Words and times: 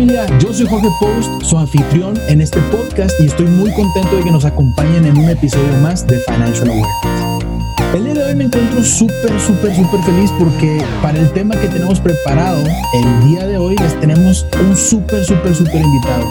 familia? 0.00 0.38
Yo 0.38 0.50
soy 0.54 0.66
Jorge 0.66 0.88
Post, 0.98 1.44
su 1.44 1.58
anfitrión 1.58 2.18
en 2.28 2.40
este 2.40 2.58
podcast 2.72 3.20
y 3.20 3.26
estoy 3.26 3.44
muy 3.46 3.70
contento 3.74 4.16
de 4.16 4.22
que 4.22 4.30
nos 4.30 4.46
acompañen 4.46 5.04
en 5.04 5.18
un 5.18 5.28
episodio 5.28 5.76
más 5.82 6.06
de 6.06 6.18
Financial 6.20 6.68
Awareness. 6.68 7.94
El 7.94 8.04
día 8.04 8.14
de 8.14 8.24
hoy 8.24 8.34
me 8.34 8.44
encuentro 8.44 8.82
súper, 8.82 9.38
súper, 9.38 9.76
súper 9.76 10.00
feliz 10.04 10.30
porque 10.38 10.82
para 11.02 11.18
el 11.18 11.30
tema 11.32 11.54
que 11.54 11.68
tenemos 11.68 12.00
preparado 12.00 12.64
el 12.94 13.28
día 13.28 13.46
de 13.46 13.58
hoy 13.58 13.76
les 13.76 14.00
tenemos 14.00 14.46
un 14.62 14.74
súper, 14.74 15.22
súper, 15.22 15.54
súper 15.54 15.82
invitado. 15.82 16.24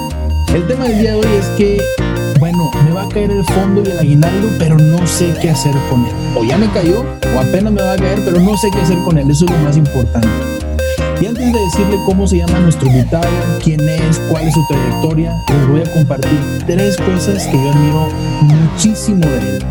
El 0.52 0.66
tema 0.66 0.88
del 0.88 0.98
día 0.98 1.12
de 1.12 1.18
hoy 1.18 1.32
es 1.38 1.46
que, 1.50 1.80
bueno, 2.40 2.72
me 2.84 2.90
va 2.90 3.04
a 3.04 3.08
caer 3.08 3.30
el 3.30 3.44
fondo 3.44 3.84
y 3.86 3.90
el 3.92 3.98
aguinaldo, 4.00 4.48
pero 4.58 4.78
no 4.78 5.06
sé 5.06 5.32
qué 5.40 5.50
hacer 5.50 5.74
con 5.88 6.04
él. 6.06 6.12
O 6.36 6.42
ya 6.42 6.58
me 6.58 6.68
cayó, 6.72 7.04
o 7.36 7.38
apenas 7.38 7.72
me 7.72 7.82
va 7.82 7.92
a 7.92 7.96
caer, 7.96 8.20
pero 8.24 8.40
no 8.40 8.56
sé 8.56 8.68
qué 8.72 8.80
hacer 8.80 8.98
con 9.04 9.16
él. 9.16 9.30
Eso 9.30 9.44
es 9.44 9.50
lo 9.52 9.58
más 9.58 9.76
importante. 9.76 10.28
Y 11.20 11.26
antes 11.26 11.52
de 11.52 11.58
decirle 11.58 11.98
cómo 12.06 12.26
se 12.26 12.38
llama 12.38 12.60
nuestro 12.60 12.86
invitado, 12.88 13.28
quién 13.62 13.80
es, 13.86 14.18
cuál 14.30 14.48
es 14.48 14.54
su 14.54 14.66
trayectoria, 14.66 15.36
les 15.48 15.68
voy 15.68 15.80
a 15.82 15.92
compartir 15.92 16.64
tres 16.66 16.96
cosas 16.96 17.46
que 17.46 17.52
yo 17.52 17.70
admiro 17.70 18.08
muchísimo 18.42 19.26
de 19.26 19.56
él. 19.56 19.66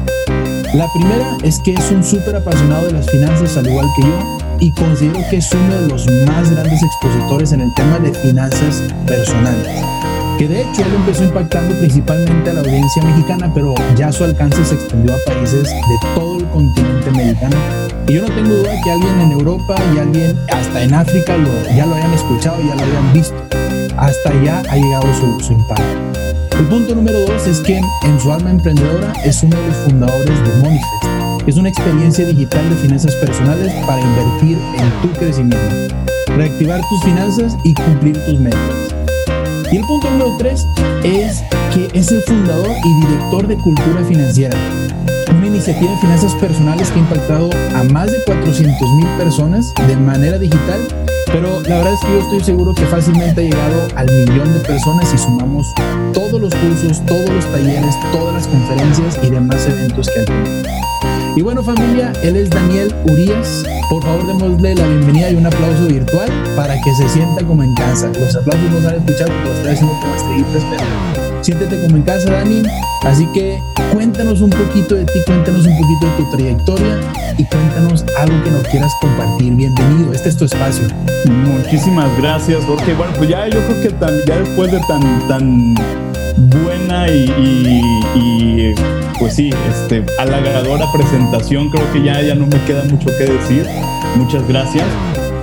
La 0.76 0.88
primera 0.94 1.38
es 1.44 1.60
que 1.60 1.74
es 1.74 1.92
un 1.92 2.04
súper 2.04 2.36
apasionado 2.36 2.86
de 2.86 2.94
las 2.94 3.10
finanzas 3.10 3.58
al 3.58 3.68
igual 3.68 3.88
que 3.96 4.04
yo 4.04 4.38
y 4.60 4.72
considero 4.74 5.20
que 5.32 5.38
es 5.38 5.52
uno 5.52 5.82
de 5.82 5.88
los 5.88 6.06
más 6.28 6.52
grandes 6.52 6.84
expositores 6.84 7.52
en 7.54 7.62
el 7.62 7.74
tema 7.74 7.98
de 7.98 8.14
finanzas 8.14 8.84
personales. 9.08 9.99
Que 10.40 10.48
de 10.48 10.62
hecho 10.62 10.86
él 10.86 10.96
empezó 10.96 11.26
impactando 11.26 11.76
principalmente 11.76 12.50
a 12.50 12.54
la 12.54 12.62
audiencia 12.62 13.04
mexicana, 13.04 13.52
pero 13.54 13.76
ya 13.98 14.10
su 14.10 14.24
alcance 14.24 14.64
se 14.64 14.76
extendió 14.76 15.14
a 15.14 15.18
países 15.26 15.64
de 15.64 15.98
todo 16.16 16.38
el 16.38 16.46
continente 16.46 17.10
americano 17.10 17.58
y 18.08 18.14
yo 18.14 18.22
no 18.22 18.34
tengo 18.34 18.56
duda 18.56 18.72
que 18.82 18.90
alguien 18.90 19.20
en 19.20 19.32
Europa 19.34 19.76
y 19.94 19.98
alguien 20.00 20.40
hasta 20.52 20.82
en 20.82 20.94
África 20.94 21.36
ya 21.76 21.86
lo 21.86 21.94
hayan 21.94 22.14
escuchado, 22.14 22.58
ya 22.64 22.74
lo 22.74 22.84
hayan 22.84 23.14
visto. 23.14 23.36
Hasta 23.98 24.30
allá 24.30 24.64
ha 24.70 24.78
llegado 24.78 25.14
su, 25.14 25.44
su 25.44 25.52
impacto. 25.52 25.84
El 26.58 26.66
punto 26.68 26.96
número 26.96 27.20
dos 27.20 27.46
es 27.46 27.60
que 27.60 27.82
en 28.04 28.20
su 28.22 28.32
alma 28.32 28.50
emprendedora 28.50 29.12
es 29.26 29.44
uno 29.44 29.58
de 29.60 29.68
los 29.68 29.78
fundadores 29.78 30.44
de 30.44 30.56
Monifest. 30.64 31.48
Es 31.48 31.58
una 31.58 31.68
experiencia 31.68 32.26
digital 32.26 32.68
de 32.70 32.78
finanzas 32.78 33.14
personales 33.16 33.74
para 33.86 34.00
invertir 34.00 34.58
en 34.78 35.02
tu 35.02 35.20
crecimiento, 35.20 35.96
reactivar 36.36 36.80
tus 36.80 37.04
finanzas 37.04 37.58
y 37.66 37.74
cumplir 37.74 38.18
tus 38.26 38.40
metas. 38.40 38.89
Y 39.72 39.78
el 39.78 39.86
punto 39.86 40.10
número 40.10 40.36
tres 40.38 40.66
es 41.04 41.44
que 41.74 41.90
es 41.94 42.12
el 42.12 42.22
fundador 42.24 42.72
y 42.84 43.06
director 43.06 43.48
de 43.48 43.56
Cultura 43.58 44.04
Financiera, 44.04 44.58
una 45.30 45.46
iniciativa 45.46 45.92
de 45.92 45.98
finanzas 45.98 46.34
personales 46.36 46.90
que 46.90 46.96
ha 46.96 47.04
impactado 47.04 47.50
a 47.76 47.84
más 47.84 48.12
de 48.12 48.24
400 48.24 48.82
mil 48.96 49.08
personas 49.18 49.72
de 49.88 49.96
manera 49.96 50.40
digital, 50.40 50.80
pero 51.28 51.62
la 51.62 51.78
verdad 51.78 51.94
es 51.94 52.00
que 52.00 52.14
yo 52.14 52.20
estoy 52.20 52.44
seguro 52.44 52.74
que 52.74 52.86
fácilmente 52.88 53.42
ha 53.42 53.44
llegado 53.44 53.88
al 53.96 54.08
millón 54.08 54.52
de 54.54 54.60
personas 54.62 55.08
si 55.08 55.20
sumamos 55.20 55.68
todos 56.14 56.42
los 56.42 56.54
cursos, 56.56 57.06
todos 57.06 57.30
los 57.30 57.46
talleres, 57.46 57.96
todas 58.12 58.34
las 58.34 58.48
conferencias 58.48 59.20
y 59.22 59.30
demás 59.30 59.68
eventos 59.68 60.10
que 60.10 60.22
ha 60.22 60.26
tenido. 60.26 60.89
Y 61.36 61.42
bueno 61.42 61.64
familia, 61.64 62.12
él 62.24 62.36
es 62.36 62.50
Daniel 62.50 62.94
Urias. 63.10 63.64
Por 63.90 64.04
favor 64.04 64.28
démosle 64.28 64.76
la 64.76 64.88
bienvenida 64.88 65.32
y 65.32 65.36
un 65.36 65.46
aplauso 65.46 65.86
virtual 65.88 66.30
para 66.56 66.76
que 66.82 66.94
se 66.96 67.08
sienta 67.10 67.46
como 67.46 67.64
en 67.64 67.74
casa. 67.76 68.08
Los 68.20 68.36
aplausos 68.36 68.72
no 68.72 68.82
se 68.82 68.88
han 68.88 68.96
escuchado 68.96 69.32
porque 69.32 69.50
lo 69.50 69.56
estoy 69.56 69.72
haciendo 69.72 70.00
como 70.00 70.16
estrellitas, 70.16 70.64
pero 70.70 71.44
siéntete 71.44 71.82
como 71.82 71.98
en 71.98 72.04
casa 72.04 72.32
Dani. 72.32 72.64
Así 73.04 73.26
que 73.34 73.60
cuéntanos 73.94 74.42
un 74.42 74.50
poquito 74.50 74.96
de 74.96 75.06
ti, 75.06 75.20
cuéntanos 75.26 75.66
un 75.66 75.78
poquito 75.78 76.06
de 76.06 76.12
tu 76.18 76.32
trayectoria 76.32 77.00
y 77.38 77.46
cuéntanos 77.46 78.06
algo 78.18 78.44
que 78.44 78.52
nos 78.52 78.64
quieras 78.68 78.92
compartir. 79.00 79.54
Bienvenido, 79.54 80.12
este 80.14 80.30
es 80.30 80.38
tu 80.38 80.46
espacio. 80.46 80.88
Muchísimas 81.26 82.10
gracias, 82.18 82.66
Jorge. 82.66 82.94
Bueno, 82.96 83.14
pues 83.18 83.30
ya 83.30 83.48
yo 83.48 83.60
creo 83.68 83.82
que 83.82 83.90
tan, 83.92 84.14
ya 84.26 84.40
después 84.40 84.72
de 84.72 84.80
tan, 84.82 85.28
tan 85.28 85.76
buena 86.40 87.08
y, 87.08 87.82
y, 88.16 88.74
pues 89.20 89.36
sí, 89.36 89.50
este, 89.70 90.06
halagadora 90.18 90.86
presentación, 90.92 91.70
creo 91.70 91.92
que 91.92 92.04
ya, 92.04 92.22
ya 92.22 92.36
no 92.36 92.48
me 92.48 92.62
queda 92.66 92.84
mucho 92.86 93.08
que 93.18 93.26
decir. 93.26 93.66
Muchas 94.16 94.48
gracias. 94.48 94.86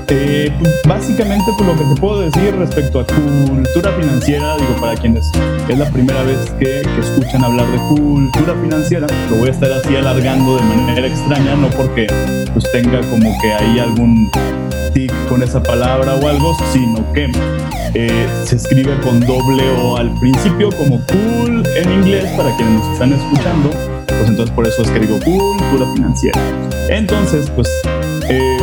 Eh, 0.09 0.53
pues, 0.61 0.73
básicamente, 0.87 1.45
pues 1.57 1.69
lo 1.69 1.77
que 1.77 1.95
te 1.95 2.01
puedo 2.01 2.21
decir 2.21 2.55
respecto 2.57 3.01
a 3.01 3.07
cultura 3.07 3.93
financiera, 3.93 4.57
digo, 4.57 4.77
para 4.81 4.95
quienes 4.95 5.31
es 5.69 5.79
la 5.79 5.91
primera 5.91 6.23
vez 6.23 6.39
que, 6.59 6.83
que, 6.83 7.01
escuchan 7.01 7.45
hablar 7.45 7.67
de 7.73 7.79
cultura 7.89 8.55
financiera, 8.63 9.07
lo 9.31 9.37
voy 9.37 9.49
a 9.49 9.53
estar 9.53 9.73
así 9.73 9.97
alargando 9.97 10.57
de 10.57 10.63
manera 10.63 11.07
extraña, 11.09 11.57
no 11.57 11.69
porque 11.71 12.07
pues 12.53 12.71
tenga 12.71 13.01
como 13.11 13.37
que 13.41 13.53
hay 13.53 13.81
algún 13.81 14.31
con 15.29 15.43
esa 15.43 15.63
palabra 15.63 16.15
o 16.15 16.27
algo, 16.27 16.57
sino 16.73 17.13
que 17.13 17.31
eh, 17.95 18.29
se 18.45 18.57
escribe 18.57 18.99
con 19.01 19.21
doble 19.21 19.63
O 19.79 19.97
al 19.97 20.13
principio, 20.19 20.71
como 20.71 21.01
cool 21.07 21.63
en 21.77 21.93
inglés, 21.93 22.25
para 22.37 22.55
quienes 22.57 22.75
nos 22.75 22.93
están 22.93 23.13
escuchando, 23.13 23.71
pues 24.07 24.29
entonces 24.29 24.55
por 24.55 24.67
eso 24.67 24.83
es 24.83 24.91
que 24.91 25.01
digo 25.01 25.19
cultura 25.25 25.93
financiera. 25.95 26.41
Entonces, 26.89 27.51
pues... 27.51 27.69
Eh, 28.29 28.59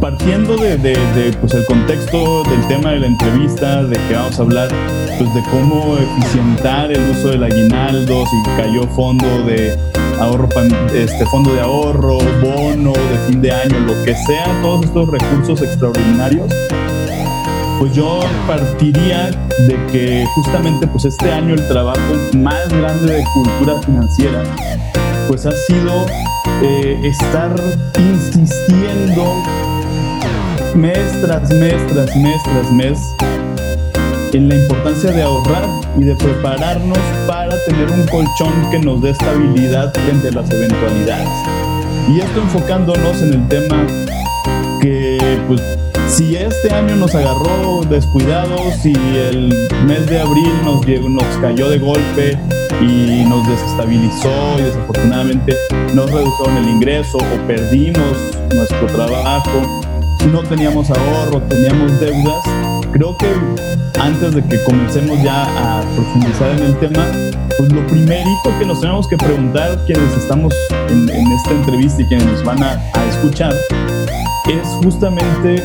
partiendo 0.00 0.56
de, 0.56 0.76
de, 0.78 1.32
pues 1.40 1.54
el 1.54 1.64
contexto 1.64 2.42
del 2.42 2.66
tema 2.66 2.90
de 2.90 2.98
la 2.98 3.06
entrevista, 3.06 3.84
de 3.84 3.96
que 4.08 4.14
vamos 4.14 4.36
a 4.36 4.42
hablar 4.42 4.68
pues, 5.16 5.32
de 5.32 5.42
cómo 5.44 5.96
eficientar 5.96 6.90
el 6.90 7.08
uso 7.10 7.28
del 7.28 7.44
aguinaldo, 7.44 8.24
si 8.26 8.50
cayó 8.56 8.82
fondo 8.88 9.44
de 9.44 9.78
ahorro, 10.22 10.48
este 10.94 11.26
fondo 11.26 11.52
de 11.52 11.60
ahorro, 11.60 12.18
bono 12.40 12.92
de 12.92 13.18
fin 13.26 13.42
de 13.42 13.50
año, 13.50 13.78
lo 13.80 14.04
que 14.04 14.14
sea, 14.14 14.46
todos 14.62 14.84
estos 14.84 15.10
recursos 15.10 15.62
extraordinarios, 15.62 16.48
pues 17.78 17.92
yo 17.94 18.20
partiría 18.46 19.30
de 19.66 19.86
que 19.90 20.24
justamente 20.34 20.86
pues 20.86 21.04
este 21.04 21.32
año 21.32 21.54
el 21.54 21.68
trabajo 21.68 22.14
más 22.34 22.68
grande 22.68 23.14
de 23.14 23.24
cultura 23.34 23.80
financiera 23.82 24.42
pues 25.26 25.46
ha 25.46 25.52
sido 25.52 26.06
eh, 26.62 27.00
estar 27.02 27.54
insistiendo 27.98 29.34
mes 30.74 30.98
tras 31.22 31.50
mes 31.50 31.86
tras 31.88 32.16
mes 32.16 32.42
tras 32.44 32.72
mes 32.72 32.98
en 34.32 34.48
la 34.48 34.56
importancia 34.56 35.10
de 35.10 35.22
ahorrar 35.22 35.68
y 35.98 36.04
de 36.04 36.14
prepararnos 36.14 36.98
para 37.26 37.54
tener 37.66 37.90
un 37.90 38.06
colchón 38.06 38.70
que 38.70 38.78
nos 38.78 39.02
dé 39.02 39.10
estabilidad 39.10 39.92
frente 39.92 40.28
a 40.28 40.32
las 40.32 40.50
eventualidades. 40.50 41.28
Y 42.08 42.20
esto 42.20 42.40
enfocándonos 42.40 43.22
en 43.22 43.34
el 43.34 43.48
tema 43.48 43.86
que, 44.80 45.38
pues, 45.46 45.60
si 46.08 46.36
este 46.36 46.72
año 46.72 46.96
nos 46.96 47.14
agarró 47.14 47.82
descuidados, 47.88 48.60
si 48.82 48.92
el 48.92 49.48
mes 49.86 50.06
de 50.06 50.20
abril 50.20 50.52
nos, 50.64 50.86
nos 51.10 51.36
cayó 51.40 51.68
de 51.68 51.78
golpe 51.78 52.38
y 52.80 53.24
nos 53.28 53.46
desestabilizó 53.48 54.30
y 54.58 54.62
desafortunadamente 54.62 55.56
nos 55.94 56.10
redujeron 56.10 56.56
el 56.56 56.68
ingreso 56.68 57.18
o 57.18 57.46
perdimos 57.46 58.16
nuestro 58.54 58.86
trabajo, 58.86 59.82
no 60.30 60.42
teníamos 60.42 60.90
ahorro, 60.90 61.42
teníamos 61.42 62.00
deudas, 62.00 62.44
creo 62.92 63.16
que 63.16 63.26
antes 64.00 64.34
de 64.34 64.44
que 64.44 64.62
comencemos 64.64 65.20
ya 65.22 65.44
a 65.44 65.80
profundizar 65.94 66.50
en 66.50 66.62
el 66.62 66.78
tema, 66.78 67.06
pues 67.58 67.72
lo 67.72 67.86
primerito 67.86 68.58
que 68.58 68.66
nos 68.66 68.80
tenemos 68.80 69.08
que 69.08 69.16
preguntar 69.16 69.78
quienes 69.86 70.16
estamos 70.16 70.54
en, 70.88 71.08
esta 71.08 71.50
entrevista 71.50 72.02
y 72.02 72.06
quienes 72.06 72.26
nos 72.26 72.44
van 72.44 72.62
a, 72.62 72.80
escuchar 73.08 73.54
es 74.48 74.66
justamente 74.82 75.62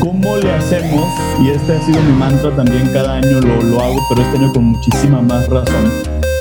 cómo 0.00 0.36
le 0.36 0.52
hacemos, 0.52 1.08
y 1.40 1.50
este 1.50 1.76
ha 1.76 1.82
sido 1.82 2.00
mi 2.02 2.12
mantra 2.12 2.54
también, 2.56 2.88
cada 2.92 3.14
año 3.14 3.40
lo, 3.40 3.62
lo 3.62 3.80
hago, 3.80 4.00
pero 4.08 4.22
este 4.22 4.38
año 4.38 4.52
con 4.52 4.64
muchísima 4.64 5.20
más 5.20 5.48
razón, 5.48 5.90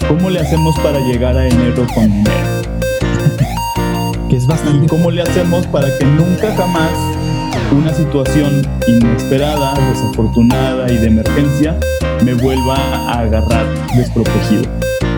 cómo 0.08 0.30
le 0.30 0.40
hacemos 0.40 0.78
para 0.80 1.00
llegar 1.00 1.38
a 1.38 1.48
enero 1.48 1.86
con 1.94 2.06
dinero. 2.06 2.62
que 4.30 4.38
es 4.38 4.48
bastante... 4.48 4.86
Y 4.86 4.88
cómo 4.88 5.12
le 5.12 5.22
hacemos 5.22 5.66
para 5.68 5.88
que 5.98 6.06
nunca 6.06 6.54
jamás 6.56 6.92
una 7.72 7.94
situación 7.94 8.62
inesperada, 8.88 9.74
desafortunada 9.90 10.92
y 10.92 10.98
de 10.98 11.08
emergencia 11.08 11.78
me 12.24 12.34
vuelva 12.34 12.76
a 12.76 13.20
agarrar 13.20 13.66
desprotegido. 13.96 14.64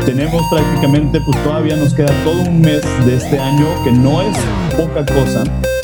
Tenemos 0.05 0.43
prácticamente, 0.51 1.19
pues 1.21 1.43
todavía 1.43 1.75
nos 1.75 1.93
queda 1.93 2.13
todo 2.23 2.41
un 2.43 2.61
mes 2.61 2.81
de 3.05 3.15
este 3.15 3.39
año 3.39 3.65
que 3.83 3.91
no 3.91 4.21
es 4.21 4.37
poca 4.77 5.05
cosa, 5.05 5.43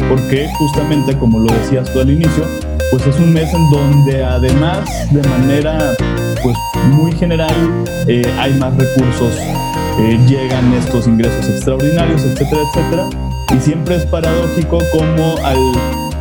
porque 0.09 0.47
justamente 0.57 1.17
como 1.17 1.39
lo 1.39 1.51
decías 1.53 1.91
tú 1.91 1.99
al 1.99 2.09
inicio, 2.11 2.45
pues 2.91 3.07
es 3.07 3.17
un 3.17 3.33
mes 3.33 3.51
en 3.53 3.69
donde 3.71 4.23
además 4.23 4.89
de 5.11 5.27
manera 5.27 5.95
pues 6.43 6.57
muy 6.89 7.11
general 7.13 7.55
eh, 8.07 8.21
hay 8.39 8.53
más 8.55 8.75
recursos, 8.75 9.33
eh, 9.99 10.19
llegan 10.27 10.73
estos 10.73 11.07
ingresos 11.07 11.47
extraordinarios, 11.49 12.23
etcétera, 12.23 12.61
etcétera. 12.69 13.09
Y 13.55 13.59
siempre 13.59 13.95
es 13.95 14.05
paradójico 14.05 14.79
como 14.91 15.35
al 15.43 15.57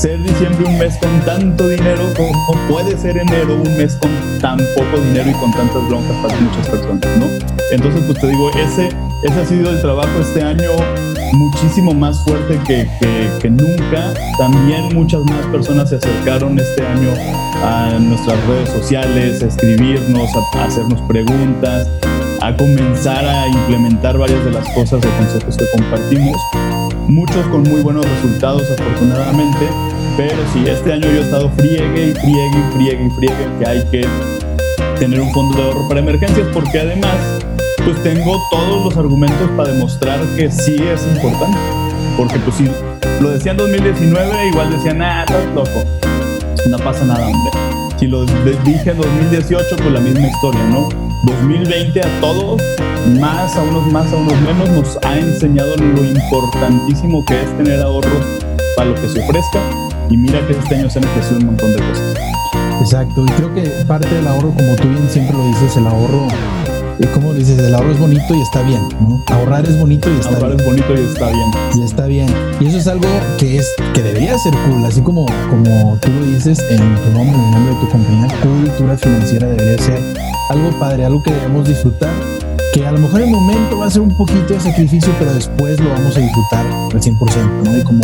ser 0.01 0.23
diciembre 0.23 0.65
un 0.67 0.79
mes 0.79 0.97
con 0.97 1.21
tanto 1.27 1.69
dinero 1.69 2.03
como 2.17 2.59
puede 2.71 2.97
ser 2.97 3.19
enero 3.19 3.57
un 3.57 3.77
mes 3.77 3.97
con 3.97 4.11
tan 4.41 4.57
poco 4.75 4.99
dinero 4.99 5.29
y 5.29 5.35
con 5.35 5.51
tantas 5.53 5.87
broncas 5.89 6.17
para 6.23 6.41
muchas 6.41 6.69
personas, 6.69 7.19
¿no? 7.19 7.27
Entonces, 7.71 8.03
pues 8.07 8.19
te 8.19 8.29
digo, 8.29 8.51
ese 8.53 8.89
ese 9.23 9.39
ha 9.39 9.45
sido 9.45 9.71
el 9.71 9.83
trabajo 9.83 10.09
este 10.23 10.43
año 10.43 10.71
muchísimo 11.35 11.93
más 11.93 12.25
fuerte 12.25 12.59
que, 12.67 12.89
que, 13.39 13.51
nunca. 13.51 14.15
También 14.39 14.95
muchas 14.95 15.21
más 15.25 15.45
personas 15.49 15.91
se 15.91 15.97
acercaron 15.97 16.59
este 16.59 16.87
año 16.87 17.13
a 17.63 17.99
nuestras 18.01 18.39
redes 18.47 18.71
sociales, 18.71 19.43
a 19.43 19.47
escribirnos, 19.49 20.31
a, 20.55 20.65
hacernos 20.65 21.03
preguntas, 21.03 21.91
a 22.41 22.57
comenzar 22.57 23.23
a 23.23 23.47
implementar 23.49 24.17
varias 24.17 24.43
de 24.47 24.53
las 24.53 24.67
cosas 24.71 25.05
o 25.05 25.19
conceptos 25.19 25.59
que 25.59 25.67
compartimos. 25.77 26.37
Muchos 27.07 27.47
con 27.49 27.63
muy 27.65 27.83
buenos 27.83 28.07
resultados, 28.09 28.63
afortunadamente. 28.71 29.90
Pero 30.21 30.37
sí, 30.53 30.63
este 30.69 30.93
año 30.93 31.09
yo 31.09 31.21
he 31.21 31.23
estado 31.23 31.51
friegue 31.53 32.09
y 32.09 32.13
friegue 32.13 32.59
y 32.59 32.77
friegue 32.77 33.07
y 33.07 33.11
friegue 33.11 33.49
que 33.59 33.67
hay 33.67 33.83
que 33.91 34.07
tener 34.99 35.19
un 35.19 35.33
fondo 35.33 35.57
de 35.57 35.63
ahorro 35.65 35.89
para 35.89 36.01
emergencias 36.01 36.47
porque 36.53 36.79
además 36.79 37.17
pues 37.87 38.03
tengo 38.03 38.39
todos 38.51 38.85
los 38.85 38.97
argumentos 38.99 39.49
para 39.57 39.73
demostrar 39.73 40.21
que 40.37 40.51
sí 40.51 40.77
es 40.77 41.07
importante. 41.17 41.57
Porque 42.19 42.39
pues 42.41 42.57
si 42.57 42.69
lo 43.23 43.31
decía 43.31 43.53
en 43.53 43.57
2019, 43.57 44.49
igual 44.49 44.71
decían, 44.71 45.01
ah, 45.01 45.25
estás 45.27 45.47
loco. 45.55 45.87
No 46.69 46.77
pasa 46.77 47.03
nada, 47.07 47.27
hombre. 47.27 47.53
Si 47.97 48.07
lo 48.07 48.27
dije 48.27 48.91
en 48.91 48.99
2018, 48.99 49.77
pues 49.79 49.91
la 49.91 50.01
misma 50.01 50.29
historia, 50.29 50.65
¿no? 50.65 50.91
2020 51.25 51.99
a 51.99 52.21
todos, 52.21 52.61
más 53.19 53.57
a 53.57 53.63
unos 53.63 53.91
más, 53.91 54.13
a 54.13 54.17
unos 54.17 54.39
menos, 54.43 54.69
nos 54.69 54.99
ha 55.03 55.19
enseñado 55.19 55.75
lo 55.77 56.05
importantísimo 56.05 57.25
que 57.25 57.41
es 57.41 57.57
tener 57.57 57.81
ahorros 57.81 58.27
para 58.77 58.91
lo 58.91 58.95
que 58.97 59.09
se 59.09 59.23
ofrezca. 59.23 59.90
Y 60.11 60.17
mira 60.17 60.45
que 60.47 60.53
este 60.53 60.75
año 60.75 60.91
se 60.91 60.99
han 60.99 61.05
ofrecido 61.07 61.41
un 61.41 61.47
montón 61.47 61.73
de 61.73 61.79
cosas. 61.79 62.15
Exacto, 62.81 63.25
y 63.25 63.31
creo 63.33 63.55
que 63.55 63.63
parte 63.87 64.09
del 64.13 64.27
ahorro, 64.27 64.53
como 64.55 64.75
tú 64.77 64.89
bien 64.89 65.09
siempre 65.09 65.37
lo 65.37 65.47
dices, 65.49 65.77
el 65.77 65.87
ahorro 65.87 66.27
y 66.99 67.07
como 67.07 67.33
dices, 67.33 67.59
el 67.59 67.75
ahorro 67.75 67.93
es 67.93 67.99
bonito 67.99 68.35
y 68.35 68.43
está 68.43 68.63
bien, 68.63 68.83
¿no? 69.01 69.19
Ahorrar 69.29 69.65
es 69.65 69.79
bonito 69.79 70.11
y 70.11 70.19
está 70.19 70.35
Ahorrar 70.35 70.51
bien. 70.51 70.61
es 70.61 70.67
bonito 70.67 70.95
y 70.95 71.05
está 71.07 71.31
bien. 71.31 71.51
Y 71.75 71.83
está 71.83 72.07
bien. 72.07 72.29
Y 72.61 72.67
eso 72.67 72.77
es 72.77 72.87
algo 72.89 73.09
que 73.39 73.57
es 73.57 73.75
que 73.95 74.03
debería 74.03 74.37
ser 74.39 74.53
cool, 74.67 74.85
así 74.85 75.01
como, 75.01 75.25
como 75.49 75.97
tú 76.03 76.11
lo 76.11 76.27
dices 76.27 76.59
en 76.69 76.79
tu 76.79 77.11
nombre, 77.13 77.35
en 77.35 77.45
el 77.45 77.51
nombre 77.53 77.75
de 77.75 77.81
tu 77.81 77.89
compañía, 77.89 78.29
cultura 78.43 78.99
financiera 78.99 79.47
debería 79.47 79.79
ser 79.79 79.99
algo 80.51 80.71
padre, 80.79 81.07
algo 81.07 81.23
que 81.23 81.33
debemos 81.33 81.67
disfrutar 81.67 82.13
que 82.73 82.87
a 82.87 82.93
lo 82.93 82.99
mejor 82.99 83.23
el 83.23 83.31
momento 83.31 83.79
va 83.79 83.87
a 83.87 83.91
ser 83.91 84.03
un 84.03 84.17
poquito 84.17 84.55
de 84.55 84.61
sacrificio, 84.61 85.13
pero 85.19 85.33
después 85.35 85.81
lo 85.81 85.91
vamos 85.91 86.17
a 86.17 86.21
disfrutar 86.21 86.67
al 86.67 87.01
100%, 87.01 87.65
¿no? 87.65 87.79
Y 87.79 87.83
como 87.83 88.03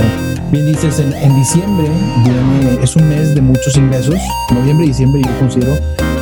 bien 0.50 0.66
dices, 0.66 0.98
en, 0.98 1.12
en 1.12 1.36
diciembre 1.36 1.88
viene, 2.24 2.82
es 2.82 2.96
un 2.96 3.08
mes 3.08 3.34
de 3.34 3.40
muchos 3.40 3.76
ingresos, 3.76 4.16
noviembre 4.52 4.86
y 4.86 4.88
diciembre 4.88 5.22
yo 5.24 5.38
considero 5.38 5.76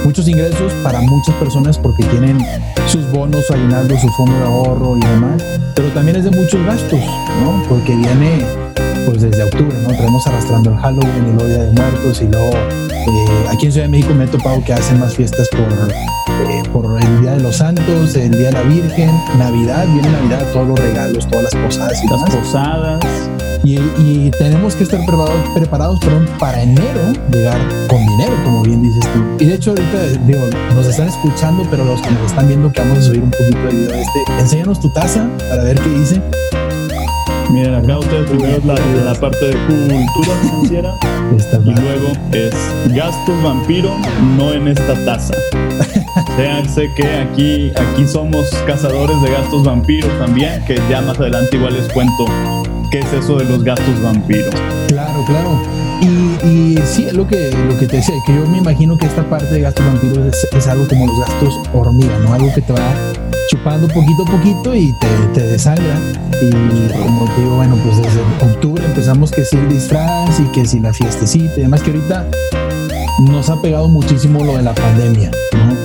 muchos 0.05 0.29
ingresos 0.29 0.73
para 0.83 1.01
muchas 1.01 1.35
personas 1.37 1.79
porque 1.79 2.05
tienen 2.05 2.39
sus 2.87 3.11
bonos, 3.11 3.47
su 3.47 3.55
aguinaldo, 3.55 3.99
su 3.99 4.09
fondo 4.11 4.37
de 4.37 4.45
ahorro 4.45 4.97
y 4.99 5.01
demás, 5.01 5.43
pero 5.75 5.89
también 5.89 6.17
es 6.17 6.25
de 6.25 6.31
muchos 6.31 6.65
gastos, 6.67 7.01
¿no? 7.43 7.63
Porque 7.69 7.95
viene 7.95 8.45
pues 9.07 9.23
desde 9.23 9.43
octubre, 9.43 9.77
¿no? 9.83 9.89
Traemos 9.89 10.27
arrastrando 10.27 10.71
el 10.71 10.77
Halloween 10.77 11.29
y 11.29 11.33
luego 11.33 11.47
Día 11.47 11.65
de 11.65 11.73
Muertos 11.73 12.23
y 12.23 12.27
luego 12.27 12.51
eh, 12.51 13.49
aquí 13.51 13.67
en 13.67 13.73
Ciudad 13.73 13.87
de 13.87 13.91
México 13.91 14.15
me 14.15 14.25
he 14.25 14.29
topado 14.29 14.63
que 14.65 14.73
hacen 14.73 15.01
más 15.01 15.15
fiestas 15.15 15.49
por, 15.49 15.61
eh, 16.51 16.63
por 16.75 17.01
el 17.01 17.21
Día 17.21 17.31
de 17.37 17.41
los 17.41 17.59
Santos, 17.59 18.17
el 18.17 18.33
Día 18.33 18.47
de 18.49 18.53
la 18.53 18.63
Virgen, 18.63 19.09
Navidad, 19.39 19.87
viene 19.93 20.11
Navidad, 20.11 20.45
todos 20.53 20.67
los 20.67 20.79
regalos, 20.81 21.29
todas 21.29 21.45
las 21.45 21.55
posadas 21.55 22.03
y 22.03 22.09
Las 22.09 22.25
demás. 22.25 22.37
posadas. 22.37 23.05
Y, 23.63 23.77
y 23.77 24.31
tenemos 24.37 24.75
que 24.75 24.83
estar 24.83 24.99
preparados, 25.07 25.49
preparados 25.55 26.01
perdón, 26.01 26.29
para 26.41 26.61
enero 26.61 27.01
llegar 27.33 27.61
con 27.89 28.05
dinero, 28.05 28.33
como 28.43 28.63
bien 28.63 28.83
dices 28.83 29.05
tú. 29.15 29.25
Y 29.39 29.47
de 29.47 29.55
hecho 29.55 29.71
ahorita, 29.71 30.03
digo, 30.27 30.41
nos 30.75 30.87
están 30.89 31.07
escuchando, 31.07 31.65
pero 31.71 31.85
los 31.85 32.01
que 32.03 32.11
nos 32.11 32.27
están 32.27 32.49
viendo, 32.49 32.73
que 32.73 32.81
vamos 32.81 32.99
a 32.99 33.03
subir 33.03 33.23
un 33.23 33.31
poquito 33.31 33.59
de 33.59 33.71
video 33.71 33.91
de 33.93 34.03
este, 34.03 34.19
enséñanos 34.41 34.81
tu 34.81 34.93
taza 34.93 35.29
para 35.49 35.63
ver 35.63 35.81
qué 35.81 35.89
dice. 35.91 36.21
Miren, 37.53 37.75
acá 37.77 38.01
ustedes 38.01 38.29
primero 38.29 38.61
la, 38.67 38.75
la 39.05 39.15
parte 39.15 39.47
de 39.47 39.53
cultura 39.53 40.37
financiera 40.43 40.95
y 41.65 41.81
luego 41.81 42.13
es 42.33 42.55
gastos 42.95 43.43
vampiro, 43.45 43.91
no 44.37 44.53
en 44.53 44.69
esta 44.69 44.95
taza. 45.05 45.35
Véanse 46.37 46.93
que 46.97 47.07
aquí, 47.07 47.73
aquí 47.77 48.07
somos 48.09 48.49
cazadores 48.67 49.21
de 49.23 49.31
gastos 49.31 49.63
vampiro 49.63 50.09
también, 50.19 50.65
que 50.65 50.81
ya 50.91 51.01
más 51.01 51.19
adelante 51.19 51.57
igual 51.57 51.75
les 51.75 51.87
cuento 51.93 52.25
qué 52.91 52.99
es 52.99 53.13
eso 53.13 53.37
de 53.37 53.45
los 53.45 53.63
gastos 53.63 54.03
vampiro. 54.03 54.51
Claro, 54.89 55.25
claro. 55.27 55.63
Y, 56.01 56.47
y 56.47 56.79
sí, 56.85 57.07
lo 57.13 57.27
que, 57.27 57.51
lo 57.51 57.79
que 57.79 57.87
te 57.87 57.97
decía, 57.99 58.15
que 58.27 58.35
yo 58.35 58.47
me 58.47 58.59
imagino 58.59 58.99
que 58.99 59.07
esta 59.07 59.23
parte 59.31 59.47
de 59.47 59.61
gastos 59.61 59.87
vampiros 59.87 60.19
es, 60.19 60.49
es 60.53 60.67
algo 60.67 60.89
como 60.89 61.07
los 61.07 61.21
gastos 61.21 61.61
hormiga, 61.73 62.19
¿no? 62.19 62.35
Algo 62.35 62.53
que 62.53 62.63
te 62.63 62.73
va 62.73 62.95
chupando 63.49 63.87
poquito 63.89 64.25
a 64.25 64.31
poquito 64.33 64.75
y 64.75 64.93
te, 65.01 65.07
te 65.35 65.47
desangra. 65.47 65.99
Y 66.43 66.51
como 66.93 67.33
te 67.33 67.43
digo, 67.43 67.57
bueno, 67.57 67.77
pues 67.85 67.99
desde 68.03 68.21
octubre 68.45 68.85
empezamos 68.85 69.31
que 69.31 69.45
si 69.45 69.57
el 69.57 69.69
disfraz 69.69 70.41
y 70.41 70.45
que 70.47 70.67
si 70.67 70.81
la 70.81 70.93
fiestecita 70.93 71.55
y 71.57 71.63
demás, 71.63 71.81
que 71.83 71.93
ahorita 71.93 72.27
nos 73.31 73.49
ha 73.49 73.61
pegado 73.61 73.89
muchísimo 73.89 74.45
lo 74.45 74.57
de 74.57 74.63
la 74.63 74.75
pandemia. 74.75 75.31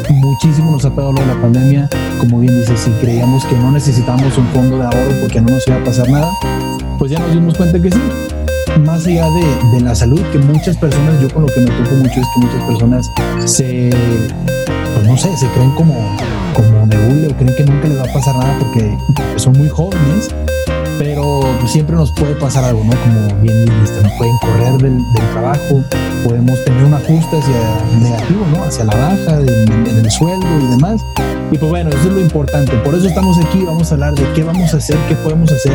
Muchísimo 0.09 0.71
nos 0.71 0.85
ha 0.85 0.89
pegado 0.89 1.13
lo 1.13 1.21
de 1.21 1.27
la 1.27 1.41
pandemia. 1.41 1.89
Como 2.19 2.39
bien 2.39 2.59
dices, 2.59 2.79
si 2.81 2.91
creíamos 3.01 3.45
que 3.45 3.55
no 3.55 3.71
necesitábamos 3.71 4.37
un 4.37 4.47
fondo 4.47 4.77
de 4.77 4.83
ahorro 4.83 5.11
porque 5.21 5.41
no 5.41 5.51
nos 5.51 5.67
iba 5.67 5.77
a 5.77 5.83
pasar 5.83 6.09
nada, 6.09 6.31
pues 6.97 7.11
ya 7.11 7.19
nos 7.19 7.31
dimos 7.31 7.55
cuenta 7.55 7.81
que 7.81 7.91
sí. 7.91 7.99
Más 8.81 9.05
allá 9.05 9.25
de, 9.29 9.77
de 9.77 9.81
la 9.81 9.95
salud, 9.95 10.21
que 10.31 10.37
muchas 10.37 10.77
personas, 10.77 11.19
yo 11.21 11.29
con 11.29 11.43
lo 11.43 11.47
que 11.47 11.59
me 11.59 11.67
toco 11.67 11.95
mucho 11.95 12.19
es 12.19 12.27
que 12.33 12.39
muchas 12.39 12.63
personas 12.63 13.11
se, 13.45 13.89
pues 14.95 15.07
no 15.07 15.17
sé, 15.17 15.35
se 15.37 15.47
creen 15.47 15.71
como, 15.71 15.95
como 16.53 16.85
nebule 16.85 17.27
o 17.27 17.37
creen 17.37 17.55
que 17.55 17.65
nunca 17.65 17.87
les 17.87 17.97
va 17.97 18.03
a 18.03 18.13
pasar 18.13 18.35
nada 18.35 18.57
porque 18.59 18.97
son 19.37 19.57
muy 19.57 19.67
jóvenes, 19.69 20.29
pero 20.99 21.41
siempre 21.65 21.95
nos 21.95 22.11
puede 22.11 22.35
pasar 22.35 22.65
algo, 22.65 22.83
¿no? 22.83 22.91
Como 22.91 23.41
bien 23.41 23.65
dijiste, 23.65 24.03
nos 24.03 24.11
pueden 24.17 24.37
correr 24.39 24.73
del, 24.73 24.97
del 25.13 25.31
trabajo, 25.31 25.81
podemos 26.25 26.63
tener 26.65 26.83
un 26.83 26.93
ajuste 26.93 27.37
hacia 27.37 27.99
negativo, 28.01 28.45
¿no? 28.51 28.63
Hacia 28.65 28.83
la 28.83 28.95
baja, 28.95 29.39
en, 29.39 29.87
en 29.87 29.97
el 30.05 30.11
sueldo 30.11 30.45
y 30.61 30.67
demás. 30.67 31.01
Y 31.51 31.57
pues 31.57 31.69
bueno, 31.69 31.89
eso 31.89 31.99
es 31.99 32.13
lo 32.13 32.19
importante. 32.19 32.73
Por 32.79 32.93
eso 32.93 33.07
estamos 33.07 33.37
aquí. 33.37 33.63
Vamos 33.65 33.89
a 33.91 33.95
hablar 33.95 34.13
de 34.13 34.31
qué 34.33 34.43
vamos 34.43 34.73
a 34.73 34.77
hacer, 34.77 34.97
qué 35.07 35.15
podemos 35.15 35.51
hacer 35.51 35.73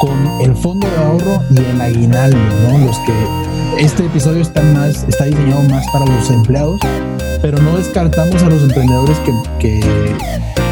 con 0.00 0.40
el 0.40 0.56
fondo 0.56 0.88
de 0.88 0.96
ahorro 0.96 1.42
y 1.50 1.58
el 1.58 1.80
aguinaldo, 1.80 2.38
¿no? 2.68 2.78
Los 2.78 2.98
que 3.00 3.84
este 3.84 4.06
episodio 4.06 4.40
está 4.40 4.62
más, 4.62 5.04
está 5.08 5.24
diseñado 5.24 5.62
más 5.64 5.86
para 5.92 6.06
los 6.06 6.30
empleados, 6.30 6.80
pero 7.42 7.58
no 7.58 7.76
descartamos 7.76 8.42
a 8.42 8.48
los 8.48 8.62
emprendedores 8.62 9.18
que, 9.18 9.32
que, 9.58 9.80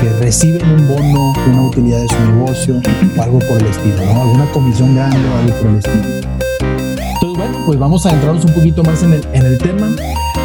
reciben 0.08 0.68
un 0.68 0.88
bono, 0.88 1.32
una 1.46 1.62
utilidad 1.62 2.00
de 2.00 2.08
su 2.08 2.32
negocio 2.32 2.80
o 3.16 3.22
algo 3.22 3.38
por 3.40 3.58
el 3.58 3.66
estilo, 3.66 3.96
¿no? 4.04 4.22
Alguna 4.22 4.50
comisión 4.52 4.94
grande 4.94 5.18
o 5.18 5.38
algo 5.38 5.54
por 5.58 5.70
el 5.70 5.76
estilo. 5.76 6.02
Entonces, 6.04 7.38
bueno, 7.38 7.58
pues 7.66 7.78
vamos 7.78 8.06
a 8.06 8.10
adentrarnos 8.10 8.44
un 8.44 8.52
poquito 8.52 8.82
más 8.82 9.02
en 9.02 9.12
el, 9.14 9.26
en 9.32 9.46
el 9.46 9.58
tema. 9.58 9.88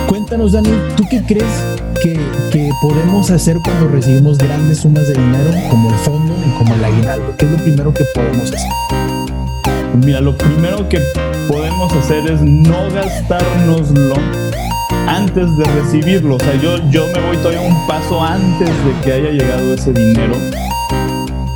Cuéntanos, 0.08 0.52
Dani, 0.52 0.70
¿tú 0.96 1.04
qué 1.10 1.24
crees 1.24 1.52
que, 2.02 2.14
que 2.52 2.70
podemos 2.82 3.30
hacer 3.32 3.58
cuando 3.64 3.88
recibimos 3.88 4.38
grandes 4.38 4.80
sumas 4.80 5.08
de 5.08 5.14
dinero, 5.14 5.52
como 5.70 5.90
el 5.90 5.96
fondo 5.98 6.34
y 6.46 6.58
como 6.58 6.76
el 6.76 6.84
aguinaldo? 6.84 7.36
¿Qué 7.38 7.46
es 7.46 7.52
lo 7.52 7.58
primero 7.58 7.94
que 7.94 8.04
podemos 8.14 8.52
hacer? 8.52 8.72
Mira, 10.06 10.22
lo 10.22 10.38
primero 10.38 10.88
que 10.88 11.02
podemos 11.48 11.92
hacer 11.94 12.30
es 12.30 12.42
no 12.42 12.90
gastárnoslo 12.92 14.16
antes 15.08 15.58
de 15.58 15.64
recibirlo. 15.66 16.36
O 16.36 16.40
sea, 16.40 16.56
yo, 16.62 16.78
yo 16.90 17.08
me 17.08 17.20
voy 17.26 17.38
todavía 17.38 17.62
un 17.62 17.88
paso 17.88 18.22
antes 18.22 18.70
de 18.70 19.02
que 19.04 19.14
haya 19.14 19.32
llegado 19.32 19.74
ese 19.74 19.94
dinero. 19.94 20.36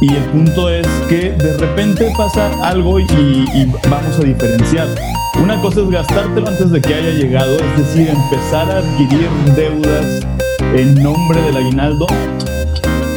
Y 0.02 0.16
el 0.16 0.24
punto 0.26 0.70
es 0.70 0.88
que 1.08 1.32
de 1.34 1.58
repente 1.58 2.12
pasa 2.18 2.50
algo 2.68 3.00
y, 3.00 3.04
y 3.04 3.72
vamos 3.88 4.18
a 4.18 4.24
diferenciar. 4.24 4.88
Una 5.42 5.62
cosa 5.62 5.82
es 5.82 5.90
gastártelo 5.90 6.48
antes 6.48 6.72
de 6.72 6.82
que 6.82 6.94
haya 6.94 7.12
llegado, 7.12 7.58
es 7.58 7.78
decir, 7.78 8.10
empezar 8.10 8.70
a 8.70 8.80
adquirir 8.80 9.30
deudas 9.56 10.26
en 10.76 10.96
nombre 10.96 11.42
del 11.42 11.58
aguinaldo. 11.58 12.08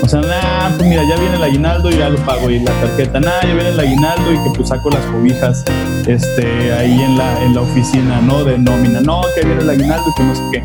O 0.02 0.08
sea, 0.08 0.20
nah, 0.20 0.76
pues 0.76 0.88
mira, 0.88 1.02
ya 1.08 1.16
viene 1.16 1.36
el 1.36 1.42
aguinaldo 1.42 1.90
y 1.90 1.96
ya 1.96 2.08
lo 2.10 2.18
pago 2.18 2.50
y 2.50 2.60
la 2.60 2.72
tarjeta, 2.72 3.20
nah, 3.20 3.40
ya 3.42 3.54
viene 3.54 3.70
el 3.70 3.80
aguinaldo 3.80 4.32
y 4.32 4.38
que 4.38 4.50
pues 4.56 4.68
saco 4.68 4.90
las 4.90 5.02
cobijas 5.06 5.64
este, 6.06 6.72
ahí 6.74 7.00
en 7.00 7.16
la, 7.16 7.42
en 7.42 7.54
la 7.54 7.62
oficina, 7.62 8.20
¿no? 8.20 8.44
De 8.44 8.58
nómina, 8.58 9.00
no, 9.00 9.22
que 9.34 9.46
viene 9.46 9.62
el 9.62 9.70
aguinaldo 9.70 10.04
y 10.10 10.14
que 10.14 10.22
no 10.22 10.34
sé 10.34 10.42
qué. 10.52 10.64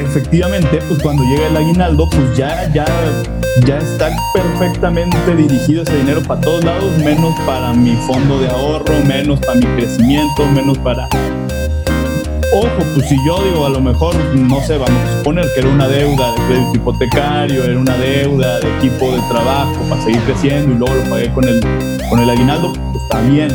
Efectivamente, 0.00 0.80
pues 0.88 1.02
cuando 1.02 1.22
llega 1.24 1.48
el 1.48 1.56
aguinaldo, 1.56 2.08
pues 2.08 2.36
ya, 2.36 2.70
ya, 2.72 2.84
ya 3.66 3.78
está 3.78 4.10
perfectamente 4.32 5.36
dirigido 5.36 5.82
ese 5.82 5.96
dinero 5.96 6.22
para 6.22 6.40
todos 6.40 6.64
lados, 6.64 6.96
menos 6.98 7.34
para 7.46 7.72
mi 7.72 7.94
fondo 8.06 8.38
de 8.38 8.48
ahorro, 8.48 8.94
menos 9.06 9.40
para 9.40 9.54
mi 9.54 9.66
crecimiento, 9.66 10.46
menos 10.46 10.78
para 10.78 11.08
Ojo, 12.56 12.68
pues 12.94 13.08
si 13.08 13.16
yo 13.26 13.42
digo, 13.42 13.66
a 13.66 13.68
lo 13.68 13.80
mejor, 13.80 14.14
no 14.36 14.60
sé, 14.60 14.78
vamos 14.78 15.02
a 15.02 15.16
suponer 15.18 15.44
que 15.54 15.60
era 15.60 15.68
una 15.70 15.88
deuda 15.88 16.30
de 16.34 16.40
crédito 16.46 16.76
hipotecario, 16.76 17.64
era 17.64 17.76
una 17.76 17.96
deuda 17.96 18.60
de 18.60 18.76
equipo 18.76 19.10
de 19.10 19.20
trabajo 19.28 19.74
para 19.88 20.00
seguir 20.00 20.20
creciendo 20.20 20.72
y 20.72 20.78
luego 20.78 20.94
lo 20.94 21.10
pagué 21.10 21.32
con 21.32 21.48
el, 21.48 21.60
con 22.08 22.20
el 22.20 22.30
aguinaldo, 22.30 22.72
pues 22.72 23.02
está 23.02 23.22
bien. 23.22 23.48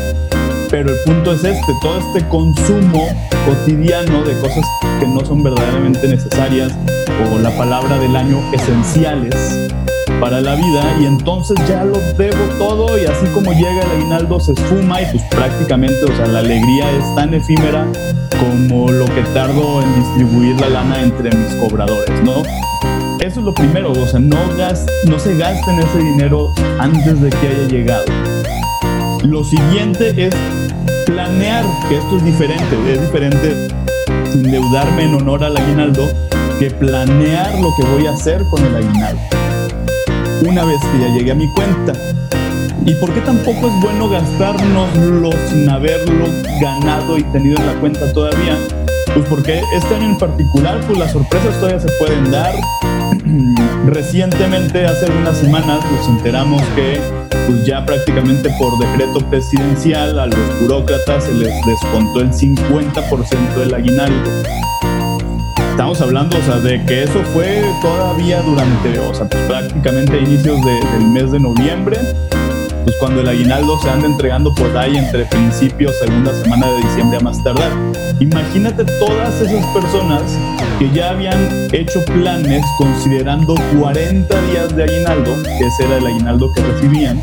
Pero 0.69 0.89
el 0.89 0.97
punto 1.05 1.31
es 1.31 1.45
este, 1.45 1.73
todo 1.81 1.97
este 1.97 2.27
consumo 2.27 3.07
cotidiano 3.45 4.21
de 4.23 4.37
cosas 4.41 4.65
que 4.99 5.07
no 5.07 5.23
son 5.23 5.43
verdaderamente 5.43 6.05
necesarias 6.05 6.73
o 7.31 7.39
la 7.39 7.57
palabra 7.57 7.97
del 7.99 8.13
año 8.17 8.37
esenciales, 8.51 9.33
para 10.19 10.41
la 10.41 10.55
vida 10.55 10.97
y 10.99 11.05
entonces 11.05 11.57
ya 11.67 11.85
lo 11.85 11.97
debo 12.17 12.43
todo 12.57 12.97
y 12.97 13.05
así 13.05 13.25
como 13.33 13.51
llega 13.53 13.81
el 13.83 13.91
aguinaldo 13.91 14.39
se 14.39 14.53
esfuma 14.53 15.01
y 15.01 15.05
pues 15.11 15.23
prácticamente, 15.29 16.03
o 16.03 16.15
sea, 16.15 16.27
la 16.27 16.39
alegría 16.39 16.91
es 16.91 17.15
tan 17.15 17.33
efímera 17.33 17.87
como 18.39 18.91
lo 18.91 19.05
que 19.05 19.21
tardo 19.33 19.81
en 19.81 19.95
distribuir 19.95 20.59
la 20.59 20.69
lana 20.69 21.01
entre 21.01 21.35
mis 21.35 21.53
cobradores, 21.55 22.23
¿no? 22.23 22.43
Eso 23.19 23.39
es 23.39 23.45
lo 23.45 23.53
primero, 23.53 23.91
o 23.91 24.07
sea, 24.07 24.19
no, 24.19 24.37
no 25.07 25.19
se 25.19 25.37
gasten 25.37 25.79
ese 25.79 25.97
dinero 25.99 26.53
antes 26.79 27.21
de 27.21 27.29
que 27.29 27.47
haya 27.47 27.67
llegado. 27.67 28.05
Lo 29.23 29.43
siguiente 29.43 30.13
es 30.25 30.35
planear, 31.05 31.65
que 31.87 31.97
esto 31.97 32.17
es 32.17 32.25
diferente, 32.25 32.91
es 32.91 33.01
diferente 33.01 33.67
endeudarme 34.33 35.03
en 35.03 35.15
honor 35.15 35.43
al 35.43 35.57
aguinaldo 35.57 36.07
que 36.59 36.71
planear 36.71 37.59
lo 37.59 37.69
que 37.75 37.85
voy 37.87 38.07
a 38.07 38.11
hacer 38.11 38.43
con 38.49 38.65
el 38.65 38.75
aguinaldo. 38.75 39.38
Una 40.47 40.63
vez 40.63 40.79
que 40.81 40.99
ya 40.99 41.07
llegue 41.09 41.31
a 41.31 41.35
mi 41.35 41.47
cuenta. 41.49 41.93
¿Y 42.85 42.93
por 42.95 43.13
qué 43.13 43.21
tampoco 43.21 43.67
es 43.67 43.81
bueno 43.81 44.09
gastárnoslo 44.09 45.31
sin 45.49 45.69
haberlo 45.69 46.25
ganado 46.61 47.17
y 47.17 47.23
tenido 47.23 47.57
en 47.57 47.67
la 47.67 47.73
cuenta 47.73 48.11
todavía? 48.13 48.57
Pues 49.13 49.25
porque 49.27 49.61
este 49.75 49.95
año 49.95 50.11
en 50.11 50.17
particular, 50.17 50.79
pues 50.87 50.97
las 50.97 51.11
sorpresas 51.11 51.55
todavía 51.59 51.79
se 51.79 51.91
pueden 51.99 52.31
dar. 52.31 52.53
Recientemente, 53.87 54.85
hace 54.85 55.05
algunas 55.07 55.37
semanas, 55.37 55.83
nos 55.91 56.07
enteramos 56.07 56.61
que 56.75 56.99
pues 57.47 57.65
ya 57.65 57.85
prácticamente 57.85 58.49
por 58.57 58.77
decreto 58.79 59.19
presidencial 59.29 60.19
a 60.19 60.27
los 60.27 60.61
burócratas 60.61 61.25
se 61.25 61.33
les 61.33 61.53
descontó 61.65 62.21
el 62.21 62.31
50% 62.31 63.55
del 63.55 63.73
aguinaldo. 63.73 64.29
Estamos 65.79 66.01
hablando, 66.01 66.37
o 66.37 66.41
sea, 66.41 66.57
de 66.57 66.83
que 66.83 67.03
eso 67.03 67.23
fue 67.31 67.63
todavía 67.81 68.41
durante, 68.41 68.99
o 68.99 69.13
sea, 69.13 69.29
pues 69.29 69.41
prácticamente 69.43 70.19
inicios 70.19 70.59
del 70.65 71.05
mes 71.05 71.31
de 71.31 71.39
noviembre 71.39 71.97
pues 72.83 72.95
cuando 72.99 73.21
el 73.21 73.29
aguinaldo 73.29 73.79
se 73.79 73.89
anda 73.89 74.07
entregando 74.07 74.53
por 74.53 74.75
ahí 74.77 74.97
entre 74.97 75.23
principios, 75.25 75.95
segunda 75.99 76.33
semana 76.33 76.67
de 76.67 76.81
diciembre 76.81 77.17
a 77.19 77.21
más 77.21 77.41
tardar. 77.43 77.71
Imagínate 78.19 78.83
todas 78.99 79.39
esas 79.39 79.65
personas 79.67 80.23
que 80.79 80.89
ya 80.91 81.11
habían 81.11 81.67
hecho 81.71 82.03
planes 82.05 82.61
considerando 82.77 83.55
40 83.79 84.41
días 84.51 84.75
de 84.75 84.83
aguinaldo, 84.83 85.31
que 85.43 85.65
ese 85.65 85.85
era 85.85 85.97
el 85.97 86.07
aguinaldo 86.07 86.51
que 86.53 86.61
recibían, 86.61 87.21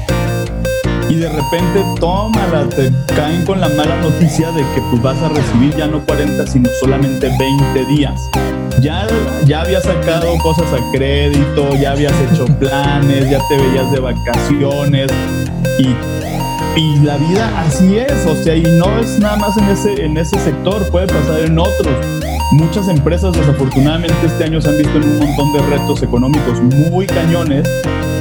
y 1.09 1.15
de 1.15 1.29
repente, 1.29 1.85
tómala, 2.01 2.69
te 2.69 2.91
caen 3.15 3.45
con 3.45 3.61
la 3.61 3.69
mala 3.69 3.97
noticia 4.01 4.51
de 4.51 4.63
que 4.75 4.81
pues 4.91 5.03
vas 5.03 5.21
a 5.23 5.29
recibir 5.29 5.75
ya 5.77 5.87
no 5.87 6.05
40, 6.05 6.47
sino 6.47 6.69
solamente 6.81 7.29
20 7.39 7.85
días. 7.87 8.21
Ya, 8.81 9.07
ya 9.45 9.63
habías 9.63 9.85
sacado 9.85 10.37
cosas 10.39 10.73
a 10.73 10.93
crédito, 10.93 11.75
ya 11.81 11.93
habías 11.93 12.13
hecho 12.31 12.45
planes, 12.59 13.31
ya 13.31 13.41
te 13.49 13.57
veías 13.57 13.91
de 13.93 14.01
vacaciones 14.01 15.11
y, 15.79 16.79
y 16.79 16.97
la 17.05 17.17
vida 17.17 17.51
así 17.61 17.99
es, 17.99 18.27
o 18.27 18.35
sea, 18.43 18.57
y 18.57 18.63
no 18.63 18.99
es 18.99 19.19
nada 19.19 19.37
más 19.37 19.57
en 19.57 19.69
ese, 19.69 20.05
en 20.05 20.17
ese 20.17 20.39
sector, 20.41 20.85
puede 20.91 21.07
pasar 21.07 21.41
en 21.41 21.59
otros. 21.59 21.95
Muchas 22.53 22.89
empresas 22.89 23.33
desafortunadamente 23.37 24.15
este 24.25 24.45
año 24.45 24.61
se 24.61 24.69
han 24.69 24.79
visto 24.79 24.97
en 24.99 25.05
un 25.05 25.19
montón 25.19 25.53
de 25.53 25.77
retos 25.77 26.03
económicos 26.03 26.61
muy 26.61 27.07
cañones 27.07 27.69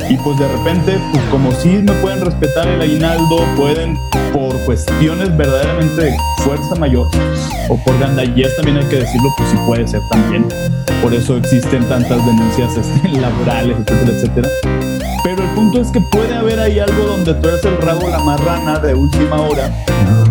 y 0.10 0.18
pues 0.18 0.38
de 0.38 0.48
repente, 0.48 0.98
pues 1.12 1.24
como 1.32 1.52
si 1.52 1.70
me 1.70 1.92
pueden 1.94 2.22
respetar 2.22 2.68
el 2.68 2.82
aguinaldo, 2.82 3.38
pueden 3.56 3.98
por 4.34 4.58
cuestiones 4.66 5.36
verdaderamente 5.36 6.04
de 6.04 6.18
fuerza 6.44 6.76
mayor 6.76 7.08
o 7.70 7.78
por 7.84 7.98
gandallez 8.00 8.56
también 8.58 8.78
hay 8.78 8.86
que 8.86 8.98
decirlo, 8.98 9.34
pues 9.38 9.50
sí 9.50 9.58
puede 9.66 9.88
ser 9.88 10.02
también. 10.12 10.46
Por 11.02 11.14
eso 11.14 11.38
existen 11.38 11.84
tantas 11.86 12.26
denuncias 12.26 12.78
este, 12.78 13.10
laborales, 13.20 13.78
etcétera, 13.80 14.12
etcétera. 14.12 14.95
Punto 15.56 15.80
es 15.80 15.90
que 15.90 16.02
puede 16.02 16.36
haber 16.36 16.60
ahí 16.60 16.80
algo 16.80 17.06
donde 17.06 17.34
tú 17.36 17.48
eres 17.48 17.64
el 17.64 17.78
rabo 17.78 18.10
la 18.10 18.20
marrana 18.20 18.78
de 18.80 18.94
última 18.94 19.42
hora 19.42 19.72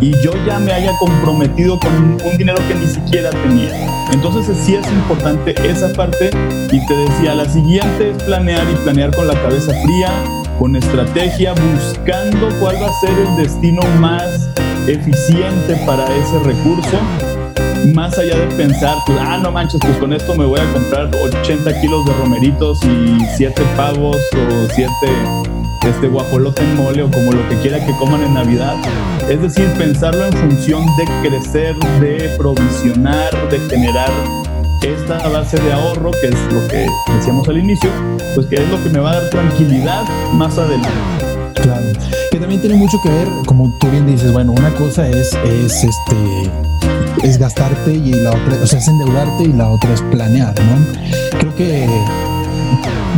y 0.01 0.13
yo 0.23 0.33
ya 0.47 0.59
me 0.59 0.71
haya 0.71 0.93
comprometido 0.99 1.79
con 1.79 2.19
un 2.23 2.37
dinero 2.37 2.59
que 2.69 2.75
ni 2.75 2.87
siquiera 2.87 3.31
tenía. 3.31 3.71
Entonces 4.13 4.55
sí 4.65 4.75
es 4.75 4.87
importante 4.93 5.55
esa 5.67 5.91
parte 5.95 6.29
y 6.71 6.87
te 6.87 6.95
decía, 6.95 7.35
la 7.35 7.49
siguiente 7.49 8.11
es 8.11 8.23
planear 8.25 8.69
y 8.71 8.75
planear 8.85 9.15
con 9.17 9.27
la 9.27 9.35
cabeza 9.35 9.73
fría, 9.83 10.13
con 10.59 10.77
estrategia, 10.77 11.55
buscando 11.55 12.49
cuál 12.61 12.77
va 12.83 12.89
a 12.89 13.01
ser 13.01 13.19
el 13.27 13.37
destino 13.37 13.81
más 13.99 14.51
eficiente 14.87 15.75
para 15.87 16.05
ese 16.05 16.39
recurso 16.41 16.99
más 17.93 18.19
allá 18.19 18.37
de 18.37 18.47
pensar, 18.55 18.97
pues, 19.07 19.19
ah, 19.21 19.39
no 19.43 19.53
manches, 19.53 19.81
pues 19.81 19.97
con 19.99 20.13
esto 20.13 20.35
me 20.35 20.45
voy 20.45 20.61
a 20.61 20.73
comprar 20.73 21.11
80 21.15 21.81
kilos 21.81 22.07
de 22.07 22.13
romeritos 22.15 22.83
y 22.85 23.19
7 23.37 23.63
pavos 23.77 24.17
o 24.17 24.69
7 24.75 24.89
este 25.89 26.09
guajolote 26.09 26.63
en 26.63 26.77
mole 26.77 27.03
o 27.03 27.11
como 27.11 27.33
lo 27.33 27.47
que 27.49 27.57
quiera 27.57 27.85
que 27.85 27.93
coman 27.99 28.23
en 28.23 28.35
Navidad. 28.35 28.75
Es 29.29 29.41
decir, 29.41 29.69
pensarlo 29.77 30.25
en 30.25 30.33
función 30.33 30.87
de 30.97 31.29
crecer, 31.29 31.77
de 32.01 32.35
provisionar, 32.39 33.31
de 33.51 33.59
generar 33.69 34.11
esta 34.83 35.29
base 35.29 35.59
de 35.59 35.73
ahorro, 35.73 36.11
que 36.13 36.29
es 36.29 36.53
lo 36.53 36.67
que 36.69 36.87
decíamos 37.15 37.49
al 37.49 37.59
inicio, 37.59 37.91
pues 38.35 38.47
que 38.47 38.57
es 38.57 38.69
lo 38.71 38.83
que 38.83 38.91
me 38.91 38.99
va 38.99 39.13
a 39.13 39.21
dar 39.21 39.31
tranquilidad 39.31 40.05
más 40.33 40.57
adelante. 40.59 40.89
Claro, 41.55 41.87
que 42.31 42.39
también 42.39 42.61
tiene 42.61 42.77
mucho 42.77 42.99
que 43.03 43.09
ver, 43.09 43.29
como 43.47 43.77
tú 43.79 43.89
bien 43.91 44.07
dices, 44.07 44.33
bueno, 44.33 44.53
una 44.53 44.71
cosa 44.75 45.09
es, 45.09 45.35
es 45.45 45.85
este 45.85 46.51
es 47.23 47.39
gastarte 47.39 47.93
y 47.93 48.13
la 48.13 48.31
otra, 48.31 48.63
o 48.63 48.67
sea, 48.67 48.79
es 48.79 48.89
endeudarte 48.89 49.45
y 49.45 49.53
la 49.53 49.69
otra 49.69 49.93
es 49.93 50.03
planear, 50.03 50.55
¿no? 50.61 51.39
Creo 51.39 51.55
que 51.55 51.85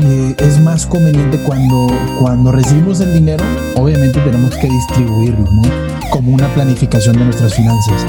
eh, 0.02 0.34
es 0.38 0.60
más 0.60 0.86
conveniente 0.86 1.38
cuando, 1.38 1.88
cuando 2.20 2.52
recibimos 2.52 3.00
el 3.00 3.14
dinero, 3.14 3.44
obviamente 3.76 4.20
tenemos 4.20 4.54
que 4.56 4.68
distribuirlo, 4.68 5.50
¿no? 5.50 5.62
Como 6.10 6.32
una 6.32 6.48
planificación 6.54 7.16
de 7.18 7.24
nuestras 7.24 7.54
finanzas. 7.54 8.06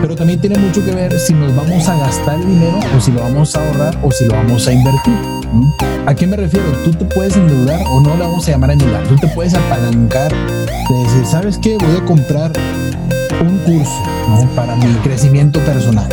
Pero 0.00 0.16
también 0.16 0.40
tiene 0.40 0.58
mucho 0.58 0.84
que 0.84 0.90
ver 0.90 1.16
si 1.20 1.32
nos 1.32 1.54
vamos 1.54 1.88
a 1.88 1.96
gastar 1.96 2.40
el 2.40 2.46
dinero 2.46 2.80
o 2.96 3.00
si 3.00 3.12
lo 3.12 3.20
vamos 3.20 3.54
a 3.54 3.64
ahorrar 3.64 3.98
o 4.02 4.10
si 4.10 4.24
lo 4.24 4.34
vamos 4.34 4.66
a 4.66 4.72
invertir. 4.72 5.14
¿A 6.06 6.14
qué 6.14 6.26
me 6.26 6.36
refiero? 6.36 6.66
Tú 6.84 6.90
te 6.90 7.04
puedes 7.04 7.36
endeudar 7.36 7.80
o 7.86 8.00
no 8.00 8.16
le 8.16 8.22
vamos 8.22 8.48
a 8.48 8.50
llamar 8.50 8.70
a 8.70 8.72
endeudar. 8.72 9.06
Tú 9.06 9.14
te 9.16 9.28
puedes 9.28 9.54
apalancar 9.54 10.32
de 10.32 10.98
decir, 11.04 11.24
¿sabes 11.24 11.58
qué? 11.58 11.76
Voy 11.78 11.96
a 11.96 12.04
comprar 12.04 12.52
un 13.42 13.58
curso 13.58 14.02
para 14.54 14.76
mi 14.76 14.92
crecimiento 14.96 15.60
personal. 15.60 16.08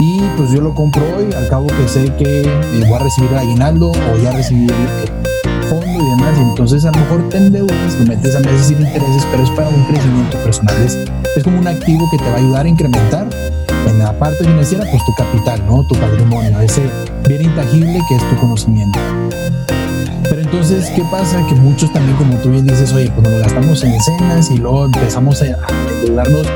Y 0.00 0.20
pues 0.36 0.50
yo 0.50 0.60
lo 0.60 0.74
compro 0.74 1.02
hoy, 1.16 1.32
al 1.34 1.48
cabo 1.48 1.66
que 1.66 1.88
sé 1.88 2.14
que 2.16 2.42
eh, 2.42 2.84
voy 2.86 2.94
a 2.94 2.98
recibir 2.98 3.30
el 3.30 3.38
aguinaldo 3.38 3.90
o 3.90 4.16
ya 4.22 4.32
recibir 4.32 4.70
el 4.70 5.68
fondo 5.68 5.86
y 5.86 6.10
demás. 6.10 6.38
Y 6.38 6.42
entonces 6.42 6.84
a 6.84 6.92
lo 6.92 6.98
mejor 6.98 7.28
te 7.28 7.38
endeudas, 7.38 7.94
lo 7.98 8.06
metes 8.06 8.36
a 8.36 8.40
meses 8.40 8.66
sin 8.66 8.80
intereses, 8.80 9.26
pero 9.30 9.42
es 9.42 9.50
para 9.50 9.68
un 9.68 9.84
crecimiento 9.84 10.38
personal. 10.38 10.76
Es, 10.82 10.98
es 11.36 11.44
como 11.44 11.58
un 11.58 11.68
activo 11.68 12.08
que 12.10 12.18
te 12.18 12.24
va 12.24 12.34
a 12.34 12.38
ayudar 12.38 12.66
a 12.66 12.68
incrementar 12.68 13.28
en 13.86 13.98
la 13.98 14.18
parte 14.18 14.44
financiera, 14.44 14.84
pues 14.90 15.04
tu 15.04 15.14
capital, 15.14 15.64
¿no? 15.66 15.86
Tu 15.86 15.94
patrimonio, 15.94 16.60
ese 16.60 16.82
bien 17.28 17.42
intangible 17.42 18.00
que 18.08 18.16
es 18.16 18.28
tu 18.28 18.36
conocimiento. 18.36 18.98
Pero 20.28 20.42
entonces, 20.42 20.90
¿qué 20.94 21.02
pasa? 21.10 21.46
Que 21.46 21.54
muchos 21.54 21.92
también, 21.92 22.16
como 22.16 22.36
tú 22.38 22.50
bien 22.50 22.66
dices, 22.66 22.92
oye, 22.92 23.10
pues 23.10 23.22
nos 23.22 23.32
lo 23.32 23.38
gastamos 23.38 23.84
en 23.84 24.00
cenas 24.00 24.50
y 24.50 24.58
luego 24.58 24.86
empezamos 24.86 25.42
a 25.42 25.46
endeudarnos 25.46 26.46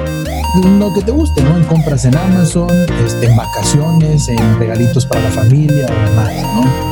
lo 0.79 0.93
que 0.93 1.03
te 1.03 1.12
guste, 1.12 1.43
¿no? 1.43 1.57
En 1.57 1.65
compras 1.65 2.05
en 2.05 2.17
Amazon, 2.17 2.71
este, 3.05 3.27
en 3.27 3.37
vacaciones, 3.37 4.29
en 4.29 4.59
regalitos 4.59 5.07
para 5.07 5.23
la 5.23 5.31
familia 5.31 5.87
o 5.87 6.11
demás, 6.11 6.33
¿no? 6.55 6.91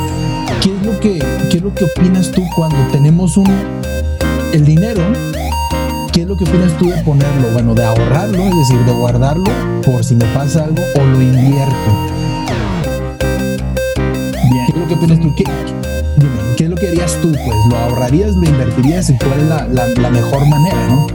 ¿Qué 0.60 0.74
es 0.76 0.86
lo 0.86 1.00
que, 1.00 1.18
qué 1.50 1.56
es 1.56 1.62
lo 1.62 1.74
que 1.74 1.84
opinas 1.84 2.30
tú 2.30 2.44
cuando 2.54 2.76
tenemos 2.92 3.36
un 3.36 3.48
el 4.52 4.64
dinero? 4.64 5.02
¿Qué 6.12 6.22
es 6.22 6.28
lo 6.28 6.36
que 6.36 6.44
opinas 6.44 6.76
tú 6.78 6.88
de 6.88 6.96
ponerlo? 7.02 7.48
Bueno, 7.52 7.74
de 7.74 7.84
ahorrarlo, 7.84 8.44
es 8.44 8.56
decir, 8.56 8.78
de 8.84 8.92
guardarlo 8.92 9.50
por 9.84 10.04
si 10.04 10.14
me 10.14 10.24
pasa 10.26 10.64
algo 10.64 10.82
o 10.94 11.04
lo 11.04 11.20
invierto. 11.20 11.74
Bien. 14.50 14.66
¿Qué 14.66 14.72
es 14.72 14.78
lo 14.78 14.88
que 14.88 14.94
opinas 14.94 15.20
tú? 15.20 15.34
¿Qué, 15.34 15.44
¿Qué 16.58 16.64
es 16.64 16.70
lo 16.70 16.74
que 16.74 16.88
harías 16.88 17.16
tú? 17.22 17.30
Pues 17.30 17.56
lo 17.70 17.76
ahorrarías, 17.76 18.34
lo 18.34 18.44
invertirías 18.44 19.08
y 19.10 19.16
cuál 19.16 19.38
es 19.38 19.46
la, 19.46 19.68
la, 19.68 19.86
la 19.86 20.10
mejor 20.10 20.44
manera, 20.44 20.88
¿no? 20.88 21.06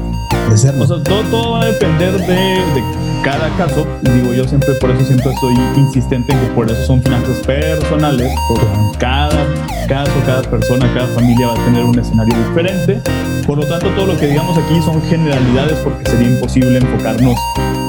O 0.50 0.56
sea, 0.56 0.72
todo, 0.72 1.02
todo 1.02 1.52
va 1.52 1.64
a 1.64 1.66
depender 1.66 2.14
de, 2.14 2.34
de, 2.34 2.84
cada 3.26 3.50
caso. 3.58 3.86
Digo, 4.04 4.32
yo 4.32 4.48
siempre, 4.48 4.74
por 4.76 4.92
eso 4.92 5.04
siempre 5.04 5.34
estoy 5.34 5.54
insistente 5.76 6.32
en 6.32 6.40
que 6.40 6.46
por 6.54 6.72
eso 6.72 6.82
son 6.86 7.04
finanzas 7.04 7.46
personales. 7.46 8.32
Por 8.48 8.98
cada 8.98 9.46
caso, 9.90 10.14
cada 10.26 10.44
persona, 10.44 10.90
cada 10.94 11.08
familia 11.08 11.48
va 11.48 11.62
a 11.62 11.66
tener 11.66 11.84
un 11.84 12.00
escenario 12.00 12.34
diferente. 12.48 13.02
Por 13.46 13.58
lo 13.58 13.66
tanto, 13.66 13.90
todo 13.98 14.14
lo 14.14 14.18
que 14.18 14.28
digamos 14.28 14.58
aquí 14.58 14.82
son 14.82 15.02
generalidades 15.10 15.78
porque 15.80 16.10
sería 16.10 16.30
imposible 16.30 16.78
enfocarnos 16.78 17.38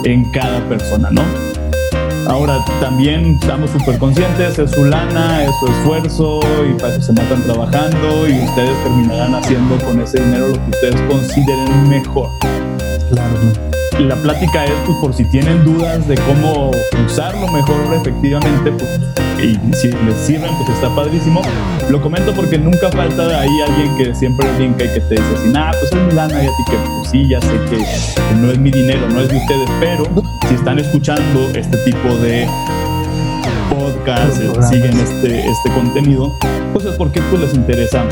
en 0.03 0.29
cada 0.33 0.59
persona, 0.69 1.09
¿no? 1.13 1.23
Ahora 2.29 2.65
también 2.81 3.39
estamos 3.41 3.71
súper 3.71 3.99
conscientes, 3.99 4.59
es 4.59 4.71
su 4.71 4.85
lana, 4.85 5.45
es 5.45 5.51
su 5.61 5.67
esfuerzo 5.67 6.41
y 6.69 6.81
para 6.81 6.95
eso 6.95 7.03
se 7.03 7.13
matan 7.13 7.43
trabajando 7.43 8.29
y 8.29 8.45
ustedes 8.45 8.83
terminarán 8.83 9.35
haciendo 9.35 9.79
con 9.85 10.01
ese 10.01 10.21
dinero 10.21 10.49
lo 10.49 10.55
que 10.55 10.71
ustedes 10.71 11.01
consideren 11.03 11.89
mejor. 11.89 12.31
Claro. 13.11 13.74
La 13.99 14.17
plática 14.17 14.65
es 14.65 14.73
pues, 14.85 14.99
por 14.99 15.15
si 15.15 15.25
tienen 15.25 15.65
dudas 15.65 16.07
de 16.09 16.17
cómo 16.17 16.73
usarlo 17.07 17.47
mejor 17.49 17.95
efectivamente, 18.01 18.73
pues, 18.73 19.01
y 19.39 19.55
si 19.77 19.89
les 19.89 20.17
sirven, 20.17 20.51
pues 20.57 20.71
está 20.71 20.95
padrísimo. 20.95 21.43
Lo 21.91 22.03
comento 22.03 22.33
porque 22.35 22.59
nunca 22.59 22.91
falta 22.91 23.41
ahí 23.41 23.61
alguien 23.67 23.97
que 23.97 24.15
siempre 24.15 24.51
brinca 24.57 24.85
y 24.85 24.89
que 24.89 25.01
te 25.01 25.15
dice 25.15 25.35
así, 25.37 25.49
nah, 25.51 25.71
pues 25.71 25.93
es 25.93 25.99
mi 25.99 26.13
lana 26.13 26.43
y 26.43 26.47
a 26.47 26.51
ti 26.51 26.65
que 26.71 26.77
pues 26.77 27.11
sí, 27.11 27.29
ya 27.29 27.41
sé 27.41 27.53
que, 27.71 27.77
que 27.77 28.35
no 28.41 28.51
es 28.51 28.59
mi 28.59 28.71
dinero, 28.71 29.09
no 29.09 29.21
es 29.21 29.29
de 29.29 29.37
ustedes, 29.37 29.71
pero 29.79 30.05
si 30.49 30.55
están 30.55 30.79
escuchando 30.79 31.49
este 31.55 31.77
tipo 31.85 32.17
de 32.17 32.49
podcast, 33.71 34.39
siguen 34.69 34.99
este, 34.99 35.47
este 35.47 35.71
contenido, 35.75 36.33
pues 36.73 36.85
es 36.85 36.97
porque 36.97 37.21
pues 37.31 37.43
les 37.43 37.55
interesa 37.55 38.05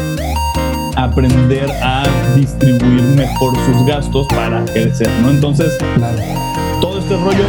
aprender 1.04 1.70
a 1.82 2.04
distribuir 2.34 3.02
mejor 3.16 3.54
sus 3.66 3.86
gastos 3.86 4.26
para 4.28 4.64
crecer, 4.64 5.10
¿no? 5.22 5.30
Entonces, 5.30 5.76
todo 6.80 6.98
este 6.98 7.16
rollo, 7.16 7.44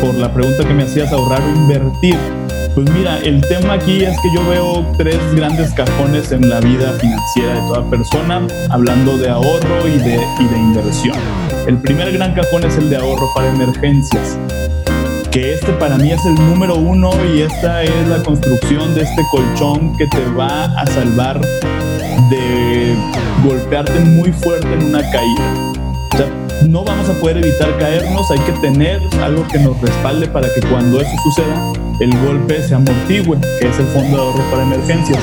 por 0.00 0.14
la 0.14 0.32
pregunta 0.32 0.66
que 0.66 0.74
me 0.74 0.84
hacías, 0.84 1.12
ahorrar 1.12 1.42
o 1.42 1.48
invertir, 1.50 2.16
pues 2.74 2.90
mira, 2.90 3.18
el 3.20 3.40
tema 3.42 3.74
aquí 3.74 4.02
es 4.02 4.18
que 4.20 4.34
yo 4.34 4.48
veo 4.48 4.86
tres 4.96 5.18
grandes 5.34 5.72
cajones 5.74 6.32
en 6.32 6.48
la 6.48 6.60
vida 6.60 6.92
financiera 6.94 7.54
de 7.54 7.60
toda 7.60 7.88
persona, 7.88 8.46
hablando 8.70 9.16
de 9.16 9.30
ahorro 9.30 9.86
y 9.86 9.98
de, 9.98 10.20
y 10.40 10.44
de 10.44 10.58
inversión. 10.58 11.16
El 11.66 11.78
primer 11.78 12.12
gran 12.12 12.34
cajón 12.34 12.64
es 12.64 12.76
el 12.76 12.90
de 12.90 12.96
ahorro 12.96 13.30
para 13.34 13.48
emergencias 13.48 14.38
que 15.34 15.52
este 15.52 15.72
para 15.72 15.96
mí 15.96 16.12
es 16.12 16.24
el 16.26 16.36
número 16.36 16.76
uno 16.76 17.10
y 17.34 17.40
esta 17.40 17.82
es 17.82 18.06
la 18.06 18.22
construcción 18.22 18.94
de 18.94 19.02
este 19.02 19.20
colchón 19.32 19.96
que 19.96 20.06
te 20.06 20.24
va 20.30 20.66
a 20.66 20.86
salvar 20.86 21.40
de 22.30 22.94
golpearte 23.44 23.98
muy 24.00 24.32
fuerte 24.32 24.72
en 24.72 24.84
una 24.84 25.00
caída. 25.10 25.72
O 26.12 26.16
sea, 26.16 26.26
no 26.68 26.84
vamos 26.84 27.08
a 27.08 27.12
poder 27.14 27.38
evitar 27.38 27.76
caernos, 27.78 28.30
hay 28.30 28.38
que 28.40 28.52
tener 28.60 29.00
algo 29.22 29.46
que 29.48 29.58
nos 29.58 29.80
respalde 29.80 30.26
para 30.28 30.48
que 30.48 30.60
cuando 30.68 31.00
eso 31.00 31.10
suceda, 31.24 31.72
el 32.00 32.16
golpe 32.24 32.62
se 32.62 32.74
amortigüe, 32.74 33.38
que 33.60 33.68
es 33.68 33.78
el 33.78 33.86
fondo 33.86 34.16
de 34.16 34.22
ahorro 34.22 34.50
para 34.50 34.62
emergencias. 34.62 35.18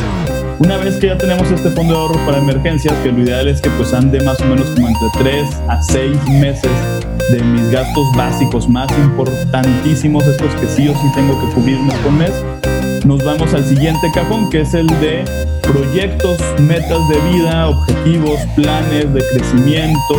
Una 0.59 0.77
vez 0.77 0.97
que 0.97 1.07
ya 1.07 1.17
tenemos 1.17 1.49
este 1.49 1.69
fondo 1.71 1.93
de 1.93 1.99
ahorro 1.99 2.25
para 2.25 2.37
emergencias, 2.37 2.93
que 3.01 3.11
lo 3.11 3.23
ideal 3.23 3.47
es 3.47 3.61
que 3.61 3.69
pues 3.71 3.93
ande 3.93 4.21
más 4.21 4.39
o 4.41 4.45
menos 4.45 4.67
como 4.69 4.89
entre 4.89 5.07
3 5.17 5.61
a 5.67 5.81
6 5.81 6.29
meses 6.29 6.71
de 7.31 7.41
mis 7.43 7.71
gastos 7.71 8.05
básicos 8.15 8.69
más 8.69 8.91
importantísimos, 8.99 10.25
estos 10.27 10.53
que 10.55 10.67
sí 10.67 10.87
o 10.87 10.93
sí 10.93 11.11
tengo 11.15 11.39
que 11.41 11.53
cubrir 11.55 11.79
mes 11.79 11.95
con 12.03 12.17
mes, 12.17 12.31
nos 13.05 13.23
vamos 13.23 13.53
al 13.53 13.65
siguiente 13.65 14.11
cajón, 14.13 14.49
que 14.49 14.61
es 14.61 14.73
el 14.73 14.87
de 14.87 15.23
proyectos, 15.61 16.37
metas 16.59 17.07
de 17.09 17.19
vida, 17.31 17.69
objetivos, 17.69 18.39
planes 18.55 19.13
de 19.13 19.23
crecimiento, 19.33 20.15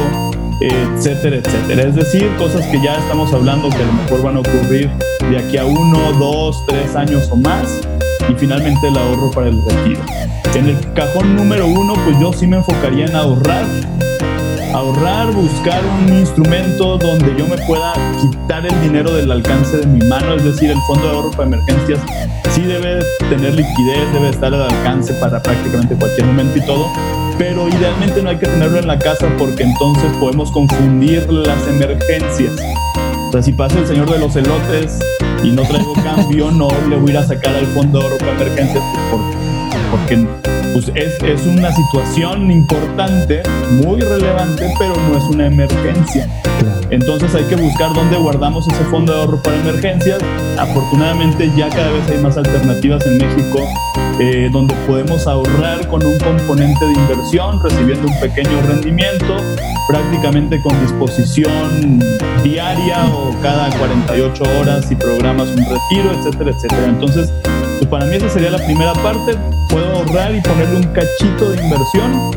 etcétera, 0.61 1.37
etcétera. 1.37 1.83
Es 1.89 1.95
decir, 1.95 2.29
cosas 2.39 2.67
que 2.67 2.81
ya 2.83 2.97
estamos 2.97 3.33
hablando 3.33 3.69
que 3.69 3.77
a 3.77 3.87
lo 3.87 3.93
mejor 3.93 4.23
van 4.23 4.37
a 4.37 4.41
ocurrir 4.41 4.91
de 5.31 5.39
aquí 5.39 5.57
a 5.57 5.65
uno, 5.65 6.13
dos, 6.19 6.57
tres 6.67 6.95
años 6.97 7.29
o 7.31 7.37
más. 7.37 7.81
Y 8.29 8.35
finalmente 8.35 8.89
el 8.89 8.97
ahorro 8.97 9.31
para 9.31 9.49
el 9.49 9.63
retiro. 9.65 10.01
En 10.55 10.69
el 10.69 10.93
cajón 10.95 11.37
número 11.37 11.67
uno, 11.67 11.95
pues 12.05 12.19
yo 12.21 12.33
sí 12.33 12.47
me 12.47 12.57
enfocaría 12.59 13.07
en 13.07 13.17
ahorrar 13.17 13.65
ahorrar, 14.75 15.33
buscar 15.33 15.83
un 16.01 16.19
instrumento 16.19 16.99
donde 16.99 17.35
yo 17.37 17.47
me 17.47 17.59
pueda 17.67 17.93
quitar 18.21 18.65
el 18.67 18.81
dinero 18.81 19.13
del 19.15 19.31
alcance 19.31 19.79
de 19.79 19.87
mi 19.87 20.01
mano, 20.07 20.35
es 20.35 20.45
decir, 20.45 20.71
el 20.71 20.81
fondo 20.87 21.07
de 21.07 21.15
ahorro 21.15 21.31
para 21.31 21.45
emergencias 21.45 22.01
sí 22.51 22.63
debe 22.63 23.03
tener 23.31 23.55
liquidez, 23.55 24.13
debe 24.13 24.29
estar 24.29 24.53
al 24.53 24.63
alcance 24.63 25.15
para 25.15 25.43
prácticamente 25.43 25.95
cualquier 25.97 26.27
momento 26.27 26.59
y 26.59 26.67
todo, 26.67 26.87
pero 27.39 27.69
idealmente 27.69 28.23
no 28.23 28.31
hay 28.31 28.37
que 28.37 28.47
tenerlo 28.47 28.79
en 28.79 28.87
la 28.87 28.99
casa 28.99 29.27
porque 29.39 29.63
entonces 29.63 30.11
podemos 30.21 30.51
confundir 30.51 31.31
las 31.33 31.67
emergencias. 31.69 32.53
O 33.29 33.33
sea, 33.33 33.43
si 33.43 33.53
pasa 33.53 33.79
el 33.79 33.87
señor 33.87 34.11
de 34.11 34.19
los 34.19 34.37
elotes 34.37 34.99
y 35.43 35.51
no 35.51 35.63
traigo 35.63 35.95
cambio, 35.95 36.51
no 36.51 36.69
le 36.89 36.97
voy 36.97 37.11
a 37.11 37.13
ir 37.13 37.19
a 37.19 37.27
sacar 37.27 37.55
al 37.55 37.67
fondo 37.69 37.99
de 37.99 38.05
ahorro 38.05 38.19
para 38.19 38.33
emergencias 38.33 38.85
porque, 39.11 39.37
porque 39.91 40.52
pues 40.73 40.91
es, 40.95 41.23
es, 41.23 41.47
una 41.47 41.73
situación 41.73 42.51
importante, 42.51 43.43
muy 43.85 44.01
relevante, 44.01 44.73
pero 44.79 44.95
no 45.09 45.19
es 45.19 45.25
una 45.25 45.47
emergencia. 45.47 46.29
Entonces 46.91 47.35
hay 47.35 47.45
que 47.45 47.57
buscar 47.57 47.93
dónde 47.95 48.17
guardamos 48.17 48.67
ese 48.69 48.85
fondo 48.85 49.13
de 49.13 49.21
ahorro 49.21 49.43
para 49.43 49.57
emergencias. 49.57 50.21
Afortunadamente 50.59 51.51
ya 51.57 51.69
cada 51.69 51.91
vez 51.91 52.09
hay 52.11 52.19
más 52.19 52.37
alternativas 52.37 53.07
en 53.07 53.19
México 53.19 53.67
eh, 54.21 54.51
donde 54.53 54.75
podemos 54.87 55.27
ahorrar 55.27 55.89
con 55.89 56.05
un 56.05 56.19
componente 56.19 56.85
de 56.85 56.93
inversión, 56.93 57.61
recibiendo 57.63 58.07
un 58.07 58.21
pequeño 58.21 58.61
rendimiento, 58.69 59.37
prácticamente 59.89 60.61
con 60.63 60.79
disposición 60.81 61.99
diaria 62.45 63.07
o 63.07 63.35
cada 63.41 63.71
48 63.79 64.45
horas 64.61 64.87
si 64.87 64.97
programas 64.97 65.49
un 65.49 65.59
retiro, 65.59 66.13
etcétera, 66.13 66.51
etcétera. 66.51 66.87
Entonces, 66.87 67.33
para 67.93 68.07
mí 68.07 68.17
esa 68.17 68.31
sería 68.31 68.51
la 68.51 68.65
primera 68.65 68.95
parte. 68.95 69.37
Puedo 69.69 69.93
ahorrar 69.93 70.35
y 70.35 70.41
ponerle 70.41 70.79
un 70.79 70.93
cachito 70.95 71.51
de 71.51 71.63
inversión. 71.63 72.31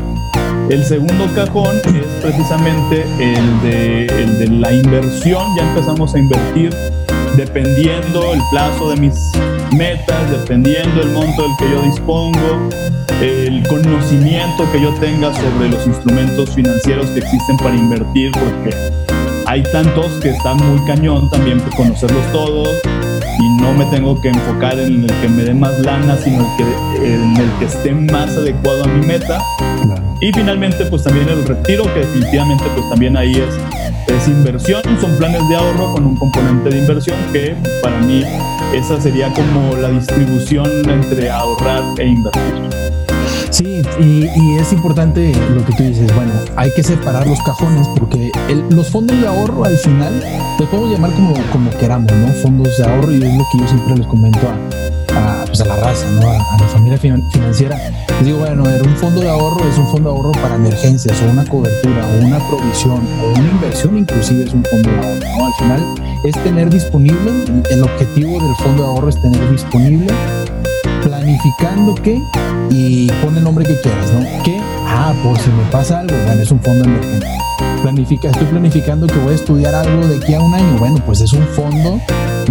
El 0.68 0.84
segundo 0.84 1.26
cajón 1.34 1.78
es 1.78 2.06
precisamente 2.20 3.06
el 3.18 3.62
de, 3.62 4.48
la 4.50 4.70
inversión. 4.70 5.42
Ya 5.56 5.66
empezamos 5.70 6.14
a 6.14 6.18
invertir 6.18 6.76
dependiendo 7.38 8.34
el 8.34 8.40
plazo 8.50 8.90
de 8.90 8.96
mis 8.96 9.14
metas, 9.74 10.30
dependiendo 10.30 11.00
el 11.00 11.08
monto 11.08 11.42
del 11.44 11.56
que 11.58 11.70
yo 11.70 11.82
dispongo, 11.84 12.68
el 13.22 13.66
conocimiento 13.66 14.70
que 14.72 14.82
yo 14.82 14.92
tenga 15.00 15.32
sobre 15.32 15.70
los 15.70 15.86
instrumentos 15.86 16.50
financieros 16.50 17.06
que 17.10 17.20
existen 17.20 17.56
para 17.56 17.74
invertir, 17.74 18.30
porque 18.32 19.05
hay 19.46 19.62
tantos 19.62 20.06
que 20.20 20.30
están 20.30 20.56
muy 20.56 20.84
cañón 20.86 21.30
también 21.30 21.60
por 21.60 21.74
conocerlos 21.76 22.32
todos 22.32 22.68
y 23.38 23.62
no 23.62 23.72
me 23.74 23.84
tengo 23.86 24.20
que 24.20 24.28
enfocar 24.28 24.78
en 24.78 25.04
el 25.04 25.20
que 25.20 25.28
me 25.28 25.44
dé 25.44 25.54
más 25.54 25.78
lana, 25.80 26.16
sino 26.16 26.40
el 26.40 26.56
que, 26.56 27.14
en 27.14 27.36
el 27.36 27.50
que 27.58 27.66
esté 27.66 27.92
más 27.92 28.36
adecuado 28.36 28.84
a 28.84 28.88
mi 28.88 29.06
meta. 29.06 29.40
Y 30.20 30.32
finalmente, 30.32 30.86
pues 30.86 31.04
también 31.04 31.28
el 31.28 31.46
retiro, 31.46 31.84
que 31.84 32.00
definitivamente 32.00 32.64
pues 32.74 32.88
también 32.88 33.16
ahí 33.16 33.34
es, 33.34 34.12
es 34.12 34.28
inversión, 34.28 34.82
son 35.00 35.16
planes 35.18 35.46
de 35.48 35.56
ahorro 35.56 35.92
con 35.92 36.06
un 36.06 36.16
componente 36.16 36.70
de 36.70 36.78
inversión 36.78 37.16
que 37.32 37.54
para 37.82 37.98
mí 38.00 38.24
esa 38.74 39.00
sería 39.00 39.32
como 39.32 39.76
la 39.76 39.90
distribución 39.90 40.90
entre 40.90 41.30
ahorrar 41.30 41.82
e 41.98 42.06
invertir. 42.06 42.85
Sí, 43.50 43.82
y, 44.00 44.56
es 44.58 44.72
importante 44.72 45.32
lo 45.54 45.64
que 45.64 45.72
tú 45.74 45.82
dices, 45.82 46.14
bueno, 46.14 46.32
hay 46.56 46.70
que 46.72 46.82
separar 46.82 47.26
los 47.26 47.40
cajones 47.42 47.86
porque 47.96 48.30
los 48.70 48.90
fondos 48.90 49.18
de 49.20 49.26
ahorro 49.26 49.64
al 49.64 49.76
final 49.76 50.12
los 50.58 50.68
podemos 50.68 50.92
llamar 50.92 51.12
como, 51.12 51.34
como 51.52 51.70
queramos, 51.78 52.12
¿no? 52.12 52.28
Fondos 52.42 52.76
de 52.76 52.84
ahorro 52.84 53.12
y 53.12 53.22
es 53.22 53.34
lo 53.34 53.44
que 53.52 53.58
yo 53.58 53.68
siempre 53.68 53.96
les 53.96 54.06
comento 54.06 54.40
a, 55.14 55.44
pues 55.46 55.60
a 55.60 55.64
la 55.64 55.76
raza, 55.76 56.06
¿no? 56.20 56.28
A, 56.28 56.38
la 56.60 56.68
familia 56.68 56.98
financiera. 56.98 57.76
Les 58.18 58.24
digo, 58.24 58.38
bueno, 58.38 58.64
ver, 58.64 58.82
un 58.82 58.96
fondo 58.96 59.20
de 59.20 59.28
ahorro 59.28 59.64
es 59.68 59.78
un 59.78 59.86
fondo 59.88 60.10
de 60.10 60.16
ahorro 60.16 60.32
para 60.32 60.56
emergencias 60.56 61.20
o 61.22 61.30
una 61.30 61.44
cobertura 61.44 62.06
o 62.06 62.26
una 62.26 62.38
provisión 62.48 63.00
o 63.22 63.38
una 63.38 63.48
inversión 63.48 63.96
inclusive 63.96 64.44
es 64.44 64.52
un 64.52 64.64
fondo 64.64 64.90
de 64.90 64.96
ahorro, 64.96 65.38
¿no? 65.38 65.46
Al 65.46 65.54
final 65.54 65.84
es 66.24 66.34
tener 66.42 66.70
disponible, 66.70 67.30
el 67.70 67.82
objetivo 67.82 68.42
del 68.42 68.54
fondo 68.56 68.82
de 68.82 68.88
ahorro 68.88 69.08
es 69.08 69.20
tener 69.20 69.50
disponible 69.50 70.12
planificando 71.02 71.94
qué 71.94 72.20
y 72.70 73.08
pon 73.22 73.36
el 73.36 73.44
nombre 73.44 73.64
que 73.64 73.80
quieras, 73.80 74.12
¿no? 74.12 74.20
¿Qué? 74.42 74.58
Ah, 74.86 75.14
por 75.22 75.38
si 75.38 75.50
me 75.50 75.62
pasa 75.70 76.00
algo, 76.00 76.16
bueno, 76.24 76.42
es 76.42 76.50
un 76.50 76.60
fondo 76.60 76.84
emergente. 76.84 77.26
Planifica, 77.82 78.30
estoy 78.30 78.46
planificando 78.46 79.06
que 79.06 79.18
voy 79.18 79.32
a 79.32 79.36
estudiar 79.36 79.74
algo 79.74 80.06
de 80.06 80.16
aquí 80.16 80.34
a 80.34 80.40
un 80.40 80.54
año, 80.54 80.78
bueno, 80.78 80.96
pues 81.04 81.20
es 81.20 81.32
un 81.32 81.46
fondo 81.48 82.00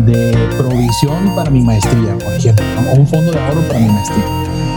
de 0.02 0.34
provisión 0.58 1.36
para 1.36 1.50
mi 1.50 1.62
maestría, 1.62 2.18
por 2.24 2.34
ejemplo, 2.34 2.66
o 2.92 3.00
un 3.00 3.08
fondo 3.08 3.32
de 3.32 3.40
ahorro 3.40 3.62
para 3.68 3.80
mi 3.80 3.88
maestría. 3.88 4.24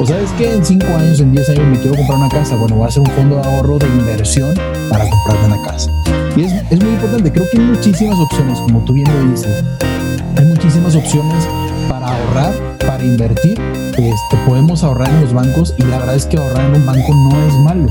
O 0.00 0.06
sabes 0.06 0.30
que 0.32 0.54
en 0.54 0.64
5 0.64 0.86
años, 0.96 1.20
en 1.20 1.32
10 1.32 1.50
años 1.50 1.66
me 1.66 1.78
quiero 1.78 1.96
comprar 1.96 2.18
una 2.18 2.28
casa, 2.28 2.56
bueno, 2.56 2.76
voy 2.76 2.84
a 2.84 2.88
hacer 2.88 3.00
un 3.00 3.10
fondo 3.10 3.36
de 3.36 3.42
ahorro 3.42 3.78
de 3.78 3.86
inversión 3.86 4.54
para 4.90 5.08
comprarme 5.08 5.46
una 5.46 5.62
casa. 5.62 5.90
Y 6.36 6.44
es, 6.44 6.52
es 6.70 6.80
muy 6.80 6.92
importante, 6.92 7.32
creo 7.32 7.48
que 7.50 7.58
hay 7.58 7.64
muchísimas 7.64 8.18
opciones, 8.18 8.58
como 8.60 8.80
tú 8.84 8.92
bien 8.92 9.08
lo 9.12 9.30
dices, 9.30 9.64
hay 10.36 10.44
muchísimas 10.44 10.94
opciones 10.94 11.48
para 11.88 12.06
ahorrar, 12.06 12.54
para 12.86 13.02
invertir, 13.04 13.60
este, 13.96 14.36
podemos 14.46 14.84
ahorrar 14.84 15.08
en 15.08 15.22
los 15.22 15.32
bancos 15.32 15.74
y 15.78 15.82
la 15.84 15.98
verdad 15.98 16.14
es 16.14 16.26
que 16.26 16.36
ahorrar 16.36 16.66
en 16.66 16.76
un 16.76 16.86
banco 16.86 17.14
no 17.14 17.48
es 17.48 17.54
malo. 17.54 17.86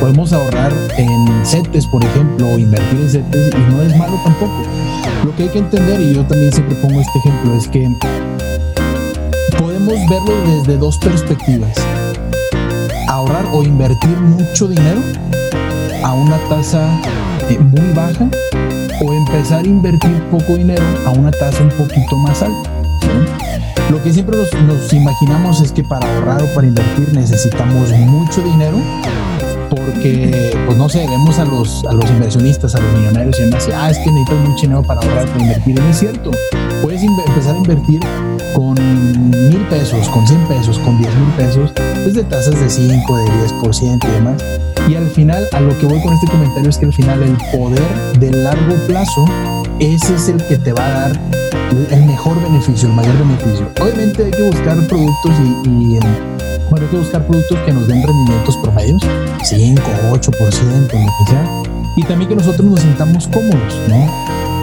Podemos 0.00 0.32
ahorrar 0.32 0.72
en 0.96 1.46
CETES, 1.46 1.86
por 1.86 2.04
ejemplo, 2.04 2.46
o 2.48 2.58
invertir 2.58 3.00
en 3.00 3.10
CETES 3.10 3.54
y 3.54 3.72
no 3.72 3.82
es 3.82 3.96
malo 3.96 4.18
tampoco. 4.24 4.62
Lo 5.24 5.34
que 5.36 5.44
hay 5.44 5.48
que 5.48 5.58
entender, 5.58 6.00
y 6.00 6.14
yo 6.14 6.24
también 6.26 6.52
siempre 6.52 6.76
pongo 6.76 7.00
este 7.00 7.18
ejemplo, 7.18 7.56
es 7.56 7.68
que 7.68 7.88
podemos 9.58 9.94
verlo 10.08 10.34
desde 10.46 10.76
dos 10.76 10.98
perspectivas. 10.98 11.76
Ahorrar 13.08 13.46
o 13.52 13.62
invertir 13.62 14.16
mucho 14.18 14.68
dinero 14.68 15.00
a 16.02 16.12
una 16.12 16.36
tasa 16.48 16.88
eh, 17.48 17.58
muy 17.58 17.92
baja 17.94 18.28
o 19.02 19.12
empezar 19.12 19.64
a 19.64 19.66
invertir 19.66 20.22
poco 20.30 20.56
dinero 20.56 20.84
a 21.06 21.10
una 21.10 21.30
tasa 21.30 21.62
un 21.62 21.70
poquito 21.70 22.16
más 22.16 22.42
alta. 22.42 22.73
Lo 23.90 24.02
que 24.02 24.12
siempre 24.12 24.36
nos, 24.36 24.92
imaginamos 24.92 25.60
es 25.60 25.72
que 25.72 25.84
para 25.84 26.12
ahorrar 26.14 26.42
o 26.42 26.54
para 26.54 26.66
invertir 26.66 27.12
necesitamos 27.12 27.90
mucho 27.92 28.42
dinero 28.42 28.78
porque, 29.70 30.56
pues 30.66 30.78
no 30.78 30.88
sé, 30.88 31.06
vemos 31.08 31.38
a 31.38 31.44
los, 31.44 31.84
a 31.84 31.92
los 31.92 32.08
inversionistas, 32.10 32.74
a 32.74 32.80
los 32.80 32.92
millonarios 32.98 33.38
y 33.38 33.42
demás, 33.42 33.68
ah, 33.74 33.90
es 33.90 33.98
que 33.98 34.10
necesitas 34.10 34.48
mucho 34.48 34.62
dinero 34.62 34.82
para 34.82 35.00
ahorrar, 35.00 35.26
para 35.26 35.40
invertir. 35.40 35.78
Y 35.78 35.80
no 35.80 35.88
es 35.88 35.98
cierto. 35.98 36.30
Puedes 36.82 37.02
empezar 37.02 37.54
a 37.54 37.58
invertir 37.58 38.00
con 38.54 38.74
mil 39.30 39.66
pesos, 39.68 40.08
con 40.08 40.26
100 40.26 40.40
pesos, 40.46 40.78
con 40.78 40.98
10 40.98 41.14
mil 41.14 41.30
pesos, 41.36 41.72
desde 42.04 42.24
tasas 42.24 42.60
de 42.60 42.68
5, 42.68 43.16
de 43.16 43.24
10% 43.24 44.08
y 44.08 44.10
demás. 44.12 44.44
Y 44.88 44.94
al 44.96 45.08
final, 45.10 45.48
a 45.52 45.60
lo 45.60 45.76
que 45.78 45.86
voy 45.86 46.00
con 46.02 46.12
este 46.12 46.26
comentario 46.26 46.68
es 46.68 46.78
que 46.78 46.86
al 46.86 46.92
final 46.92 47.22
el 47.22 47.36
poder 47.56 48.18
de 48.18 48.30
largo 48.30 48.74
plazo, 48.86 49.24
ese 49.86 50.14
es 50.14 50.28
el 50.28 50.36
que 50.46 50.56
te 50.56 50.72
va 50.72 50.86
a 50.86 50.90
dar 50.90 51.20
el 51.90 52.04
mejor 52.04 52.40
beneficio, 52.42 52.88
el 52.88 52.94
mayor 52.94 53.18
beneficio. 53.18 53.68
Obviamente 53.80 54.24
hay 54.24 54.30
que 54.30 54.42
buscar 54.42 54.76
productos 54.86 55.32
y, 55.64 55.98
bueno, 56.70 56.86
hay 56.86 56.90
que 56.90 56.96
buscar 56.96 57.26
productos 57.26 57.58
que 57.60 57.72
nos 57.72 57.86
den 57.86 58.02
rendimientos 58.02 58.56
promedios, 58.58 59.02
5, 59.42 59.82
8%, 60.12 60.12
lo 60.12 60.88
que 60.88 61.30
sea. 61.30 61.62
Y 61.96 62.02
también 62.04 62.28
que 62.28 62.36
nosotros 62.36 62.64
nos 62.64 62.80
sintamos 62.80 63.28
cómodos, 63.28 63.74
¿no? 63.88 64.06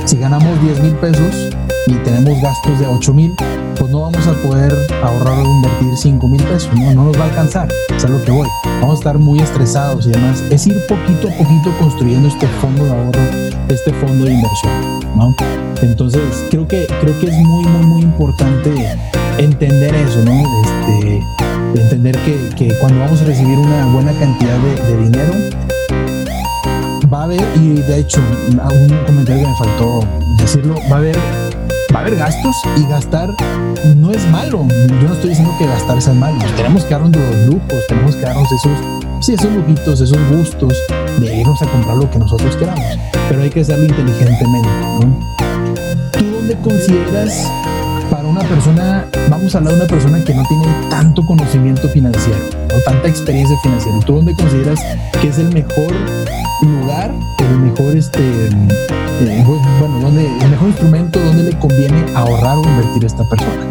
Si 0.05 0.17
ganamos 0.17 0.62
10 0.62 0.81
mil 0.81 0.95
pesos 0.95 1.49
y 1.88 1.93
tenemos 1.95 2.41
gastos 2.41 2.79
de 2.79 2.88
8 2.88 3.13
mil, 3.13 3.36
pues 3.77 3.91
no 3.91 4.01
vamos 4.01 4.27
a 4.27 4.34
poder 4.47 4.75
ahorrar 5.03 5.39
o 5.39 5.45
invertir 5.45 5.97
5 5.97 6.27
mil 6.27 6.43
pesos, 6.43 6.69
¿no? 6.75 6.93
no 6.93 7.05
nos 7.05 7.17
va 7.17 7.25
a 7.25 7.27
alcanzar, 7.27 7.67
es 7.95 8.03
a 8.03 8.07
lo 8.07 8.23
que 8.23 8.31
voy. 8.31 8.47
Vamos 8.81 8.95
a 8.95 8.99
estar 8.99 9.19
muy 9.19 9.39
estresados 9.39 10.07
y 10.07 10.12
demás. 10.12 10.43
Es 10.49 10.65
ir 10.67 10.75
poquito 10.88 11.29
a 11.29 11.31
poquito 11.38 11.71
construyendo 11.79 12.27
este 12.27 12.47
fondo 12.60 12.86
de 12.86 12.91
ahorro, 12.91 13.21
este 13.69 13.93
fondo 13.93 14.25
de 14.25 14.34
inversión, 14.34 14.71
Entonces, 15.82 16.21
creo 16.50 16.67
que, 16.67 16.88
creo 17.02 17.19
que 17.19 17.28
es 17.28 17.34
muy, 17.34 17.63
muy, 17.65 17.86
muy 17.86 18.02
importante 18.02 18.71
entender 19.38 19.93
eso, 19.95 20.19
¿no? 20.24 20.43
Este, 20.63 21.21
entender 21.82 22.17
que, 22.56 22.74
cuando 22.80 23.00
vamos 23.00 23.21
a 23.21 23.26
recibir 23.26 23.58
una 23.58 23.86
buena 23.88 24.12
cantidad 24.13 24.58
de, 24.58 24.76
de 24.76 25.04
dinero, 25.04 25.34
va 27.12 27.21
a 27.21 27.24
haber, 27.24 27.41
y 27.56 27.74
de 27.74 28.00
hecho, 28.00 28.21
un 28.50 29.06
comentario 29.06 29.43
que 29.43 29.50
me 29.50 29.58
faltó 29.58 30.08
decirlo, 30.38 30.76
va 30.89 30.95
a 30.95 31.00
haber 31.00 31.17
va 31.93 32.00
a 32.00 32.02
haber 32.04 32.15
gastos 32.15 32.56
y 32.78 32.86
gastar 32.88 33.30
no 33.95 34.12
es 34.12 34.26
malo. 34.30 34.65
Yo 35.02 35.08
no 35.08 35.13
estoy 35.13 35.30
diciendo 35.30 35.54
que 35.60 35.65
gastar 35.65 36.02
sea 36.02 36.13
malo. 36.13 36.38
Tenemos 36.56 36.86
que 36.86 36.93
darnos 36.93 37.12
los 37.15 37.47
lujos, 37.47 37.88
tenemos 37.88 38.15
que 38.15 38.21
darnos 38.21 38.52
esos, 38.52 38.71
sí, 39.21 39.34
esos 39.34 39.53
lujitos, 39.53 40.01
esos 40.01 40.17
gustos 40.29 40.73
de 41.19 41.36
irnos 41.36 41.62
a 41.62 41.67
comprar 41.67 41.97
lo 41.97 42.10
que 42.10 42.19
nosotros 42.19 42.55
queramos. 42.55 42.84
Pero 43.29 43.41
hay 43.41 43.49
que 43.49 43.62
hacerlo 43.62 43.86
inteligentemente, 43.86 44.69
¿no? 44.69 45.19
¿Tú 46.12 46.25
dónde 46.25 46.57
consideras 46.57 47.49
para 48.10 48.27
una 48.27 48.41
persona, 48.41 49.07
vamos 49.29 49.55
a 49.55 49.60
hablar 49.60 49.73
de 49.75 49.79
una 49.79 49.88
persona 49.88 50.23
que 50.23 50.34
no 50.34 50.43
tiene 50.43 50.65
tanto 50.89 51.25
conocimiento 51.25 51.88
financiero 51.89 52.39
o 52.75 52.79
tanta 52.84 53.07
experiencia 53.07 53.57
financiera, 53.63 53.97
¿tú 54.05 54.15
dónde 54.15 54.36
consideras 54.36 54.79
que 55.21 55.29
es 55.29 55.38
el 55.38 55.53
mejor 55.53 55.93
lugar, 56.62 57.13
el 57.39 57.60
mejor, 57.60 57.95
este, 57.95 58.19
eh, 58.47 59.43
bueno, 59.79 59.99
donde, 60.01 60.27
el 60.27 60.49
mejor 60.49 60.67
instrumento 60.67 61.19
donde 61.19 61.43
le 61.43 61.60
conviene 61.60 62.03
ahorrar 62.15 62.57
o 62.57 62.63
invertir 62.63 63.03
a 63.03 63.07
esta 63.07 63.23
persona? 63.29 63.70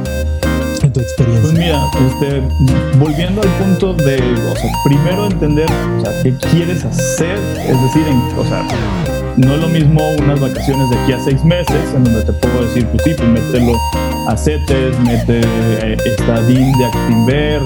En 0.90 0.94
tu 0.94 1.00
experiencia. 1.00 1.42
Pues 1.42 1.52
mira, 1.52 1.88
este, 2.08 2.98
volviendo 2.98 3.42
al 3.42 3.48
punto 3.64 3.94
de, 3.94 4.16
o 4.16 4.56
sea, 4.56 4.70
primero 4.84 5.26
entender, 5.26 5.70
o 5.98 6.00
sea, 6.00 6.22
qué 6.24 6.34
quieres 6.50 6.84
hacer, 6.84 7.38
es 7.58 7.80
decir, 7.80 8.02
en, 8.08 8.20
o 8.36 8.44
sea, 8.44 8.66
no 9.36 9.54
es 9.54 9.60
lo 9.60 9.68
mismo 9.68 10.02
unas 10.18 10.40
vacaciones 10.40 10.90
de 10.90 10.98
aquí 10.98 11.12
a 11.12 11.20
seis 11.20 11.44
meses, 11.44 11.94
en 11.94 12.02
donde 12.02 12.24
te 12.24 12.32
puedo 12.32 12.64
decir, 12.64 12.84
pues 12.86 13.04
sí, 13.04 13.14
pues 13.16 13.28
mételo 13.28 13.78
a 14.26 14.36
CETES, 14.36 14.98
mete 14.98 15.40
eh, 15.44 15.96
esta 16.06 16.42
DIN 16.42 16.72
de 16.76 16.84
Actinver, 16.84 17.62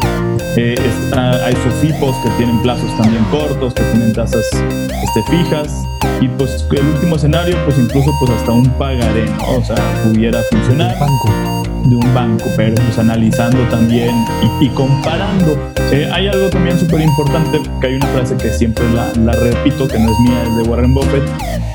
eh, 0.57 0.75
hay 1.15 1.55
SOFIPOS 1.55 2.17
que 2.25 2.31
tienen 2.37 2.61
plazos 2.61 2.95
también 2.99 3.25
cortos, 3.31 3.73
que 3.73 3.83
tienen 3.85 4.13
tasas 4.13 4.45
este, 4.53 5.23
fijas. 5.31 5.73
Y 6.21 6.29
pues 6.29 6.67
el 6.71 6.87
último 6.87 7.17
escenario, 7.17 7.57
pues 7.65 7.79
incluso 7.79 8.11
pues 8.21 8.33
hasta 8.33 8.53
un 8.53 8.69
pagaré, 8.79 9.25
¿no? 9.25 9.57
O 9.57 9.65
sea, 9.65 9.77
pudiera 10.05 10.41
funcionar. 10.51 10.95
banco. 11.01 11.64
De 11.85 11.97
un 11.97 12.15
banco, 12.15 12.47
pero 12.57 12.75
pues 12.75 12.99
analizando 12.99 13.59
también 13.69 14.15
y, 14.61 14.69
comparando. 14.69 15.59
Eh, 15.93 16.09
hay 16.13 16.29
algo 16.29 16.49
también 16.49 16.79
súper 16.79 17.03
importante, 17.03 17.61
que 17.81 17.87
hay 17.87 17.95
una 17.97 18.07
frase 18.07 18.37
que 18.37 18.51
siempre 18.51 18.85
la, 18.93 19.13
la 19.23 19.33
repito, 19.33 19.87
que 19.87 19.99
no 19.99 20.11
es 20.11 20.19
mía, 20.21 20.43
es 20.45 20.57
de 20.57 20.63
Warren 20.63 20.95
Buffett, 20.95 21.23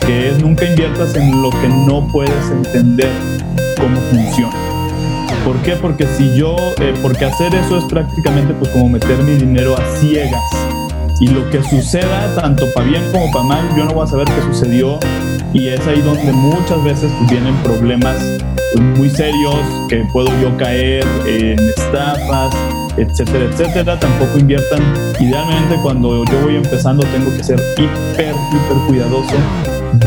que 0.06 0.30
es 0.30 0.42
nunca 0.42 0.66
inviertas 0.66 1.16
en 1.16 1.42
lo 1.42 1.52
que 1.52 1.68
no 1.68 2.08
puedes 2.08 2.52
entender 2.52 3.12
cómo 3.80 4.00
funciona. 4.12 4.56
¿Por 5.46 5.58
qué? 5.62 5.76
Porque 5.76 6.06
si 6.18 6.36
yo, 6.36 6.56
eh, 6.80 6.94
porque 7.02 7.26
hacer 7.26 7.54
eso 7.56 7.78
es 7.78 7.86
prácticamente 7.86 8.54
pues 8.54 8.70
como 8.72 8.90
meter 8.90 9.18
mi 9.24 9.36
dinero 9.36 9.76
a 9.78 9.86
ciegas. 9.98 10.59
Y 11.20 11.28
lo 11.28 11.50
que 11.50 11.62
suceda, 11.64 12.34
tanto 12.36 12.66
para 12.74 12.88
bien 12.88 13.04
como 13.12 13.30
para 13.32 13.44
mal, 13.44 13.76
yo 13.76 13.84
no 13.86 13.92
voy 13.92 14.06
a 14.06 14.08
saber 14.08 14.28
qué 14.28 14.42
sucedió. 14.42 15.00
Y 15.54 15.68
es 15.68 15.86
ahí 15.88 16.02
donde 16.02 16.32
muchas 16.32 16.82
veces 16.84 17.12
pues, 17.18 17.32
vienen 17.32 17.56
problemas 17.64 18.16
pues, 18.74 18.84
muy 18.98 19.10
serios, 19.10 19.56
que 19.90 20.06
puedo 20.14 20.30
yo 20.42 20.56
caer 20.58 21.06
en 21.26 21.60
estafas, 21.60 22.56
etcétera, 22.96 23.46
etcétera. 23.46 24.00
Tampoco 24.00 24.40
inviertan. 24.40 24.82
Idealmente 25.20 25.76
cuando 25.84 26.24
yo 26.24 26.42
voy 26.42 26.56
empezando 26.56 27.04
tengo 27.08 27.36
que 27.36 27.44
ser 27.44 27.60
hiper, 27.78 28.34
hiper 28.34 28.78
cuidadoso 28.88 29.36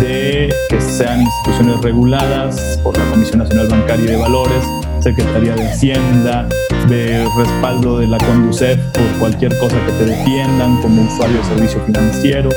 de 0.01 0.55
que 0.69 0.81
sean 0.81 1.23
instituciones 1.23 1.81
reguladas 1.83 2.81
por 2.83 2.97
la 2.97 3.05
Comisión 3.11 3.41
Nacional 3.41 3.69
Bancaria 3.69 4.05
y 4.05 4.09
de 4.09 4.17
Valores, 4.17 4.65
Secretaría 5.03 5.55
de 5.55 5.69
Hacienda, 5.69 6.49
de 6.89 7.27
respaldo 7.37 7.99
de 7.99 8.07
la 8.07 8.19
Conducef 8.19 8.79
por 8.93 9.19
cualquier 9.19 9.57
cosa 9.59 9.77
que 9.87 9.93
te 9.93 10.05
defiendan 10.05 10.81
como 10.81 11.03
usuario 11.03 11.39
de 11.39 11.45
servicio 11.45 11.81
financiero, 11.87 12.51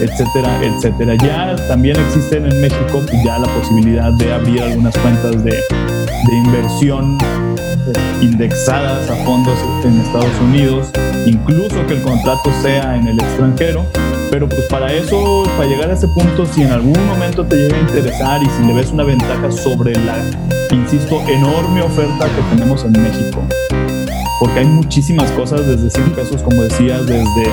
etcétera, 0.00 0.60
etcétera. 0.62 1.14
Ya 1.14 1.54
también 1.68 1.96
existen 2.00 2.46
en 2.46 2.60
México 2.60 3.02
ya 3.24 3.38
la 3.38 3.48
posibilidad 3.54 4.12
de 4.14 4.32
abrir 4.32 4.62
algunas 4.62 4.96
cuentas 4.98 5.44
de, 5.44 5.52
de 5.52 6.36
inversión 6.44 7.18
eh, 7.22 7.92
indexadas 8.20 9.08
a 9.08 9.16
fondos 9.24 9.58
en 9.84 10.00
Estados 10.00 10.40
Unidos, 10.40 10.90
incluso 11.26 11.86
que 11.86 11.94
el 11.94 12.02
contrato 12.02 12.50
sea 12.62 12.96
en 12.96 13.06
el 13.06 13.20
extranjero 13.20 13.86
pero 14.32 14.48
pues 14.48 14.62
para 14.62 14.90
eso, 14.90 15.42
para 15.58 15.68
llegar 15.68 15.90
a 15.90 15.92
ese 15.92 16.08
punto, 16.08 16.46
si 16.46 16.62
en 16.62 16.72
algún 16.72 17.06
momento 17.06 17.44
te 17.44 17.54
llega 17.54 17.76
a 17.76 17.80
interesar 17.80 18.42
y 18.42 18.46
si 18.46 18.66
le 18.66 18.72
ves 18.72 18.90
una 18.90 19.04
ventaja 19.04 19.52
sobre 19.52 19.92
la, 19.92 20.24
insisto, 20.70 21.20
enorme 21.28 21.82
oferta 21.82 22.24
que 22.24 22.56
tenemos 22.56 22.82
en 22.82 22.92
México, 22.92 23.42
porque 24.40 24.60
hay 24.60 24.64
muchísimas 24.64 25.30
cosas 25.32 25.66
desde 25.66 25.90
100 25.90 26.12
pesos, 26.12 26.42
como 26.42 26.62
decías, 26.62 27.06
desde 27.06 27.44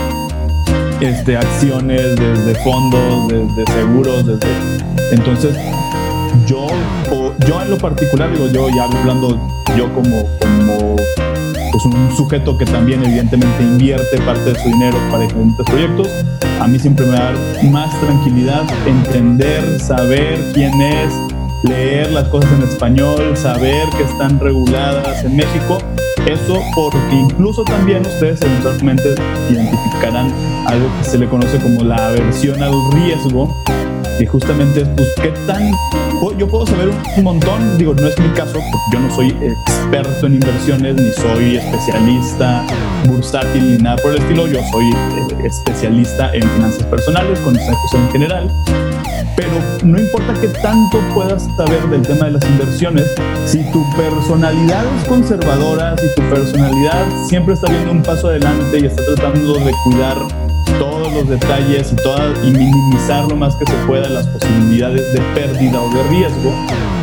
este, 1.01 1.35
acciones, 1.35 2.15
desde 2.15 2.55
fondos, 2.63 3.27
desde 3.27 3.73
seguros, 3.73 4.25
desde... 4.25 4.47
Entonces, 5.11 5.57
yo, 6.47 6.65
yo 7.45 7.61
en 7.61 7.71
lo 7.71 7.77
particular, 7.77 8.31
digo, 8.31 8.47
yo 8.53 8.69
ya 8.69 8.85
hablando 8.85 9.37
yo 9.75 9.93
como, 9.93 10.25
como 10.39 10.95
pues 11.71 11.85
un 11.85 12.11
sujeto 12.15 12.57
que 12.57 12.65
también 12.65 13.03
evidentemente 13.03 13.63
invierte 13.63 14.17
parte 14.21 14.53
de 14.53 14.59
su 14.59 14.69
dinero 14.69 14.97
para 15.09 15.23
diferentes 15.23 15.65
proyectos, 15.65 16.07
a 16.59 16.67
mí 16.67 16.77
siempre 16.79 17.05
me 17.05 17.13
da 17.13 17.33
más 17.71 17.99
tranquilidad 18.01 18.63
entender, 18.85 19.79
saber 19.79 20.39
quién 20.53 20.73
es, 20.81 21.13
leer 21.63 22.11
las 22.11 22.27
cosas 22.29 22.51
en 22.53 22.63
español, 22.63 23.35
saber 23.35 23.87
que 23.97 24.03
están 24.03 24.39
reguladas 24.39 25.23
en 25.23 25.35
México. 25.35 25.77
Eso 26.25 26.61
porque 26.75 27.15
incluso 27.15 27.63
también 27.63 28.01
ustedes 28.05 28.41
eventualmente 28.41 29.15
identificarán 29.49 30.31
algo 30.67 30.87
que 30.97 31.03
se 31.03 31.17
le 31.17 31.27
conoce 31.27 31.57
como 31.59 31.83
la 31.83 32.09
aversión 32.09 32.61
al 32.61 32.73
riesgo, 32.91 33.55
que 34.17 34.27
justamente 34.27 34.81
es, 34.81 34.89
pues, 34.89 35.07
qué 35.21 35.29
tan... 35.47 35.71
Yo 36.37 36.47
puedo 36.47 36.65
saber 36.65 36.89
un 37.17 37.23
montón, 37.23 37.77
digo, 37.77 37.93
no 37.93 38.07
es 38.07 38.19
mi 38.19 38.27
caso, 38.29 38.53
porque 38.53 38.85
yo 38.93 38.99
no 38.99 39.13
soy 39.13 39.29
experto 39.41 40.25
en 40.25 40.35
inversiones, 40.35 40.95
ni 40.95 41.11
soy 41.11 41.57
especialista 41.57 42.65
bursátil, 43.05 43.77
ni 43.77 43.83
nada 43.83 43.97
por 43.97 44.11
el 44.11 44.21
estilo, 44.21 44.47
yo 44.47 44.59
soy 44.71 44.85
eh, 44.89 45.45
especialista 45.45 46.33
en 46.33 46.43
finanzas 46.43 46.83
personales, 46.83 47.39
consejos 47.39 47.93
en 47.93 48.11
general, 48.11 48.51
pero 49.35 49.51
no 49.83 49.99
importa 49.99 50.33
qué 50.39 50.47
tanto 50.61 50.99
puedas 51.13 51.47
saber 51.57 51.89
del 51.89 52.01
tema 52.01 52.25
de 52.25 52.31
las 52.31 52.45
inversiones, 52.45 53.05
si 53.45 53.63
tu 53.71 53.83
personalidad 53.95 54.85
es 54.97 55.07
conservadora, 55.07 55.95
si 55.97 56.07
tu 56.15 56.21
personalidad 56.29 57.05
siempre 57.27 57.53
está 57.53 57.69
viendo 57.69 57.91
un 57.91 58.03
paso 58.03 58.27
adelante 58.27 58.79
y 58.79 58.85
está 58.85 59.01
tratando 59.15 59.53
de 59.53 59.71
cuidar 59.83 60.48
todos 60.77 61.11
los 61.13 61.27
detalles 61.27 61.91
y, 61.91 61.95
toda, 61.95 62.33
minimizar 62.43 63.25
lo 63.27 63.35
más 63.35 63.55
que 63.55 63.65
se 63.65 63.73
pueda 63.85 64.09
las 64.09 64.27
posibilidades 64.27 65.13
de 65.13 65.21
pérdida 65.33 65.81
o 65.81 65.89
de 65.93 66.03
riesgo, 66.09 66.53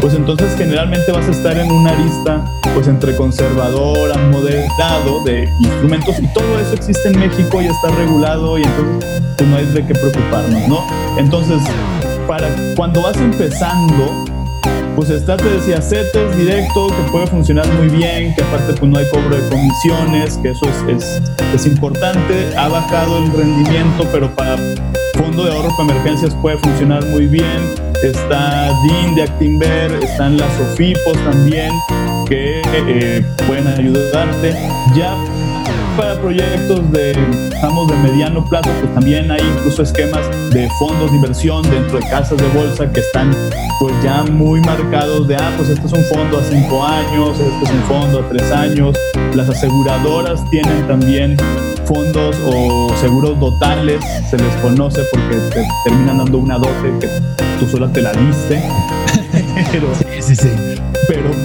pues 0.00 0.14
entonces 0.14 0.54
generalmente 0.56 1.10
vas 1.12 1.26
a 1.26 1.30
estar 1.30 1.58
en 1.58 1.70
una 1.70 1.90
arista 1.90 2.44
pues 2.74 2.88
entre 2.88 3.16
conservador 3.16 4.12
a 4.12 4.18
moderado 4.30 5.24
de 5.24 5.48
instrumentos 5.60 6.16
y 6.20 6.26
todo 6.34 6.60
eso 6.60 6.74
existe 6.74 7.08
en 7.08 7.18
México 7.18 7.62
y 7.62 7.66
está 7.66 7.88
regulado 7.88 8.58
y 8.58 8.64
entonces 8.64 9.22
pues 9.36 9.48
no 9.48 9.56
hay 9.56 9.66
de 9.66 9.86
qué 9.86 9.94
preocuparnos, 9.94 10.68
¿no? 10.68 10.86
Entonces, 11.18 11.62
para 12.26 12.48
cuando 12.76 13.02
vas 13.02 13.16
empezando, 13.16 14.24
pues 14.96 15.10
está, 15.10 15.36
te 15.36 15.44
decía, 15.44 15.82
CETES 15.82 16.36
directo, 16.38 16.86
que 16.88 17.12
puede 17.12 17.26
funcionar 17.26 17.68
muy 17.74 17.88
bien, 17.88 18.34
que 18.34 18.42
aparte 18.42 18.72
pues 18.72 18.90
no 18.90 18.98
hay 18.98 19.04
cobro 19.10 19.36
de 19.36 19.46
comisiones, 19.50 20.38
que 20.38 20.50
eso 20.50 20.66
es, 20.88 20.96
es, 21.04 21.22
es 21.54 21.66
importante. 21.66 22.56
Ha 22.56 22.68
bajado 22.68 23.18
el 23.18 23.30
rendimiento, 23.30 24.08
pero 24.10 24.34
para 24.34 24.56
fondo 25.14 25.44
de 25.44 25.52
ahorro 25.52 25.68
para 25.76 25.90
emergencias 25.90 26.34
puede 26.40 26.56
funcionar 26.58 27.04
muy 27.06 27.26
bien. 27.26 27.74
Está 28.02 28.70
DIN 28.82 29.14
de 29.14 29.22
Actinver, 29.24 29.92
están 30.02 30.38
las 30.38 30.60
OFIPOS 30.60 31.18
también, 31.30 31.70
que 32.26 32.62
eh, 32.64 33.24
pueden 33.46 33.66
ayudarte. 33.66 34.54
Ya 34.96 35.14
para 35.96 36.20
proyectos 36.20 36.90
de, 36.92 37.12
estamos 37.52 37.88
de 37.88 37.96
mediano 37.96 38.44
plazo, 38.44 38.68
pues 38.80 38.92
también 38.94 39.30
hay 39.30 39.40
incluso 39.40 39.82
esquemas 39.82 40.28
de 40.50 40.68
fondos 40.78 41.10
de 41.10 41.16
inversión 41.16 41.62
dentro 41.70 41.98
de 41.98 42.08
casas 42.08 42.36
de 42.36 42.48
bolsa 42.48 42.90
que 42.92 43.00
están 43.00 43.30
pues 43.80 43.94
ya 44.02 44.22
muy 44.24 44.60
marcados 44.60 45.26
de, 45.26 45.36
ah, 45.36 45.52
pues 45.56 45.70
este 45.70 45.86
es 45.86 45.92
un 45.92 46.04
fondo 46.04 46.38
a 46.38 46.42
cinco 46.42 46.84
años, 46.84 47.38
este 47.38 47.64
es 47.64 47.70
un 47.70 47.82
fondo 47.84 48.20
a 48.20 48.28
tres 48.28 48.50
años. 48.52 48.96
Las 49.34 49.48
aseguradoras 49.48 50.48
tienen 50.50 50.86
también 50.86 51.36
fondos 51.84 52.36
o 52.46 52.94
seguros 53.00 53.38
dotales, 53.40 54.00
se 54.30 54.36
les 54.36 54.54
conoce 54.56 55.02
porque 55.10 55.36
te 55.36 55.66
terminan 55.84 56.18
dando 56.18 56.38
una 56.38 56.58
dote 56.58 56.92
que 57.00 57.08
tú 57.58 57.66
sola 57.70 57.90
te 57.92 58.02
la 58.02 58.12
diste. 58.12 58.62
Sí, 60.16 60.22
sí, 60.22 60.36
sí 60.36 60.75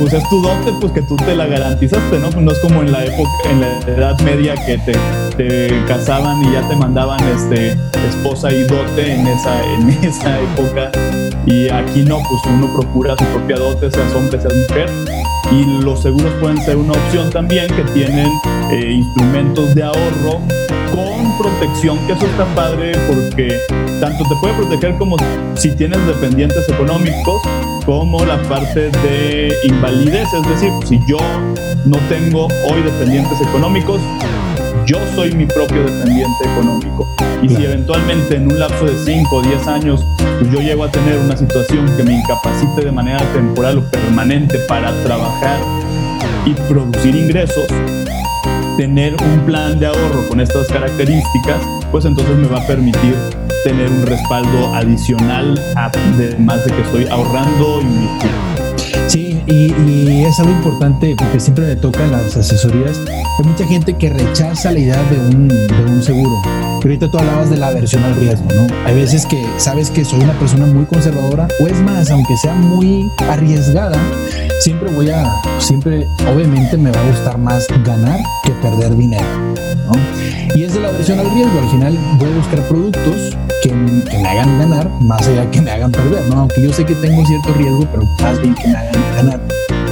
pues 0.01 0.13
es 0.13 0.27
tu 0.29 0.41
dote, 0.41 0.73
pues 0.79 0.91
que 0.93 1.01
tú 1.03 1.15
te 1.15 1.35
la 1.35 1.45
garantizaste, 1.45 2.17
¿no? 2.17 2.29
Pues 2.31 2.43
no 2.43 2.51
es 2.51 2.59
como 2.59 2.81
en 2.81 2.91
la 2.91 3.05
época, 3.05 3.29
en 3.51 3.61
la 3.61 3.79
Edad 3.87 4.19
Media 4.21 4.55
que 4.55 4.79
te, 4.79 4.93
te 5.37 5.85
casaban 5.85 6.43
y 6.43 6.53
ya 6.53 6.67
te 6.67 6.75
mandaban 6.75 7.19
este 7.27 7.77
esposa 8.09 8.51
y 8.51 8.63
dote 8.63 9.13
en 9.13 9.27
esa, 9.27 9.63
en 9.75 9.89
esa 10.03 10.39
época. 10.39 10.91
Y 11.45 11.69
aquí 11.69 12.01
no, 12.01 12.17
pues 12.17 12.41
uno 12.47 12.67
procura 12.73 13.15
su 13.15 13.25
propia 13.25 13.57
dote, 13.57 13.91
seas 13.91 14.11
hombre, 14.15 14.41
seas 14.41 14.55
mujer. 14.55 14.89
Y 15.51 15.83
los 15.83 16.01
seguros 16.01 16.33
pueden 16.39 16.57
ser 16.57 16.77
una 16.77 16.93
opción 16.93 17.29
también 17.29 17.67
que 17.67 17.83
tienen 17.93 18.27
eh, 18.71 18.91
instrumentos 18.91 19.75
de 19.75 19.83
ahorro 19.83 20.41
con 20.91 21.37
protección, 21.37 21.97
que 22.07 22.13
eso 22.13 22.25
está 22.25 22.45
padre 22.55 22.93
porque 23.07 23.59
tanto 23.99 24.23
te 24.27 24.35
puede 24.41 24.53
proteger 24.55 24.97
como 24.97 25.15
si 25.55 25.69
tienes 25.75 26.05
dependientes 26.07 26.67
económicos, 26.69 27.41
como 27.85 28.23
la 28.25 28.41
parte 28.43 28.89
de 28.89 29.53
invalidez, 29.63 30.27
es 30.33 30.49
decir, 30.49 30.71
si 30.85 30.99
yo 31.07 31.17
no 31.85 31.97
tengo 32.09 32.47
hoy 32.69 32.81
dependientes 32.83 33.41
económicos, 33.41 34.01
yo 34.85 34.97
soy 35.15 35.31
mi 35.33 35.45
propio 35.45 35.83
dependiente 35.83 36.43
económico. 36.43 37.07
Y 37.41 37.49
si 37.49 37.65
eventualmente 37.65 38.35
en 38.35 38.51
un 38.51 38.59
lapso 38.59 38.85
de 38.85 38.95
5 38.97 39.35
o 39.35 39.41
10 39.41 39.67
años 39.67 40.05
pues 40.41 40.53
yo 40.53 40.59
llego 40.59 40.83
a 40.83 40.91
tener 40.91 41.19
una 41.19 41.37
situación 41.37 41.85
que 41.95 42.03
me 42.03 42.13
incapacite 42.13 42.81
de 42.81 42.91
manera 42.91 43.19
temporal 43.31 43.77
o 43.77 43.83
permanente 43.91 44.57
para 44.67 44.91
trabajar 45.03 45.59
y 46.45 46.53
producir 46.67 47.15
ingresos, 47.15 47.67
tener 48.75 49.15
un 49.21 49.45
plan 49.45 49.79
de 49.79 49.85
ahorro 49.85 50.27
con 50.29 50.39
estas 50.39 50.67
características, 50.67 51.61
pues 51.91 52.05
entonces 52.05 52.35
me 52.37 52.47
va 52.47 52.59
a 52.59 52.65
permitir 52.65 53.15
tener 53.63 53.89
un 53.89 54.05
respaldo 54.05 54.73
adicional, 54.73 55.59
además 55.75 56.65
de 56.65 56.71
que 56.71 56.81
estoy 56.81 57.07
ahorrando 57.07 57.81
y. 57.81 58.09
Sí, 59.07 59.41
y, 59.45 60.23
es 60.23 60.39
algo 60.39 60.51
importante 60.51 61.15
porque 61.17 61.39
siempre 61.39 61.65
me 61.67 61.75
tocan 61.75 62.11
las 62.11 62.37
asesorías. 62.37 62.99
Hay 63.39 63.45
mucha 63.45 63.65
gente 63.65 63.93
que 63.97 64.09
rechaza 64.09 64.71
la 64.71 64.79
idea 64.79 65.03
de 65.03 65.19
un, 65.19 65.47
de 65.47 65.85
un 65.85 66.01
seguro. 66.01 66.41
Pero 66.81 66.93
ahorita 66.93 67.11
tú 67.11 67.17
hablabas 67.19 67.49
de 67.49 67.57
la 67.57 67.67
aversión 67.67 68.03
al 68.03 68.15
riesgo, 68.15 68.47
¿no? 68.55 68.67
Hay 68.85 68.95
veces 68.95 69.25
que 69.25 69.45
sabes 69.57 69.91
que 69.91 70.03
soy 70.05 70.21
una 70.21 70.33
persona 70.33 70.65
muy 70.65 70.85
conservadora, 70.85 71.47
o 71.59 71.67
es 71.67 71.79
más, 71.81 72.09
aunque 72.09 72.35
sea 72.37 72.55
muy 72.55 73.11
arriesgada, 73.29 73.99
siempre 74.61 74.91
voy 74.91 75.09
a, 75.09 75.41
siempre, 75.57 76.05
obviamente 76.31 76.77
me 76.77 76.91
va 76.91 77.01
a 77.01 77.07
gustar 77.09 77.37
más 77.37 77.65
ganar 77.83 78.19
que 78.43 78.51
perder 78.53 78.95
dinero, 78.95 79.25
¿no? 79.87 79.93
Y 80.55 80.63
es 80.63 80.75
de 80.75 80.81
la 80.81 80.89
aversión 80.89 81.19
al 81.19 81.31
riesgo. 81.31 81.59
Al 81.59 81.69
final 81.69 81.97
voy 82.19 82.31
a 82.31 82.35
buscar 82.35 82.61
productos 82.67 83.35
que, 83.63 83.69
que, 83.69 83.75
me 83.75 84.27
hagan 84.27 84.59
ganar 84.59 84.89
más 85.01 85.27
allá 85.27 85.49
que 85.49 85.61
me 85.61 85.71
hagan 85.71 85.91
perder, 85.91 86.23
¿no? 86.29 86.41
Aunque 86.41 86.61
yo 86.61 86.71
sé 86.71 86.85
que 86.85 86.93
tengo 86.95 87.25
cierto 87.25 87.53
riesgo, 87.53 87.87
pero 87.91 88.03
más 88.21 88.39
bien 88.39 88.53
que 88.53 88.67
me 88.67 88.75
hagan 88.75 89.15
ganar. 89.15 89.41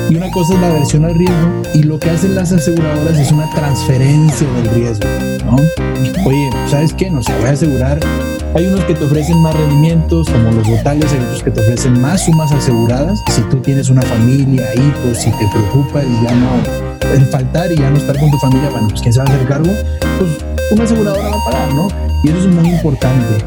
Y 0.10 0.16
una 0.16 0.30
cosa 0.32 0.54
es 0.54 0.60
la 0.60 0.70
aversión 0.70 1.06
al 1.06 1.16
riesgo 1.16 1.62
y 1.74 1.84
lo 1.84 2.00
que 2.00 2.10
hacen 2.12 2.36
las 2.36 2.52
aseguradoras 2.52 3.18
es 3.18 3.32
una 3.32 3.50
transferencia 3.52 4.48
del 4.54 4.70
riesgo, 4.70 5.08
¿no? 5.46 5.56
Oye, 6.26 6.50
¿sabes 6.68 6.94
qué? 6.94 7.10
No 7.10 7.24
sé, 7.24 7.34
voy 7.40 7.50
a 7.50 7.52
asegurar. 7.54 8.00
Hay 8.56 8.66
unos 8.66 8.84
que 8.86 8.96
te 8.96 9.06
ofrecen 9.06 9.38
más 9.42 9.56
rendimientos, 9.56 10.28
como 10.28 10.52
los 10.52 10.68
totales, 10.68 11.12
hay 11.14 11.20
otros 11.20 11.44
que 11.44 11.52
te 11.52 11.62
ofrecen 11.62 12.02
más 12.02 12.26
sumas 12.26 12.52
aseguradas. 12.52 13.20
Si 13.30 13.42
tú 13.44 13.58
tienes 13.58 13.90
una 13.90 14.02
familia, 14.02 14.74
hijos, 14.74 15.18
si 15.20 15.30
te 15.32 15.48
preocupa 15.48 16.02
y 16.04 16.26
ya 16.26 16.34
no, 16.34 17.14
el 17.14 17.26
faltar 17.28 17.72
y 17.72 17.78
ya 17.78 17.92
no 17.92 17.98
estar 17.98 18.18
con 18.20 18.32
tu 18.32 18.38
familia, 18.40 18.70
bueno, 18.72 18.88
pues 18.88 19.02
quién 19.02 19.14
se 19.14 19.20
va 19.20 19.26
a 19.26 19.34
hacer 19.34 19.48
cargo, 19.48 19.72
pues 20.18 20.32
una 20.72 20.84
aseguradora 20.84 21.30
va 21.30 21.36
a 21.36 21.46
pagar, 21.46 21.74
¿no? 21.76 21.88
Y 22.24 22.30
eso 22.30 22.40
es 22.40 22.48
muy 22.48 22.70
importante. 22.70 23.46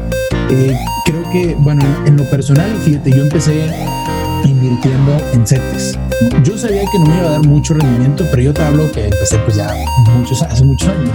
Eh, 0.49 0.77
creo 1.05 1.29
que, 1.31 1.55
bueno, 1.59 1.83
en, 2.05 2.15
lo 2.15 2.23
personal, 2.29 2.71
fíjate, 2.83 3.11
yo 3.11 3.23
empecé 3.23 3.69
invirtiendo 4.45 5.17
en 5.33 5.45
CETES. 5.45 5.99
Yo 6.43 6.57
sabía 6.57 6.83
que 6.89 6.99
no 6.99 7.07
me 7.07 7.17
iba 7.17 7.27
a 7.27 7.31
dar 7.31 7.45
mucho 7.45 7.73
rendimiento, 7.73 8.25
pero 8.31 8.41
yo 8.41 8.53
te 8.53 8.63
hablo 8.63 8.89
que 8.91 9.05
empecé 9.05 9.37
pues 9.39 9.57
ya 9.57 9.69
muchos, 10.15 10.41
hace 10.43 10.63
muchos 10.63 10.87
años. 10.87 11.11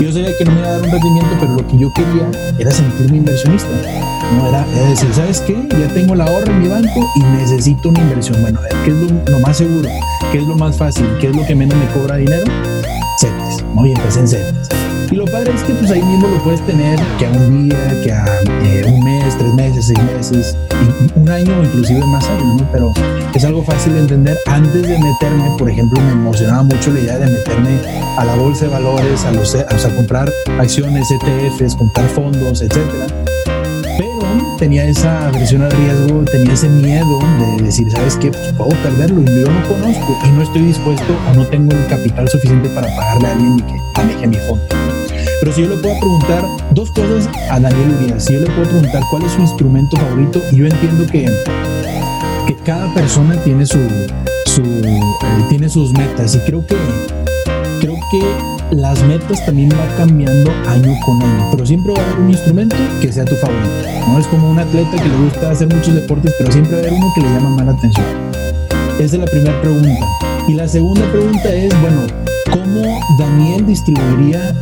Yo 0.00 0.12
sabía 0.12 0.36
que 0.38 0.44
no 0.44 0.52
me 0.52 0.60
iba 0.60 0.68
a 0.68 0.72
dar 0.72 0.82
un 0.82 0.90
rendimiento, 0.92 1.36
pero 1.40 1.54
lo 1.54 1.66
que 1.66 1.76
yo 1.76 1.92
quería 1.92 2.30
era 2.56 2.70
sentirme 2.70 3.16
inversionista. 3.16 3.68
No 4.36 4.48
era, 4.48 4.64
decir, 4.88 5.12
¿sabes 5.12 5.40
qué? 5.40 5.56
Ya 5.70 5.88
tengo 5.88 6.14
la 6.14 6.24
ahorro 6.24 6.52
en 6.52 6.62
mi 6.62 6.68
banco 6.68 7.04
y 7.16 7.24
necesito 7.36 7.88
una 7.88 8.00
inversión. 8.00 8.40
Bueno, 8.40 8.60
a 8.60 8.62
ver, 8.62 8.72
¿qué 8.84 8.90
es 8.90 9.30
lo, 9.30 9.40
más 9.40 9.56
seguro? 9.56 9.88
¿Qué 10.30 10.38
es 10.38 10.46
lo 10.46 10.56
más 10.56 10.76
fácil? 10.76 11.06
¿Qué 11.20 11.28
es 11.28 11.36
lo 11.36 11.44
que 11.46 11.54
menos 11.54 11.74
me 11.78 11.86
cobra 11.86 12.16
dinero? 12.16 12.44
CETES. 13.18 13.64
¿no? 13.74 13.86
Y 13.86 13.92
empecé 13.92 14.20
en 14.20 14.28
CETES. 14.28 14.68
Y 15.10 15.14
lo 15.14 15.24
padre 15.24 15.54
es 15.54 15.62
que 15.62 15.72
pues 15.72 15.90
ahí 15.90 16.02
mismo 16.02 16.28
lo 16.28 16.36
puedes 16.44 16.60
tener 16.66 17.00
que 17.18 17.26
a 17.26 17.30
un 17.30 17.70
día, 17.70 18.00
que 18.02 18.12
a 18.12 18.26
eh, 18.62 18.84
un 18.86 19.02
mes, 19.04 19.38
tres 19.38 19.54
meses, 19.54 19.86
seis 19.86 19.98
meses, 20.14 20.56
un 21.16 21.30
año 21.30 21.64
inclusive 21.64 22.04
más 22.04 22.28
años, 22.28 22.60
¿no? 22.60 22.68
Pero 22.70 22.92
es 23.34 23.42
algo 23.42 23.62
fácil 23.62 23.94
de 23.94 24.00
entender. 24.00 24.38
Antes 24.46 24.82
de 24.82 24.98
meterme, 24.98 25.50
por 25.56 25.70
ejemplo, 25.70 25.98
me 25.98 26.12
emocionaba 26.12 26.62
mucho 26.62 26.92
la 26.92 27.00
idea 27.00 27.18
de 27.18 27.26
meterme 27.26 27.80
a 28.18 28.24
la 28.26 28.34
bolsa 28.34 28.66
de 28.66 28.72
valores, 28.72 29.24
a, 29.24 29.32
los, 29.32 29.54
o 29.54 29.78
sea, 29.78 29.96
comprar 29.96 30.30
acciones, 30.58 31.08
ETFs, 31.10 31.74
comprar 31.74 32.06
fondos, 32.08 32.60
etcétera. 32.60 33.27
Tenía 34.58 34.84
esa 34.86 35.28
aversión 35.28 35.62
al 35.62 35.70
riesgo, 35.70 36.24
tenía 36.24 36.52
ese 36.52 36.68
miedo 36.68 37.20
de 37.38 37.62
decir, 37.62 37.88
¿sabes 37.92 38.16
qué? 38.16 38.32
Pues 38.32 38.52
puedo 38.54 38.70
perderlo 38.82 39.22
y 39.22 39.24
yo 39.24 39.48
no 39.48 39.68
conozco 39.68 40.18
y 40.26 40.30
no 40.32 40.42
estoy 40.42 40.62
dispuesto 40.62 41.16
o 41.30 41.34
no 41.34 41.46
tengo 41.46 41.70
el 41.70 41.86
capital 41.86 42.28
suficiente 42.28 42.68
para 42.70 42.88
pagarle 42.96 43.28
a 43.28 43.32
alguien 43.32 43.60
que 43.60 43.74
maneje 43.96 44.26
mi 44.26 44.36
fondo. 44.36 44.64
Pero 45.40 45.52
si 45.52 45.62
yo 45.62 45.68
le 45.68 45.76
puedo 45.76 45.96
preguntar 46.00 46.44
dos 46.72 46.90
cosas 46.90 47.28
a 47.50 47.60
Daniel 47.60 47.94
Urias, 48.02 48.24
si 48.24 48.32
yo 48.32 48.40
le 48.40 48.46
puedo 48.46 48.68
preguntar 48.68 49.02
cuál 49.12 49.22
es 49.22 49.32
su 49.32 49.40
instrumento 49.40 49.96
favorito, 49.96 50.42
yo 50.52 50.66
entiendo 50.66 51.06
que, 51.06 51.30
que 52.48 52.56
cada 52.64 52.92
persona 52.94 53.36
tiene, 53.44 53.64
su 53.64 53.78
eh, 53.78 55.00
tiene 55.48 55.68
sus 55.68 55.92
metas, 55.92 56.34
y 56.34 56.40
creo 56.40 56.66
que, 56.66 56.76
creo 57.80 57.94
que 58.10 58.57
las 58.70 59.02
metas 59.04 59.44
también 59.46 59.70
van 59.70 59.88
cambiando 59.96 60.50
año 60.66 60.94
con 61.04 61.22
año, 61.22 61.48
pero 61.52 61.66
siempre 61.66 61.92
va 61.92 62.00
a 62.00 62.04
haber 62.04 62.20
un 62.20 62.30
instrumento 62.30 62.76
que 63.00 63.12
sea 63.12 63.24
tu 63.24 63.34
favorito. 63.36 63.68
No 64.08 64.18
es 64.18 64.26
como 64.26 64.50
un 64.50 64.58
atleta 64.58 65.02
que 65.02 65.08
le 65.08 65.16
gusta 65.16 65.50
hacer 65.50 65.74
muchos 65.74 65.94
deportes, 65.94 66.34
pero 66.38 66.52
siempre 66.52 66.72
va 66.72 66.78
a 66.78 66.80
haber 66.80 66.92
uno 66.92 67.12
que 67.14 67.20
le 67.20 67.28
llama 67.28 67.50
más 67.50 67.66
la 67.66 67.72
atención. 67.72 68.06
Esa 68.98 69.16
es 69.16 69.20
la 69.20 69.26
primera 69.26 69.60
pregunta. 69.60 70.06
Y 70.48 70.54
la 70.54 70.66
segunda 70.66 71.10
pregunta 71.10 71.52
es, 71.52 71.80
bueno, 71.80 72.02
¿cómo 72.50 73.00
Daniel 73.18 73.66
distribuiría 73.66 74.54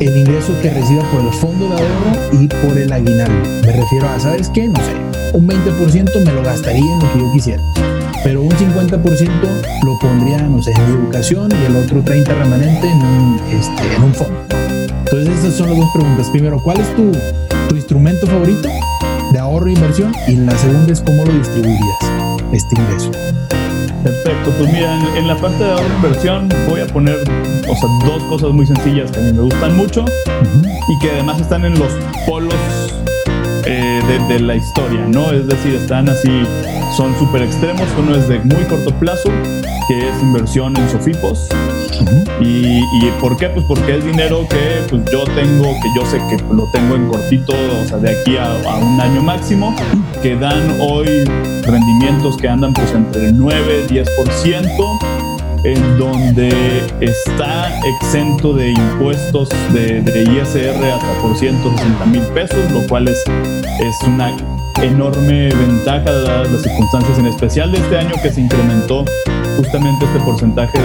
el 0.00 0.16
ingreso 0.16 0.52
que 0.62 0.70
reciba 0.70 1.02
por 1.10 1.20
el 1.20 1.32
fondo 1.32 1.68
de 1.68 1.74
ahorro 1.74 2.40
y 2.40 2.46
por 2.46 2.78
el 2.78 2.92
aguinaldo. 2.92 3.48
Me 3.66 3.72
refiero 3.72 4.08
a, 4.08 4.20
¿sabes 4.20 4.48
qué? 4.50 4.68
No 4.68 4.78
sé, 4.78 4.94
un 5.32 5.48
20% 5.48 6.24
me 6.24 6.32
lo 6.32 6.42
gastaría 6.42 6.92
en 6.92 6.98
lo 7.00 7.12
que 7.12 7.18
yo 7.18 7.32
quisiera, 7.32 7.62
pero 8.24 8.42
un 8.42 8.50
50% 8.50 9.28
lo 9.84 9.98
pondría, 9.98 10.38
no 10.42 10.62
sé, 10.62 10.72
en 10.72 10.80
educación 10.82 11.50
y 11.52 11.66
el 11.66 11.76
otro 11.76 12.02
30% 12.02 12.26
remanente 12.26 12.88
en 12.88 13.02
un, 13.02 13.40
este, 13.50 13.94
en 13.94 14.02
un 14.02 14.14
fondo. 14.14 14.38
Entonces 14.50 15.38
esas 15.38 15.54
son 15.54 15.70
las 15.70 15.78
dos 15.78 15.88
preguntas. 15.94 16.28
Primero, 16.30 16.60
¿cuál 16.62 16.80
es 16.80 16.94
tu, 16.94 17.12
tu 17.68 17.76
instrumento 17.76 18.26
favorito 18.26 18.68
de 19.32 19.38
ahorro 19.38 19.68
e 19.68 19.72
inversión? 19.72 20.12
Y 20.26 20.36
la 20.36 20.56
segunda 20.58 20.92
es 20.92 21.00
cómo 21.00 21.24
lo 21.24 21.32
distribuirías, 21.32 22.12
este 22.52 22.80
ingreso. 22.80 23.10
Perfecto, 24.02 24.52
pues 24.58 24.72
mira, 24.72 24.98
en, 25.16 25.26
la 25.26 25.36
parte 25.36 25.64
de 25.64 25.70
ahorro 25.70 25.84
e 25.84 25.96
inversión 25.96 26.48
voy 26.68 26.80
a 26.80 26.86
poner, 26.86 27.16
o 27.68 27.74
sea, 27.74 27.88
dos 28.04 28.22
cosas 28.24 28.50
muy 28.50 28.66
sencillas 28.66 29.10
que 29.10 29.18
a 29.18 29.22
mí 29.22 29.32
me 29.32 29.42
gustan 29.42 29.76
mucho 29.76 30.04
y 30.88 30.98
que 31.00 31.10
además 31.10 31.40
están 31.40 31.64
en 31.64 31.78
los 31.78 31.92
polos 32.26 32.54
eh, 33.64 34.00
de, 34.28 34.40
la 34.40 34.56
historia, 34.56 35.06
¿no? 35.08 35.32
Es 35.32 35.46
decir, 35.46 35.74
están 35.74 36.08
así, 36.08 36.30
son 36.96 37.16
súper 37.18 37.42
extremos. 37.42 37.88
Uno 37.98 38.14
es 38.14 38.28
de 38.28 38.38
muy 38.40 38.64
corto 38.64 38.94
plazo, 38.98 39.30
que 39.88 40.08
es 40.08 40.22
inversión 40.22 40.76
en 40.76 40.88
Sofipos, 40.88 41.48
y, 42.40 42.78
y, 42.78 43.12
por 43.20 43.36
qué? 43.36 43.48
Pues 43.48 43.64
porque 43.66 43.96
es 43.96 44.04
dinero 44.04 44.46
que 44.48 44.82
pues 44.88 45.02
yo 45.10 45.24
tengo, 45.24 45.64
que 45.64 45.88
yo 45.96 46.06
sé 46.06 46.18
que 46.28 46.42
lo 46.54 46.70
tengo 46.70 46.94
en 46.94 47.08
cortito, 47.08 47.52
o 47.52 47.86
sea, 47.86 47.98
de 47.98 48.10
aquí 48.10 48.36
a, 48.36 48.52
a 48.70 48.76
un 48.76 49.00
año 49.00 49.22
máximo, 49.22 49.74
que 50.22 50.36
dan 50.36 50.78
hoy 50.80 51.24
rendimientos 51.66 52.36
que 52.36 52.48
andan 52.48 52.72
pues 52.72 52.92
entre 52.92 53.26
el 53.26 53.38
9, 53.38 53.86
10%, 53.88 55.18
en 55.64 55.98
donde 55.98 56.86
está 57.00 57.78
exento 57.84 58.52
de 58.52 58.70
impuestos 58.70 59.48
de, 59.72 60.00
de 60.02 60.22
ISR 60.22 60.84
hasta 60.84 61.22
por 61.22 61.36
160 61.36 62.04
mil 62.06 62.22
pesos, 62.34 62.70
lo 62.70 62.86
cual 62.86 63.08
es, 63.08 63.18
es 63.80 63.96
una 64.06 64.32
enorme 64.82 65.48
ventaja 65.48 66.10
dadas 66.10 66.50
las 66.50 66.62
circunstancias, 66.62 67.18
en 67.18 67.26
especial 67.26 67.72
de 67.72 67.78
este 67.78 67.98
año 67.98 68.12
que 68.22 68.30
se 68.30 68.40
incrementó 68.40 69.04
justamente 69.56 70.04
este 70.04 70.20
porcentaje 70.20 70.78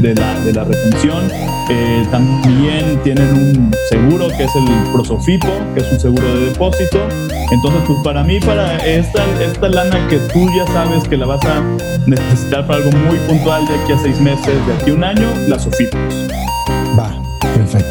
de, 0.00 0.14
la, 0.14 0.40
de 0.40 0.52
la, 0.52 0.64
retención. 0.64 1.28
Eh, 1.70 2.06
también 2.10 2.98
tienen 3.02 3.28
un 3.34 3.74
seguro 3.88 4.28
que 4.28 4.44
es 4.44 4.56
el 4.56 4.92
Prosofipo, 4.92 5.48
que 5.74 5.80
es 5.80 5.92
un 5.92 6.00
seguro 6.00 6.34
de 6.34 6.46
depósito. 6.46 6.98
Entonces, 7.50 7.82
pues 7.86 7.98
para 8.02 8.24
mí, 8.24 8.40
para 8.40 8.78
esta, 8.78 9.22
esta 9.42 9.68
lana 9.68 10.08
que 10.08 10.18
tú 10.32 10.48
ya 10.56 10.66
sabes 10.68 11.06
que 11.06 11.16
la 11.16 11.26
vas 11.26 11.44
a 11.44 11.62
necesitar 12.06 12.66
para 12.66 12.82
algo 12.82 12.92
muy 12.92 13.18
puntual 13.28 13.66
de 13.66 13.74
aquí 13.74 13.92
a 13.92 13.98
seis 13.98 14.18
meses, 14.20 14.66
de 14.66 14.72
aquí 14.72 14.90
a 14.90 14.94
un 14.94 15.04
año, 15.04 15.28
las 15.46 15.62
Sofipos. 15.62 16.43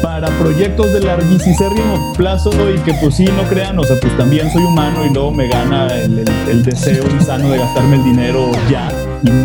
Para 0.04 0.28
proyectos 0.38 0.92
de 0.92 1.00
larguísimo 1.00 2.12
plazo 2.14 2.50
y 2.70 2.78
que 2.80 2.92
pues 3.00 3.14
sí, 3.14 3.24
no 3.24 3.42
crean, 3.48 3.78
o 3.78 3.84
sea, 3.84 3.98
pues 3.98 4.14
también 4.18 4.52
soy 4.52 4.62
humano 4.62 5.02
y 5.02 5.08
luego 5.08 5.30
me 5.30 5.48
gana 5.48 5.86
el, 5.94 6.62
deseo 6.62 7.04
insano 7.10 7.48
de 7.48 7.56
gastarme 7.56 7.96
el 7.96 8.04
dinero 8.04 8.50
ya 8.70 8.92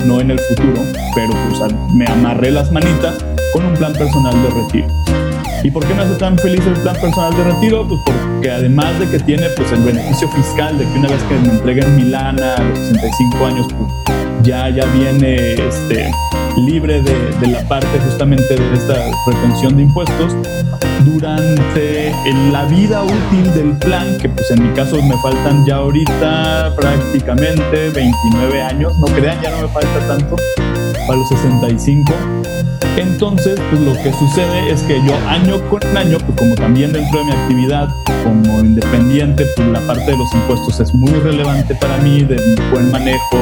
no 0.05 0.19
en 0.19 0.31
el 0.31 0.39
futuro, 0.39 0.81
pero 1.15 1.31
pues 1.47 1.73
me 1.93 2.05
amarré 2.07 2.51
las 2.51 2.73
manitas 2.73 3.23
con 3.53 3.67
un 3.67 3.73
plan 3.75 3.93
personal 3.93 4.33
de 4.43 4.49
retiro. 4.49 4.87
¿Y 5.63 5.71
por 5.71 5.87
qué 5.87 5.93
me 5.93 6.01
hace 6.01 6.15
tan 6.15 6.37
feliz 6.37 6.61
el 6.67 6.73
plan 6.73 6.95
personal 6.99 7.33
de 7.37 7.43
retiro? 7.45 7.87
Pues 7.87 8.01
porque 8.01 8.51
además 8.51 8.99
de 8.99 9.09
que 9.09 9.19
tiene 9.19 9.47
pues 9.55 9.71
el 9.71 9.79
beneficio 9.79 10.27
fiscal 10.27 10.77
de 10.77 10.83
que 10.83 10.99
una 10.99 11.07
vez 11.07 11.23
que 11.23 11.35
me 11.35 11.53
entreguen 11.53 11.95
mi 11.95 12.03
lana 12.03 12.55
a 12.55 12.63
los 12.63 12.77
65 12.79 13.45
años, 13.45 13.65
pues 13.69 14.19
ya, 14.43 14.69
ya 14.69 14.83
viene 14.87 15.53
este, 15.53 16.11
libre 16.59 17.01
de, 17.01 17.13
de, 17.39 17.47
la 17.47 17.61
parte 17.67 17.87
justamente 18.05 18.55
de 18.55 18.73
esta 18.73 18.95
retención 19.25 19.75
de 19.77 19.83
impuestos 19.83 20.35
durante 21.05 22.11
la 22.51 22.65
vida 22.65 23.03
útil 23.03 23.53
del 23.53 23.77
plan, 23.77 24.17
que 24.17 24.29
pues 24.29 24.51
en 24.51 24.67
mi 24.67 24.73
caso 24.73 25.01
me 25.01 25.15
faltan 25.21 25.65
ya 25.65 25.77
ahorita 25.77 26.73
prácticamente 26.75 27.89
29 27.89 28.61
años, 28.61 28.97
no 28.99 29.07
crean, 29.07 29.41
ya 29.41 29.51
no 29.51 29.61
me 29.61 29.67
falta 29.69 30.07
tanto, 30.07 30.35
para 31.07 31.19
los 31.19 31.29
65. 31.29 32.13
Entonces, 32.97 33.59
pues 33.69 33.81
lo 33.81 33.93
que 33.93 34.11
sucede 34.11 34.71
es 34.71 34.81
que 34.83 34.95
yo 35.05 35.15
año 35.27 35.61
con 35.69 35.81
año, 35.95 36.17
pues 36.17 36.37
como 36.37 36.55
también 36.55 36.91
dentro 36.91 37.19
de 37.19 37.25
mi 37.25 37.31
actividad 37.31 37.87
como 38.23 38.59
independiente, 38.59 39.45
pues 39.55 39.67
la 39.69 39.79
parte 39.81 40.11
de 40.11 40.17
los 40.17 40.33
impuestos 40.33 40.79
es 40.79 40.93
muy 40.93 41.11
relevante 41.11 41.75
para 41.75 41.97
mí, 41.99 42.21
de 42.21 42.35
buen 42.71 42.91
manejo, 42.91 43.37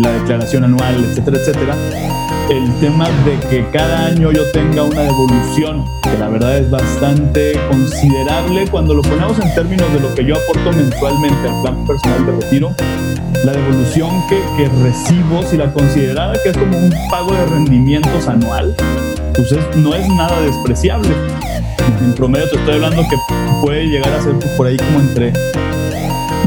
la 0.00 0.12
declaración 0.12 0.64
anual, 0.64 1.04
etcétera, 1.04 1.36
etcétera. 1.38 2.25
El 2.48 2.72
tema 2.78 3.08
de 3.24 3.40
que 3.50 3.68
cada 3.72 4.06
año 4.06 4.30
yo 4.30 4.48
tenga 4.52 4.84
una 4.84 5.02
devolución, 5.02 5.84
que 6.04 6.16
la 6.16 6.28
verdad 6.28 6.58
es 6.58 6.70
bastante 6.70 7.58
considerable 7.68 8.68
cuando 8.70 8.94
lo 8.94 9.02
ponemos 9.02 9.36
en 9.40 9.52
términos 9.52 9.92
de 9.92 9.98
lo 9.98 10.14
que 10.14 10.24
yo 10.24 10.36
aporto 10.36 10.72
mensualmente 10.72 11.48
al 11.48 11.62
plan 11.62 11.84
personal 11.84 12.24
de 12.24 12.32
retiro, 12.32 12.72
la 13.44 13.50
devolución 13.50 14.10
que, 14.28 14.40
que 14.56 14.68
recibo, 14.84 15.42
si 15.42 15.56
la 15.56 15.72
considerara 15.72 16.34
que 16.40 16.50
es 16.50 16.56
como 16.56 16.78
un 16.78 16.94
pago 17.10 17.32
de 17.32 17.46
rendimientos 17.46 18.28
anual, 18.28 18.76
pues 19.34 19.50
es, 19.50 19.76
no 19.76 19.96
es 19.96 20.08
nada 20.10 20.40
despreciable. 20.40 21.10
En 22.00 22.14
promedio 22.14 22.48
te 22.48 22.58
estoy 22.58 22.74
hablando 22.74 23.02
que 23.10 23.16
puede 23.60 23.86
llegar 23.86 24.12
a 24.12 24.22
ser 24.22 24.36
por 24.56 24.68
ahí 24.68 24.76
como 24.76 25.00
entre 25.00 25.32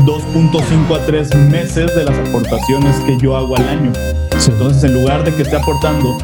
2.5 0.06 0.96
a 0.96 1.06
3 1.06 1.36
meses 1.52 1.94
de 1.94 2.06
las 2.06 2.18
aportaciones 2.18 2.96
que 3.02 3.18
yo 3.18 3.36
hago 3.36 3.58
al 3.58 3.68
año. 3.68 3.92
Sí. 4.40 4.52
Entonces, 4.52 4.84
en 4.86 4.94
lugar 4.94 5.24
de 5.24 5.34
que 5.34 5.44
esté 5.44 5.58
aportando 5.58 6.18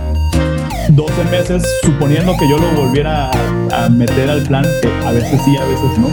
12 0.90 1.24
meses, 1.26 1.64
suponiendo 1.84 2.36
que 2.38 2.48
yo 2.50 2.58
lo 2.58 2.72
volviera 2.72 3.30
a, 3.30 3.86
a, 3.86 3.90
meter 3.90 4.30
al 4.30 4.42
plan, 4.44 4.66
que 4.82 4.88
a 5.06 5.12
veces 5.12 5.42
sí, 5.44 5.56
a 5.58 5.66
veces 5.66 5.98
no, 5.98 6.08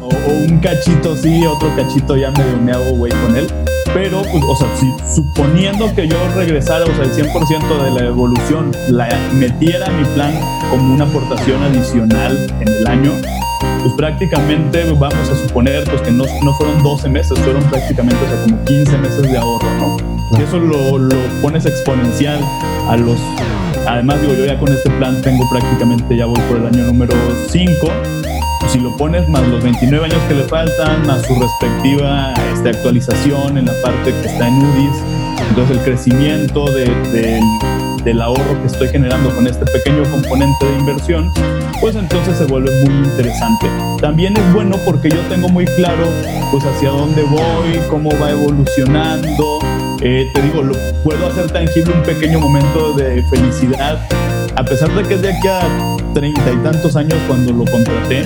o, 0.00 0.08
o 0.08 0.44
un 0.48 0.58
cachito 0.60 1.16
sí, 1.16 1.44
otro 1.46 1.74
cachito 1.74 2.16
ya 2.16 2.30
medio 2.30 2.56
me 2.58 2.72
hago 2.72 2.90
güey 2.96 3.12
con 3.12 3.36
él. 3.36 3.46
Pero, 3.94 4.22
pues, 4.22 4.44
o 4.46 4.54
sea, 4.54 4.68
si 4.76 4.86
suponiendo 5.14 5.92
que 5.94 6.06
yo 6.06 6.16
regresara, 6.36 6.84
o 6.84 6.94
sea, 6.94 7.04
el 7.04 7.12
100% 7.12 7.84
de 7.84 7.90
la 7.90 8.06
evolución, 8.06 8.70
la 8.88 9.08
metiera 9.34 9.86
a 9.86 9.90
mi 9.90 10.04
plan 10.14 10.38
como 10.70 10.94
una 10.94 11.04
aportación 11.04 11.62
adicional 11.62 12.36
en 12.60 12.68
el 12.68 12.86
año, 12.86 13.12
pues 13.82 13.94
prácticamente 13.96 14.84
vamos 14.92 15.30
a 15.30 15.36
suponer 15.36 15.84
pues 15.84 16.02
que 16.02 16.10
no, 16.10 16.24
no 16.44 16.54
fueron 16.54 16.82
12 16.82 17.08
meses, 17.08 17.38
fueron 17.40 17.62
prácticamente 17.64 18.18
o 18.24 18.28
sea, 18.28 18.42
como 18.44 18.64
15 18.64 18.98
meses 18.98 19.22
de 19.22 19.38
ahorro, 19.38 19.68
¿no? 19.78 20.17
Y 20.36 20.42
eso 20.42 20.58
lo, 20.58 20.98
lo, 20.98 21.16
pones 21.40 21.66
exponencial 21.66 22.38
a 22.88 22.96
los... 22.96 23.18
Además, 23.86 24.20
digo, 24.20 24.34
yo 24.34 24.44
ya 24.44 24.58
con 24.58 24.68
este 24.68 24.90
plan 24.90 25.20
tengo 25.22 25.48
prácticamente, 25.50 26.16
ya 26.16 26.26
voy 26.26 26.40
por 26.48 26.58
el 26.58 26.66
año 26.66 26.84
número 26.84 27.14
5. 27.48 27.88
Si 28.68 28.78
lo 28.80 28.94
pones 28.96 29.26
más 29.28 29.46
los 29.48 29.62
29 29.62 30.04
años 30.04 30.18
que 30.28 30.34
le 30.34 30.42
faltan, 30.44 31.06
más 31.06 31.22
su 31.26 31.34
respectiva 31.34 32.34
este, 32.52 32.68
actualización 32.68 33.56
en 33.56 33.64
la 33.64 33.72
parte 33.82 34.12
que 34.12 34.28
está 34.28 34.48
en 34.48 34.54
UDIs, 34.56 35.02
entonces 35.48 35.78
el 35.78 35.82
crecimiento 35.84 36.70
de, 36.72 36.84
de, 37.12 37.40
del 38.04 38.20
ahorro 38.20 38.60
que 38.60 38.66
estoy 38.66 38.88
generando 38.88 39.34
con 39.34 39.46
este 39.46 39.64
pequeño 39.64 40.02
componente 40.10 40.66
de 40.66 40.78
inversión, 40.80 41.32
pues 41.80 41.96
entonces 41.96 42.36
se 42.36 42.44
vuelve 42.44 42.70
muy 42.84 43.08
interesante. 43.08 43.66
También 44.00 44.36
es 44.36 44.52
bueno 44.52 44.76
porque 44.84 45.08
yo 45.08 45.20
tengo 45.28 45.48
muy 45.48 45.64
claro 45.64 46.06
pues 46.50 46.64
hacia 46.64 46.90
dónde 46.90 47.22
voy, 47.22 47.80
cómo 47.88 48.10
va 48.20 48.30
evolucionando. 48.30 49.58
Eh, 50.00 50.30
te 50.32 50.42
digo, 50.42 50.62
lo, 50.62 50.74
puedo 51.02 51.26
hacer 51.26 51.50
tangible 51.50 51.92
un 51.92 52.02
pequeño 52.02 52.38
momento 52.38 52.92
de 52.92 53.20
felicidad, 53.24 53.98
a 54.54 54.64
pesar 54.64 54.90
de 54.94 55.02
que 55.02 55.14
es 55.14 55.22
de 55.22 55.32
aquí 55.32 55.48
a 55.48 55.96
treinta 56.14 56.52
y 56.52 56.56
tantos 56.58 56.94
años 56.94 57.18
cuando 57.26 57.52
lo 57.52 57.64
contraté, 57.64 58.22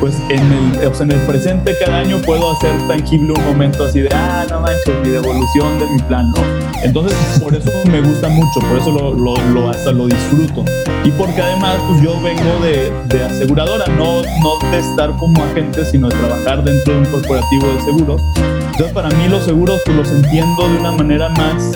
pues 0.00 0.16
en 0.28 0.40
el, 0.52 0.86
o 0.88 0.94
sea, 0.94 1.04
en 1.04 1.12
el 1.12 1.20
presente 1.20 1.76
cada 1.84 1.98
año 1.98 2.20
puedo 2.22 2.50
hacer 2.50 2.72
tangible 2.88 3.32
un 3.32 3.44
momento 3.44 3.84
así 3.84 4.00
de, 4.00 4.08
ah, 4.12 4.44
no 4.50 4.60
manches, 4.60 4.94
mi 5.04 5.10
devolución 5.10 5.78
de 5.78 5.86
mi 5.86 5.98
plan, 6.02 6.32
¿no? 6.32 6.42
Entonces, 6.82 7.16
por 7.40 7.54
eso 7.54 7.70
me 7.90 8.00
gusta 8.00 8.28
mucho, 8.28 8.58
por 8.60 8.78
eso 8.78 8.90
lo, 8.90 9.14
lo, 9.14 9.36
lo 9.52 9.70
hasta 9.70 9.92
lo 9.92 10.06
disfruto. 10.06 10.64
Y 11.04 11.10
porque 11.12 11.40
además, 11.40 11.76
pues 11.88 12.02
yo 12.02 12.20
vengo 12.20 12.58
de, 12.62 12.92
de, 13.06 13.24
aseguradora, 13.24 13.86
no, 13.96 14.22
no 14.22 14.70
de 14.70 14.78
estar 14.78 15.14
como 15.16 15.42
agente, 15.44 15.84
sino 15.84 16.08
de 16.08 16.16
trabajar 16.16 16.64
dentro 16.64 16.94
de 16.94 17.00
un 17.00 17.06
corporativo 17.06 17.66
de 17.72 17.80
seguros. 17.82 18.22
Entonces, 18.36 18.92
para 18.92 19.08
mí 19.10 19.28
los 19.28 19.44
seguros, 19.44 19.80
pues 19.84 19.96
los 19.96 20.10
entiendo 20.10 20.68
de 20.68 20.78
una 20.78 20.92
manera 20.92 21.28
más, 21.30 21.72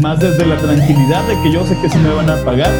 más 0.00 0.20
desde 0.20 0.46
la 0.46 0.56
tranquilidad 0.56 1.22
de 1.28 1.42
que 1.42 1.52
yo 1.52 1.66
sé 1.66 1.76
que 1.80 1.88
sí 1.88 1.98
me 1.98 2.12
van 2.14 2.30
a 2.30 2.36
pagar 2.44 2.70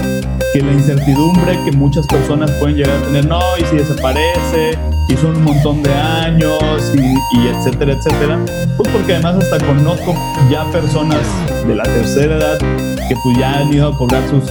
que 0.53 0.61
la 0.61 0.73
incertidumbre 0.73 1.59
que 1.65 1.73
muchas 1.73 2.07
personas 2.07 2.51
pueden 2.53 2.77
llegar 2.77 2.97
a 2.97 3.03
tener, 3.07 3.27
no, 3.27 3.41
y 3.59 3.65
si 3.65 3.77
desaparece, 3.77 4.79
y 5.09 5.17
son 5.17 5.37
un 5.37 5.45
montón 5.45 5.83
de 5.83 5.93
años, 5.93 6.93
y, 6.95 7.39
y, 7.39 7.49
etcétera, 7.49 7.95
etcétera, 7.95 8.39
pues 8.77 8.91
porque 8.93 9.15
además 9.15 9.37
hasta 9.37 9.65
conozco 9.67 10.15
ya 10.51 10.65
personas 10.71 11.27
de 11.67 11.75
la 11.75 11.85
tercera 11.85 12.37
edad 12.37 12.59
que 12.59 13.17
pues 13.23 13.39
ya 13.39 13.61
han 13.61 13.73
ido 13.73 13.89
a 13.89 13.97
cobrar 13.97 14.23
sus 14.29 14.45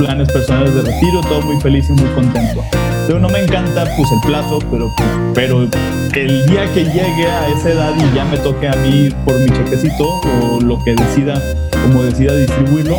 planes 0.00 0.32
personales 0.32 0.74
de 0.74 0.80
retiro, 0.80 1.20
todo 1.20 1.42
muy 1.42 1.60
feliz 1.60 1.90
y 1.90 1.92
muy 1.92 2.08
contento. 2.14 2.64
Pero 3.06 3.20
no 3.20 3.28
me 3.28 3.40
encanta 3.40 3.84
pues 3.98 4.10
el 4.12 4.20
plazo, 4.20 4.58
pero, 4.70 4.90
pues, 4.96 5.08
pero 5.34 5.68
el 6.14 6.46
día 6.46 6.72
que 6.72 6.84
llegue 6.84 7.26
a 7.26 7.48
esa 7.48 7.70
edad 7.70 7.92
y 7.98 8.14
ya 8.14 8.24
me 8.24 8.38
toque 8.38 8.66
a 8.66 8.74
mí 8.76 9.10
por 9.26 9.38
mi 9.38 9.50
chequecito 9.50 10.20
o 10.42 10.60
lo 10.62 10.82
que 10.82 10.94
decida, 10.94 11.34
como 11.82 12.02
decida 12.02 12.34
distribuirlo, 12.34 12.96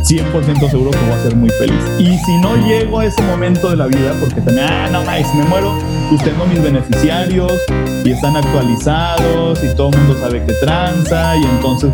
100% 0.00 0.70
seguro 0.70 0.90
que 0.90 0.98
voy 0.98 1.12
a 1.12 1.22
ser 1.22 1.36
muy 1.36 1.48
feliz. 1.48 1.82
Y 1.98 2.18
si 2.18 2.36
no 2.38 2.54
llego 2.66 3.00
a 3.00 3.06
ese 3.06 3.22
momento 3.22 3.70
de 3.70 3.76
la 3.76 3.86
vida, 3.86 4.14
porque 4.20 4.42
también, 4.42 4.66
ah, 4.68 4.88
no 4.92 5.02
más, 5.04 5.34
me 5.34 5.44
muero, 5.44 5.72
pues 6.10 6.22
tengo 6.22 6.44
mis 6.44 6.62
beneficiarios 6.62 7.52
y 8.04 8.10
están 8.10 8.36
actualizados 8.36 9.64
y 9.64 9.74
todo 9.74 9.88
el 9.88 9.98
mundo 10.00 10.20
sabe 10.20 10.44
que 10.44 10.52
tranza 10.54 11.36
y 11.36 11.44
entonces, 11.44 11.90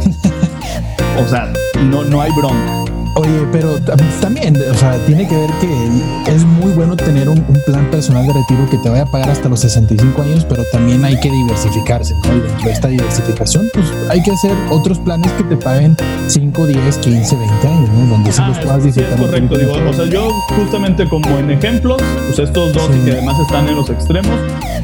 o 1.24 1.28
sea, 1.28 1.52
no, 1.90 2.02
no 2.02 2.20
hay 2.20 2.32
bronca. 2.32 2.85
Oye, 3.18 3.48
pero 3.50 3.80
también, 4.20 4.54
o 4.70 4.74
sea, 4.74 4.98
tiene 5.06 5.26
que 5.26 5.34
ver 5.34 5.50
que 5.58 6.34
es 6.34 6.44
muy 6.44 6.70
bueno 6.72 6.96
tener 6.96 7.30
un, 7.30 7.42
plan 7.64 7.90
personal 7.90 8.26
de 8.26 8.34
retiro 8.34 8.68
que 8.70 8.76
te 8.76 8.90
vaya 8.90 9.04
a 9.04 9.06
pagar 9.06 9.30
hasta 9.30 9.48
los 9.48 9.60
65 9.60 10.20
años, 10.20 10.44
pero 10.46 10.62
también 10.70 11.02
hay 11.02 11.18
que 11.18 11.30
diversificarse, 11.30 12.14
¿no? 12.14 12.36
Y 12.36 12.40
dentro 12.40 12.66
de 12.66 12.72
esta 12.72 12.88
diversificación, 12.88 13.70
pues 13.72 13.86
hay 14.10 14.22
que 14.22 14.32
hacer 14.32 14.52
otros 14.70 14.98
planes 14.98 15.32
que 15.32 15.44
te 15.44 15.56
paguen 15.56 15.96
5, 16.28 16.66
10, 16.66 16.98
15, 16.98 17.36
20 17.36 17.68
años, 17.68 17.88
¿no? 17.88 18.06
Donde 18.06 18.30
sí 18.30 18.40
ah, 18.44 18.48
los 18.48 18.58
puedas 18.58 18.84
disfrutar. 18.84 19.16
Sí, 19.16 19.24
es 19.24 19.30
correcto, 19.30 19.58
digo, 19.58 19.72
o 19.88 19.92
sea, 19.94 20.04
yo 20.04 20.30
justamente 20.54 21.08
como 21.08 21.38
en 21.38 21.50
ejemplos, 21.50 22.02
pues 22.26 22.38
estos 22.38 22.74
dos 22.74 22.88
que 22.88 23.12
además 23.12 23.40
están 23.40 23.66
en 23.66 23.76
los 23.76 23.88
extremos, 23.88 24.38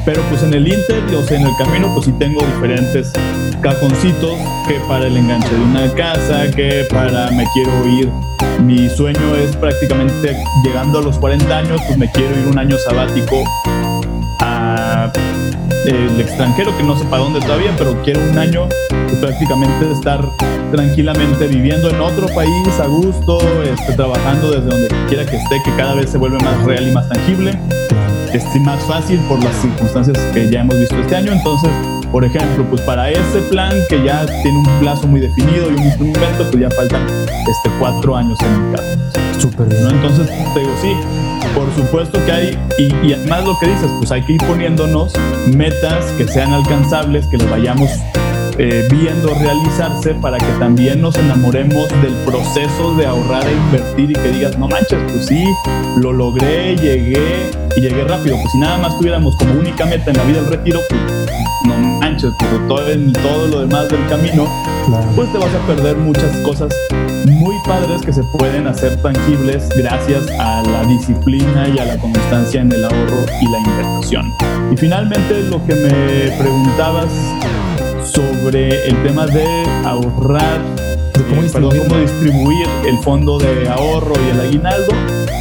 pero 0.06 0.22
pues 0.30 0.42
en 0.42 0.54
el 0.54 0.66
Inter, 0.66 1.04
o 1.14 1.22
sea, 1.22 1.38
en 1.38 1.46
el 1.46 1.56
camino, 1.58 1.92
pues 1.92 2.06
sí 2.06 2.12
tengo 2.12 2.40
diferentes 2.40 3.12
cajoncitos 3.60 4.38
que 4.66 4.74
para 4.88 5.06
el 5.06 5.16
enganche 5.16 5.54
de 5.54 5.60
una 5.60 5.92
casa, 5.94 6.50
que 6.50 6.86
para 6.90 7.30
me 7.30 7.46
quiero 7.52 7.88
ir 7.88 8.21
mi 8.60 8.88
sueño 8.88 9.34
es 9.36 9.56
prácticamente 9.56 10.36
llegando 10.64 10.98
a 10.98 11.02
los 11.02 11.18
40 11.18 11.56
años, 11.56 11.80
pues 11.86 11.98
me 11.98 12.10
quiero 12.10 12.38
ir 12.38 12.46
un 12.46 12.58
año 12.58 12.76
sabático 12.78 13.42
a 14.40 15.10
el 15.86 16.20
extranjero, 16.20 16.76
que 16.76 16.84
no 16.84 16.96
sé 16.96 17.04
para 17.06 17.22
dónde 17.22 17.40
todavía, 17.40 17.74
pero 17.76 18.00
quiero 18.02 18.20
un 18.30 18.38
año 18.38 18.68
pues, 18.88 19.16
prácticamente 19.16 19.90
estar 19.90 20.24
tranquilamente 20.70 21.48
viviendo 21.48 21.90
en 21.90 22.00
otro 22.00 22.26
país 22.34 22.80
a 22.80 22.86
gusto, 22.86 23.38
este, 23.62 23.92
trabajando 23.94 24.50
desde 24.50 24.68
donde 24.68 24.88
quiera 25.08 25.26
que 25.26 25.36
esté, 25.36 25.60
que 25.64 25.74
cada 25.76 25.94
vez 25.94 26.10
se 26.10 26.18
vuelve 26.18 26.38
más 26.38 26.62
real 26.64 26.88
y 26.88 26.92
más 26.92 27.08
tangible. 27.08 27.58
Es 28.32 28.44
más 28.62 28.82
fácil 28.84 29.18
por 29.28 29.42
las 29.44 29.54
circunstancias 29.56 30.18
que 30.32 30.48
ya 30.48 30.60
hemos 30.60 30.78
visto 30.78 30.96
este 30.96 31.16
año, 31.16 31.32
entonces 31.32 31.70
por 32.12 32.26
ejemplo, 32.26 32.64
pues 32.68 32.82
para 32.82 33.10
ese 33.10 33.40
plan 33.50 33.74
que 33.88 34.04
ya 34.04 34.26
tiene 34.26 34.58
un 34.58 34.80
plazo 34.80 35.08
muy 35.08 35.20
definido 35.20 35.70
y 35.70 35.74
un 35.74 35.82
instrumento, 35.82 36.46
pues 36.50 36.60
ya 36.60 36.70
faltan 36.70 37.06
este, 37.08 37.70
cuatro 37.78 38.14
años 38.14 38.38
en 38.42 38.70
mi 38.70 38.76
caso. 38.76 38.98
Súper 39.38 39.66
bien. 39.68 39.88
Entonces, 39.90 40.28
te 40.52 40.60
digo, 40.60 40.72
sí, 40.80 40.92
por 41.54 41.72
supuesto 41.74 42.22
que 42.26 42.30
hay, 42.30 42.58
y, 42.78 43.06
y, 43.06 43.14
además 43.14 43.44
lo 43.44 43.58
que 43.58 43.66
dices, 43.66 43.90
pues 43.98 44.12
hay 44.12 44.22
que 44.22 44.34
ir 44.34 44.46
poniéndonos 44.46 45.14
metas 45.56 46.04
que 46.18 46.28
sean 46.28 46.52
alcanzables, 46.52 47.26
que 47.28 47.38
las 47.38 47.50
vayamos 47.50 47.90
eh, 48.58 48.86
viendo 48.90 49.34
realizarse 49.34 50.14
para 50.14 50.38
que 50.38 50.52
también 50.58 51.00
nos 51.00 51.16
enamoremos 51.16 51.88
del 52.02 52.14
proceso 52.26 52.94
de 52.96 53.06
ahorrar 53.06 53.46
e 53.46 53.52
invertir 53.52 54.10
y 54.10 54.14
que 54.14 54.28
digas, 54.30 54.58
no 54.58 54.68
manches, 54.68 54.98
pues 55.10 55.26
sí, 55.26 55.44
lo 56.00 56.12
logré, 56.12 56.76
llegué 56.76 57.50
y 57.76 57.80
llegué 57.80 58.04
rápido. 58.04 58.36
Pues 58.36 58.52
si 58.52 58.58
nada 58.58 58.78
más 58.78 58.96
tuviéramos 58.98 59.36
como 59.36 59.54
única 59.54 59.86
meta 59.86 60.10
en 60.10 60.16
la 60.16 60.24
vida 60.24 60.38
el 60.40 60.46
retiro, 60.46 60.80
pues 60.88 61.00
no 61.66 61.76
manches, 61.98 62.32
pues 62.38 62.68
todo, 62.68 62.90
en 62.90 63.12
todo 63.12 63.48
lo 63.48 63.60
demás 63.60 63.88
del 63.88 64.06
camino, 64.08 64.46
pues 65.16 65.32
te 65.32 65.38
vas 65.38 65.54
a 65.54 65.66
perder 65.66 65.96
muchas 65.96 66.36
cosas 66.38 66.72
muy 67.26 67.54
padres 67.66 68.02
que 68.02 68.12
se 68.12 68.22
pueden 68.24 68.66
hacer 68.66 69.00
tangibles 69.00 69.68
gracias 69.76 70.28
a 70.40 70.62
la 70.62 70.84
disciplina 70.84 71.68
y 71.68 71.78
a 71.78 71.84
la 71.84 71.98
constancia 71.98 72.60
en 72.60 72.72
el 72.72 72.84
ahorro 72.84 73.24
y 73.40 73.50
la 73.50 73.58
inversión. 73.58 74.32
Y 74.72 74.76
finalmente 74.76 75.42
lo 75.44 75.64
que 75.64 75.74
me 75.74 76.36
preguntabas 76.38 77.06
sobre 78.14 78.86
el 78.86 79.02
tema 79.02 79.26
de 79.26 79.44
ahorrar, 79.84 80.60
¿cómo, 81.28 81.42
distribuir? 81.42 82.66
el 82.86 82.98
fondo 82.98 83.38
de 83.38 83.68
ahorro 83.68 84.12
y 84.26 84.30
el 84.30 84.40
aguinaldo. 84.40 84.92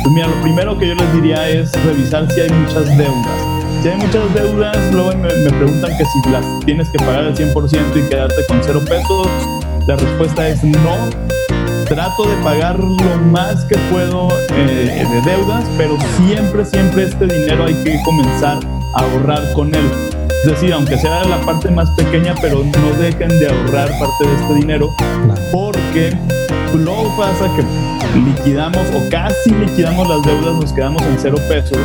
Pues 0.03 0.13
mira, 0.13 0.27
lo 0.27 0.41
primero 0.41 0.77
que 0.77 0.87
yo 0.87 0.95
les 0.95 1.13
diría 1.13 1.49
es 1.49 1.71
revisar 1.85 2.31
si 2.31 2.41
hay 2.41 2.49
muchas 2.49 2.85
deudas. 2.97 3.81
Si 3.81 3.89
hay 3.89 3.97
muchas 3.97 4.33
deudas, 4.33 4.77
luego 4.93 5.11
me, 5.17 5.29
preguntan 5.29 5.97
que 5.97 6.05
si 6.05 6.29
las 6.29 6.45
tienes 6.65 6.89
que 6.89 6.99
pagar 6.99 7.25
al 7.25 7.35
100% 7.35 8.05
y 8.05 8.09
quedarte 8.09 8.45
con 8.47 8.59
cero 8.63 8.81
pesos. 8.87 9.27
La 9.87 9.95
respuesta 9.95 10.47
es 10.47 10.63
no. 10.63 11.09
Trato 11.87 12.23
de 12.23 12.35
pagar 12.43 12.79
lo 12.79 13.17
más 13.31 13.65
que 13.65 13.77
puedo 13.91 14.29
eh, 14.53 15.05
de 15.11 15.21
deudas, 15.29 15.65
pero 15.77 15.97
siempre, 16.25 16.63
siempre 16.63 17.03
este 17.03 17.25
dinero 17.25 17.65
hay 17.65 17.73
que 17.83 18.01
comenzar 18.03 18.59
a 18.95 19.01
ahorrar 19.01 19.51
con 19.53 19.75
él 19.75 20.10
es 20.43 20.51
decir, 20.51 20.73
aunque 20.73 20.97
sea 20.97 21.23
la 21.25 21.39
parte 21.41 21.69
más 21.69 21.89
pequeña, 21.91 22.33
pero 22.41 22.63
no 22.63 22.99
dejen 22.99 23.29
de 23.39 23.47
ahorrar 23.47 23.89
parte 23.99 24.27
de 24.27 24.35
este 24.41 24.53
dinero, 24.55 24.89
porque 25.51 26.17
luego 26.73 27.15
pasa 27.15 27.45
que 27.55 27.63
liquidamos 28.19 28.87
o 28.95 29.09
casi 29.09 29.51
liquidamos 29.51 30.07
las 30.09 30.23
deudas, 30.23 30.55
nos 30.55 30.73
quedamos 30.73 31.01
en 31.03 31.19
cero 31.19 31.37
pesos 31.47 31.77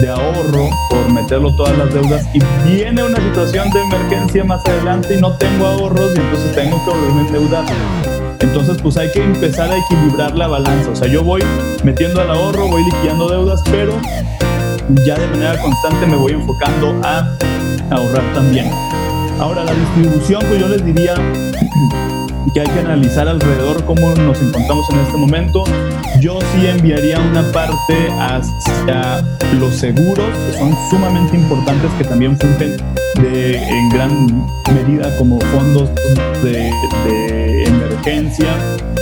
de 0.00 0.08
ahorro 0.08 0.70
por 0.88 1.12
meterlo 1.12 1.54
todas 1.56 1.76
las 1.76 1.92
deudas 1.92 2.26
y 2.32 2.40
viene 2.66 3.02
una 3.02 3.18
situación 3.18 3.68
de 3.70 3.80
emergencia 3.82 4.44
más 4.44 4.64
adelante 4.64 5.14
y 5.14 5.20
no 5.20 5.36
tengo 5.36 5.66
ahorros 5.66 6.12
y 6.14 6.20
entonces 6.20 6.54
tengo 6.54 6.82
que 6.84 6.90
volverme 6.90 7.20
a 7.20 7.26
endeudar. 7.26 7.64
Entonces, 8.40 8.78
pues 8.80 8.96
hay 8.96 9.10
que 9.10 9.22
empezar 9.22 9.70
a 9.70 9.76
equilibrar 9.76 10.36
la 10.36 10.46
balanza. 10.46 10.90
O 10.90 10.96
sea, 10.96 11.08
yo 11.08 11.24
voy 11.24 11.42
metiendo 11.82 12.20
al 12.20 12.30
ahorro, 12.30 12.68
voy 12.68 12.84
liquidando 12.84 13.28
deudas, 13.28 13.62
pero 13.70 13.92
ya 15.04 15.18
de 15.18 15.26
manera 15.28 15.60
constante 15.60 16.06
me 16.06 16.16
voy 16.16 16.32
enfocando 16.32 17.00
a 17.04 17.36
ahorrar 17.90 18.24
también. 18.34 18.70
Ahora, 19.38 19.64
la 19.64 19.72
distribución, 19.72 20.42
pues 20.48 20.60
yo 20.60 20.68
les 20.68 20.84
diría 20.84 21.14
que 22.54 22.60
hay 22.60 22.66
que 22.66 22.80
analizar 22.80 23.28
alrededor 23.28 23.84
cómo 23.84 24.10
nos 24.14 24.40
encontramos 24.40 24.88
en 24.90 24.98
este 25.00 25.16
momento. 25.16 25.64
Yo 26.20 26.38
sí 26.52 26.66
enviaría 26.66 27.20
una 27.20 27.42
parte 27.52 28.10
hacia 28.18 29.24
los 29.58 29.74
seguros, 29.74 30.26
que 30.46 30.58
son 30.58 30.74
sumamente 30.90 31.36
importantes, 31.36 31.90
que 31.98 32.04
también 32.04 32.38
fungen 32.38 32.76
en 33.24 33.88
gran 33.90 34.46
medida 34.74 35.16
como 35.16 35.40
fondos 35.40 35.90
de 36.42 36.70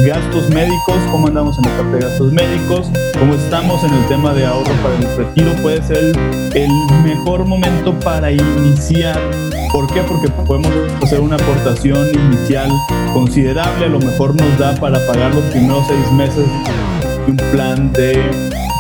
gastos 0.05 0.49
médicos, 0.51 0.97
cómo 1.13 1.29
andamos 1.29 1.57
en 1.59 1.65
la 1.65 1.77
parte 1.77 1.97
de 1.97 2.03
gastos 2.03 2.33
médicos, 2.33 2.91
cómo 3.17 3.35
estamos 3.35 3.85
en 3.85 3.95
el 3.95 4.09
tema 4.09 4.35
de 4.35 4.45
ahorro 4.45 4.73
para 4.83 4.97
el 4.97 5.17
retiro, 5.17 5.53
puede 5.63 5.81
ser 5.83 6.13
el, 6.55 6.71
mejor 7.05 7.45
momento 7.45 7.97
para 8.01 8.33
iniciar. 8.33 9.17
¿Por 9.73 9.87
qué? 9.93 10.01
Porque 10.01 10.29
podemos 10.29 10.73
hacer 11.03 11.21
una 11.21 11.37
aportación 11.37 12.09
inicial 12.15 12.69
considerable, 13.13 13.87
a 13.87 13.89
lo 13.89 14.01
mejor 14.01 14.35
nos 14.35 14.59
da 14.59 14.75
para 14.75 14.99
pagar 15.07 15.33
los 15.33 15.45
primeros 15.45 15.87
seis 15.87 16.13
meses 16.13 16.45
de 17.27 17.31
un 17.31 17.37
plan 17.53 17.93
de 17.93 18.13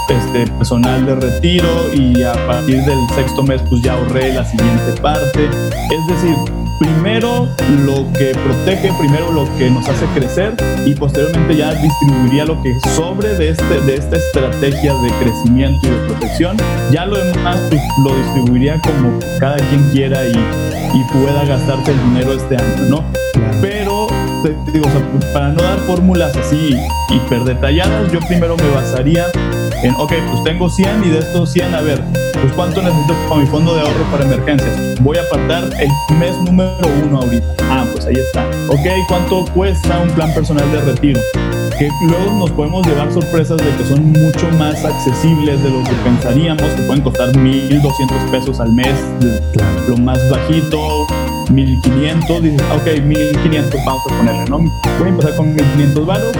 este, 0.08 0.50
personal 0.58 1.06
de 1.06 1.14
retiro 1.14 1.68
y 1.94 2.22
a 2.24 2.32
partir 2.48 2.84
del 2.84 2.98
sexto 3.14 3.44
mes 3.44 3.62
pues 3.68 3.80
ya 3.82 3.92
ahorré 3.92 4.34
la 4.34 4.44
siguiente 4.44 5.00
parte. 5.00 5.44
Es 5.44 6.06
decir, 6.08 6.65
primero 6.78 7.48
lo 7.84 8.12
que 8.12 8.32
protege, 8.32 8.92
primero 8.98 9.32
lo 9.32 9.44
que 9.56 9.70
nos 9.70 9.88
hace 9.88 10.06
crecer 10.14 10.54
y 10.84 10.94
posteriormente 10.94 11.56
ya 11.56 11.74
distribuiría 11.74 12.44
lo 12.44 12.60
que 12.62 12.78
sobre 12.94 13.34
de, 13.34 13.50
este, 13.50 13.80
de 13.82 13.94
esta 13.94 14.16
estrategia 14.16 14.94
de 14.94 15.10
crecimiento 15.20 15.86
y 15.86 15.90
de 15.90 15.96
protección. 16.06 16.56
Ya 16.90 17.06
lo 17.06 17.16
demás 17.16 17.60
pues, 17.68 17.80
lo 18.04 18.16
distribuiría 18.16 18.80
como 18.80 19.18
cada 19.38 19.56
quien 19.56 19.90
quiera 19.90 20.24
y, 20.26 20.32
y 20.32 21.04
pueda 21.12 21.44
gastarse 21.44 21.92
el 21.92 22.02
dinero 22.04 22.32
este 22.34 22.56
año, 22.56 22.88
¿no? 22.88 23.04
Pero 23.60 24.06
digo, 24.72 24.86
para 25.32 25.48
no 25.48 25.62
dar 25.62 25.78
fórmulas 25.80 26.36
así 26.36 26.76
hiper 27.10 27.44
detalladas, 27.44 28.12
yo 28.12 28.20
primero 28.20 28.56
me 28.56 28.68
basaría 28.70 29.26
en, 29.82 29.94
ok, 29.94 30.12
pues 30.30 30.44
tengo 30.44 30.68
100 30.68 31.04
y 31.04 31.10
de 31.10 31.18
estos 31.18 31.52
100, 31.52 31.74
a 31.74 31.80
ver, 31.80 32.02
pues 32.40 32.52
cuánto 32.54 32.82
necesito 32.82 33.14
para 33.28 33.40
mi 33.40 33.46
fondo 33.46 33.74
de 33.74 33.80
ahorro 33.80 34.04
para 34.10 34.24
emergencias. 34.24 35.00
Voy 35.00 35.16
a 35.18 35.22
apartar 35.22 35.64
el 35.80 36.16
mes 36.18 36.36
número 36.44 36.76
uno 37.04 37.18
ahorita. 37.18 37.46
Ah, 37.70 37.84
pues 37.92 38.06
ahí 38.06 38.14
está. 38.14 38.46
Ok, 38.68 38.86
¿cuánto 39.08 39.44
cuesta 39.52 39.98
un 40.00 40.08
plan 40.10 40.32
personal 40.34 40.70
de 40.72 40.80
retiro? 40.80 41.20
Que 41.78 41.88
luego 42.08 42.32
nos 42.38 42.50
podemos 42.52 42.86
llevar 42.86 43.12
sorpresas 43.12 43.58
de 43.58 43.70
que 43.76 43.84
son 43.84 44.12
mucho 44.12 44.48
más 44.58 44.82
accesibles 44.84 45.62
de 45.62 45.70
lo 45.70 45.82
que 45.84 45.92
pensaríamos, 46.04 46.62
que 46.62 46.82
pueden 46.82 47.02
costar 47.02 47.28
1.200 47.32 48.30
pesos 48.30 48.60
al 48.60 48.72
mes, 48.72 48.94
lo 49.86 49.96
más 49.98 50.18
bajito, 50.30 51.06
1500, 51.50 52.42
dices, 52.42 52.62
ok, 52.74 53.02
1500 53.04 53.80
vamos 53.84 54.02
a 54.10 54.16
ponerle, 54.16 54.44
¿no? 54.48 54.58
Voy 54.98 55.06
a 55.06 55.08
empezar 55.08 55.36
con 55.36 55.54
1500 55.54 56.06
varos 56.06 56.32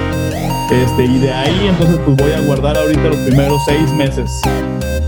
este, 0.71 1.05
y 1.05 1.19
de 1.19 1.33
ahí 1.33 1.69
entonces 1.69 1.97
pues 2.05 2.17
voy 2.17 2.33
a 2.33 2.41
guardar 2.41 2.77
ahorita 2.77 3.03
los 3.03 3.17
primeros 3.19 3.63
seis 3.67 3.93
meses. 3.93 4.41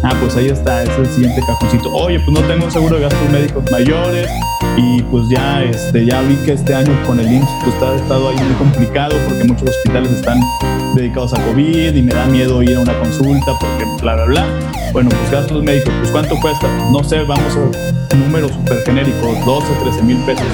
Ah, 0.03 0.15
pues 0.21 0.37
ahí 0.37 0.47
está, 0.47 0.83
es 0.85 0.91
el 0.99 1.07
siguiente 1.07 1.41
cajoncito. 1.47 1.93
Oye, 1.93 2.21
pues 2.21 2.31
no 2.31 2.47
tengo 2.47 2.67
un 2.67 2.71
seguro 2.71 2.97
de 2.97 3.03
gastos 3.03 3.31
médicos 3.31 3.65
mayores 3.71 4.29
y 4.77 5.03
pues 5.03 5.29
ya, 5.29 5.63
este, 5.65 6.07
ya 6.07 6.23
vi 6.23 6.37
que 6.37 6.53
este 6.53 6.75
año 6.75 6.93
con 7.07 7.19
el 7.19 7.33
IMSS 7.33 7.49
pues 7.65 7.83
ha 7.83 7.95
estado 7.97 8.29
ahí 8.29 8.37
muy 8.37 8.55
complicado 8.55 9.17
porque 9.29 9.45
muchos 9.45 9.69
hospitales 9.69 10.13
están 10.13 10.41
dedicados 10.95 11.35
a 11.35 11.45
COVID 11.45 11.95
y 11.95 12.03
me 12.03 12.15
da 12.15 12.27
miedo 12.27 12.63
ir 12.63 12.77
a 12.77 12.81
una 12.81 12.99
consulta 12.99 13.53
porque 13.59 13.85
bla, 14.01 14.15
bla, 14.15 14.25
bla. 14.25 14.47
Bueno, 14.93 15.11
pues 15.11 15.31
gastos 15.31 15.63
médicos, 15.63 15.93
pues 15.99 16.11
¿cuánto 16.13 16.39
cuesta? 16.41 16.69
No 16.93 17.03
sé, 17.03 17.23
vamos 17.25 17.57
a 17.57 18.17
números 18.17 18.53
súper 18.53 18.83
genéricos, 18.85 19.45
12, 19.45 19.67
13 19.83 20.03
mil 20.03 20.19
pesos 20.19 20.47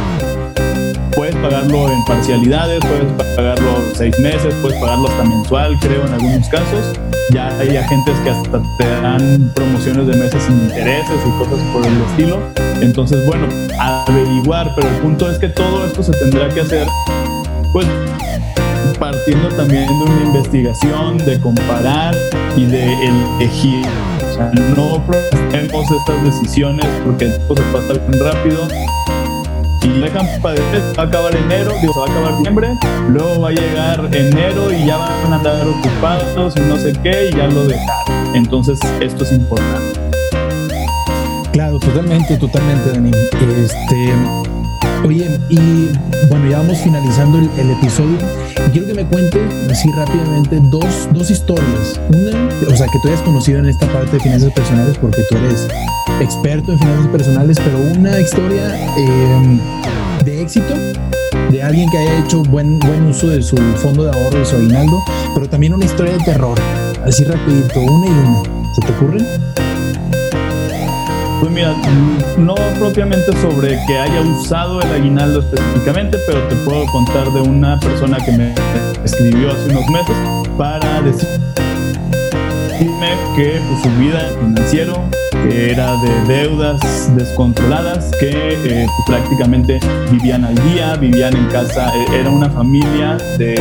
puedes 1.14 1.36
pagarlo 1.36 1.88
en 1.90 2.04
parcialidades, 2.04 2.80
puedes 2.80 3.36
pagarlo 3.36 3.78
seis 3.94 4.18
meses, 4.18 4.52
puedes 4.60 4.78
pagarlo 4.80 5.08
hasta 5.08 5.24
mensual, 5.24 5.78
creo, 5.80 6.04
en 6.06 6.12
algunos 6.12 6.48
casos. 6.48 7.13
Ya 7.30 7.48
hay 7.58 7.76
agentes 7.76 8.18
que 8.20 8.30
hasta 8.30 8.62
te 8.78 8.88
dan 9.00 9.50
promociones 9.54 10.06
de 10.06 10.16
meses 10.16 10.42
sin 10.42 10.60
intereses 10.60 11.18
y 11.26 11.38
cosas 11.38 11.58
por 11.72 11.86
el 11.86 12.00
estilo. 12.02 12.40
Entonces, 12.80 13.24
bueno, 13.26 13.48
averiguar, 13.78 14.70
pero 14.76 14.88
el 14.88 14.96
punto 14.96 15.30
es 15.30 15.38
que 15.38 15.48
todo 15.48 15.86
esto 15.86 16.02
se 16.02 16.12
tendrá 16.12 16.48
que 16.48 16.60
hacer, 16.60 16.86
pues, 17.72 17.86
partiendo 18.98 19.48
también 19.48 19.86
de 19.86 20.04
una 20.04 20.24
investigación, 20.24 21.18
de 21.18 21.40
comparar 21.40 22.14
y 22.56 22.66
de 22.66 22.84
elegir 23.38 23.84
O 24.30 24.34
sea, 24.34 24.50
no 24.76 25.04
procesemos 25.04 25.90
estas 25.90 26.24
decisiones 26.24 26.86
porque 27.04 27.26
tiempo 27.26 27.56
se 27.56 27.62
pasa 27.64 27.92
bien 27.94 28.20
rápido 28.20 28.68
y 29.84 30.00
dejan 30.00 30.26
después, 30.26 30.60
va 30.98 31.02
a 31.02 31.06
acabar 31.06 31.36
enero, 31.36 31.72
digo, 31.80 31.92
se 31.92 32.00
va 32.00 32.06
a 32.06 32.10
acabar 32.10 32.36
diciembre, 32.38 32.68
luego 33.10 33.40
va 33.40 33.48
a 33.48 33.52
llegar 33.52 34.08
enero 34.12 34.72
y 34.72 34.86
ya 34.86 34.96
van 34.96 35.32
a 35.32 35.36
andar 35.36 35.66
ocupados 35.66 36.54
y 36.56 36.60
no 36.60 36.76
sé 36.76 36.92
qué, 37.02 37.30
y 37.30 37.36
ya 37.36 37.46
lo 37.46 37.64
dejaron. 37.64 38.34
Entonces, 38.34 38.80
esto 39.00 39.24
es 39.24 39.32
importante. 39.32 40.00
Claro, 41.52 41.78
totalmente, 41.78 42.36
totalmente, 42.36 42.90
Dani. 42.90 43.10
Este, 43.10 44.12
oye, 45.06 45.38
y 45.48 45.88
bueno, 46.28 46.50
ya 46.50 46.58
vamos 46.58 46.78
finalizando 46.78 47.38
el, 47.38 47.70
episodio. 47.70 48.18
Y 48.66 48.70
quiero 48.70 48.86
que 48.86 48.94
me 48.94 49.06
cuentes 49.06 49.42
así 49.70 49.90
rápidamente 49.92 50.60
dos, 50.70 51.08
dos 51.12 51.30
historias. 51.30 52.00
Una, 52.08 52.48
o 52.72 52.76
sea, 52.76 52.86
que 52.86 52.98
tú 53.02 53.08
hayas 53.08 53.22
conocido 53.22 53.58
en 53.58 53.66
esta 53.66 53.86
parte 53.92 54.12
de 54.12 54.20
finanzas 54.20 54.52
personales 54.52 54.98
porque 54.98 55.22
tú 55.28 55.36
eres 55.36 55.66
experto 56.20 56.72
en 56.72 56.78
finanzas 56.78 57.08
personales, 57.08 57.58
pero 57.58 57.78
una 57.98 58.20
historia 58.20 58.96
em, 58.96 59.60
de 60.24 60.42
éxito 60.42 60.74
de 61.50 61.62
alguien 61.62 61.90
que 61.90 61.98
haya 61.98 62.18
hecho 62.24 62.42
buen, 62.42 62.78
buen 62.80 63.06
uso 63.06 63.28
de 63.28 63.42
su 63.42 63.56
fondo 63.56 64.04
de 64.04 64.10
ahorro, 64.10 64.38
de 64.38 64.44
su 64.44 64.56
aguinaldo, 64.56 65.02
pero 65.34 65.48
también 65.48 65.74
una 65.74 65.84
historia 65.84 66.12
de 66.12 66.24
terror. 66.24 66.58
Así 67.04 67.24
rapidito, 67.24 67.80
una 67.80 68.06
y 68.06 68.10
una. 68.10 68.42
¿Se 68.74 68.80
te 68.80 68.92
ocurre? 68.92 69.63
Pues 71.44 71.56
mira, 71.56 71.74
no 72.38 72.54
propiamente 72.78 73.30
sobre 73.42 73.78
que 73.86 73.98
haya 73.98 74.22
usado 74.22 74.80
el 74.80 74.90
aguinaldo 74.90 75.40
específicamente, 75.40 76.16
pero 76.26 76.48
te 76.48 76.56
puedo 76.64 76.86
contar 76.86 77.30
de 77.34 77.42
una 77.42 77.78
persona 77.80 78.16
que 78.16 78.32
me 78.32 78.54
escribió 79.04 79.52
hace 79.52 79.68
unos 79.68 79.86
meses 79.88 80.16
para 80.56 81.02
decirme 81.02 81.44
que 83.36 83.60
pues, 83.60 83.82
su 83.82 83.90
vida 84.00 84.26
financiero 84.40 85.04
era 85.50 85.96
de 85.96 86.34
deudas 86.34 87.10
descontroladas, 87.16 88.10
que 88.18 88.30
eh, 88.30 88.86
prácticamente 89.06 89.80
vivían 90.10 90.44
al 90.44 90.54
día, 90.70 90.96
vivían 90.96 91.36
en 91.36 91.46
casa, 91.46 91.92
eh, 91.96 92.20
era 92.20 92.30
una 92.30 92.50
familia 92.50 93.16
de 93.38 93.54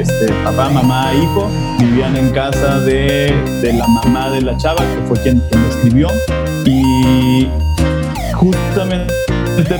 este, 0.00 0.32
papá, 0.44 0.70
mamá, 0.70 1.12
hijo, 1.14 1.50
vivían 1.78 2.16
en 2.16 2.30
casa 2.30 2.80
de, 2.80 3.32
de 3.62 3.72
la 3.72 3.86
mamá 3.86 4.30
de 4.30 4.42
la 4.42 4.56
chava, 4.56 4.80
que 4.80 5.02
fue 5.06 5.16
quien, 5.22 5.40
quien 5.50 5.64
escribió, 5.64 6.08
y 6.64 7.48
justamente 8.34 9.20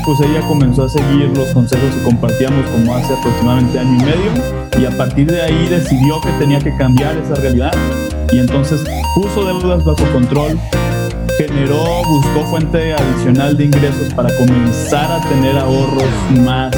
pues 0.05 0.21
ella 0.21 0.41
comenzó 0.47 0.85
a 0.85 0.89
seguir 0.89 1.31
los 1.37 1.49
consejos 1.51 1.95
que 1.95 2.03
compartíamos 2.03 2.67
como 2.69 2.95
hace 2.95 3.15
aproximadamente 3.15 3.79
año 3.79 3.99
y 3.99 4.05
medio 4.05 4.81
y 4.81 4.85
a 4.85 4.97
partir 4.97 5.31
de 5.31 5.41
ahí 5.41 5.69
decidió 5.69 6.21
que 6.21 6.31
tenía 6.39 6.59
que 6.59 6.77
cambiar 6.77 7.17
esa 7.17 7.35
realidad 7.37 7.73
y 8.33 8.39
entonces 8.39 8.85
puso 9.15 9.45
deudas 9.45 9.85
bajo 9.85 10.05
control, 10.13 10.59
generó, 11.47 12.03
buscó 12.05 12.45
fuente 12.51 12.93
adicional 12.93 13.57
de 13.57 13.65
ingresos 13.65 14.13
para 14.13 14.29
comenzar 14.37 15.11
a 15.11 15.27
tener 15.27 15.57
ahorros 15.57 16.05
más 16.43 16.77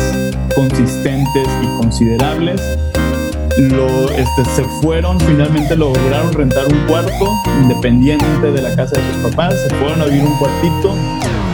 consistentes 0.55 1.49
y 1.61 1.67
considerables. 1.81 2.61
Lo, 3.59 4.09
este, 4.11 4.45
se 4.55 4.63
fueron, 4.81 5.19
finalmente 5.19 5.75
lograron 5.75 6.33
rentar 6.33 6.67
un 6.69 6.79
cuarto 6.87 7.33
independiente 7.61 8.53
de 8.53 8.63
la 8.63 8.75
casa 8.77 8.93
de 9.01 9.13
sus 9.13 9.31
papás, 9.31 9.55
se 9.69 9.75
fueron 9.75 10.01
a 10.01 10.05
vivir 10.05 10.23
un 10.23 10.39
cuartito, 10.39 10.95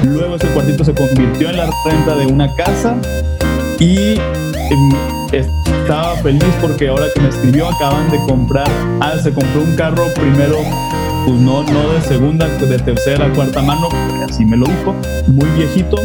luego 0.05 0.37
ese 0.37 0.47
cuartito 0.49 0.85
se 0.85 0.93
convirtió 0.93 1.49
en 1.49 1.57
la 1.57 1.71
renta 1.87 2.15
de 2.15 2.27
una 2.27 2.55
casa 2.57 2.95
y 3.79 4.19
em, 4.19 4.91
estaba 5.33 6.15
feliz 6.17 6.45
porque 6.61 6.89
ahora 6.89 7.07
que 7.15 7.23
me 7.23 7.31
escribió 7.31 7.71
acaban 7.71 8.11
de 8.11 8.19
comprar, 8.29 8.69
ah, 9.01 9.15
se 9.23 9.33
compró 9.33 9.63
un 9.63 9.75
carro 9.77 10.05
primero 10.15 10.59
pues 11.29 11.41
no, 11.41 11.63
no 11.63 11.93
de 11.93 12.01
segunda, 12.01 12.49
de 12.49 12.79
tercera, 12.79 13.31
cuarta 13.35 13.61
mano, 13.61 13.89
así 14.27 14.47
me 14.47 14.57
lo 14.57 14.65
dijo, 14.65 14.95
muy 15.27 15.47
viejito, 15.59 15.99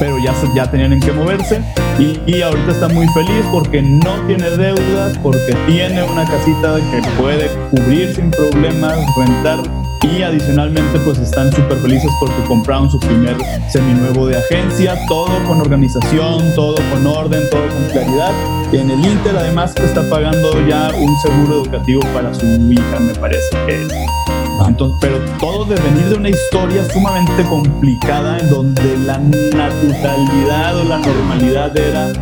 pero 0.00 0.16
ya, 0.18 0.32
ya 0.54 0.70
tenían 0.70 0.94
en 0.94 1.00
qué 1.00 1.12
moverse 1.12 1.60
y, 1.98 2.18
y, 2.26 2.40
ahorita 2.40 2.72
está 2.72 2.88
muy 2.88 3.06
feliz 3.08 3.44
porque 3.52 3.82
no 3.82 4.12
tiene 4.26 4.48
deudas, 4.50 5.18
porque 5.18 5.54
tiene 5.66 6.02
una 6.04 6.24
casita 6.24 6.76
que 6.90 7.02
puede 7.20 7.50
cubrir 7.70 8.14
sin 8.14 8.30
problemas, 8.30 8.96
rentar 9.18 9.58
y 10.02 10.22
adicionalmente 10.22 10.98
pues 11.00 11.18
están 11.18 11.52
súper 11.52 11.78
felices 11.78 12.10
porque 12.18 12.42
compraron 12.46 12.90
su 12.90 12.98
primer 13.00 13.36
seminuevo 13.68 14.26
de 14.26 14.38
agencia, 14.38 14.96
todo 15.08 15.44
con 15.46 15.60
organización, 15.60 16.42
todo 16.54 16.76
con 16.90 17.06
orden, 17.06 17.42
todo 17.50 17.68
con 17.68 17.84
claridad. 17.90 18.32
En 18.72 18.90
el 18.90 19.04
Inter 19.04 19.36
además 19.36 19.74
está 19.76 20.08
pagando 20.08 20.66
ya 20.66 20.90
un 20.96 21.14
seguro 21.20 21.62
educativo 21.62 22.00
para 22.14 22.32
su 22.32 22.46
hija, 22.46 22.98
me 23.00 23.14
parece 23.14 23.50
que 23.66 23.82
es. 23.82 24.23
Entonces, 24.66 24.98
pero 25.00 25.18
todo 25.38 25.64
de 25.64 25.76
venir 25.76 26.04
de 26.08 26.14
una 26.16 26.28
historia 26.30 26.84
sumamente 26.90 27.42
complicada 27.44 28.38
en 28.38 28.50
donde 28.50 28.96
la 28.98 29.18
naturalidad 29.18 30.76
o 30.78 30.84
la 30.84 30.98
normalidad 30.98 31.76
era 31.76 32.12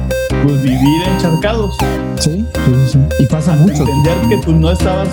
pues 0.43 0.63
vivir 0.63 1.03
encharcados. 1.15 1.77
Sí, 2.19 2.45
sí, 2.65 2.75
sí. 2.93 2.99
Y 3.19 3.27
pasa 3.27 3.55
mucho. 3.55 3.83
Entender 3.83 4.17
que 4.29 4.37
tú 4.39 4.53
no 4.53 4.73
estabas 4.73 5.09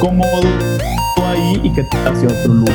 cómodo 0.00 0.48
ahí 1.26 1.60
y 1.62 1.70
que 1.72 1.82
te 1.84 1.96
hacia 1.98 2.28
otro 2.28 2.54
lugar. 2.54 2.74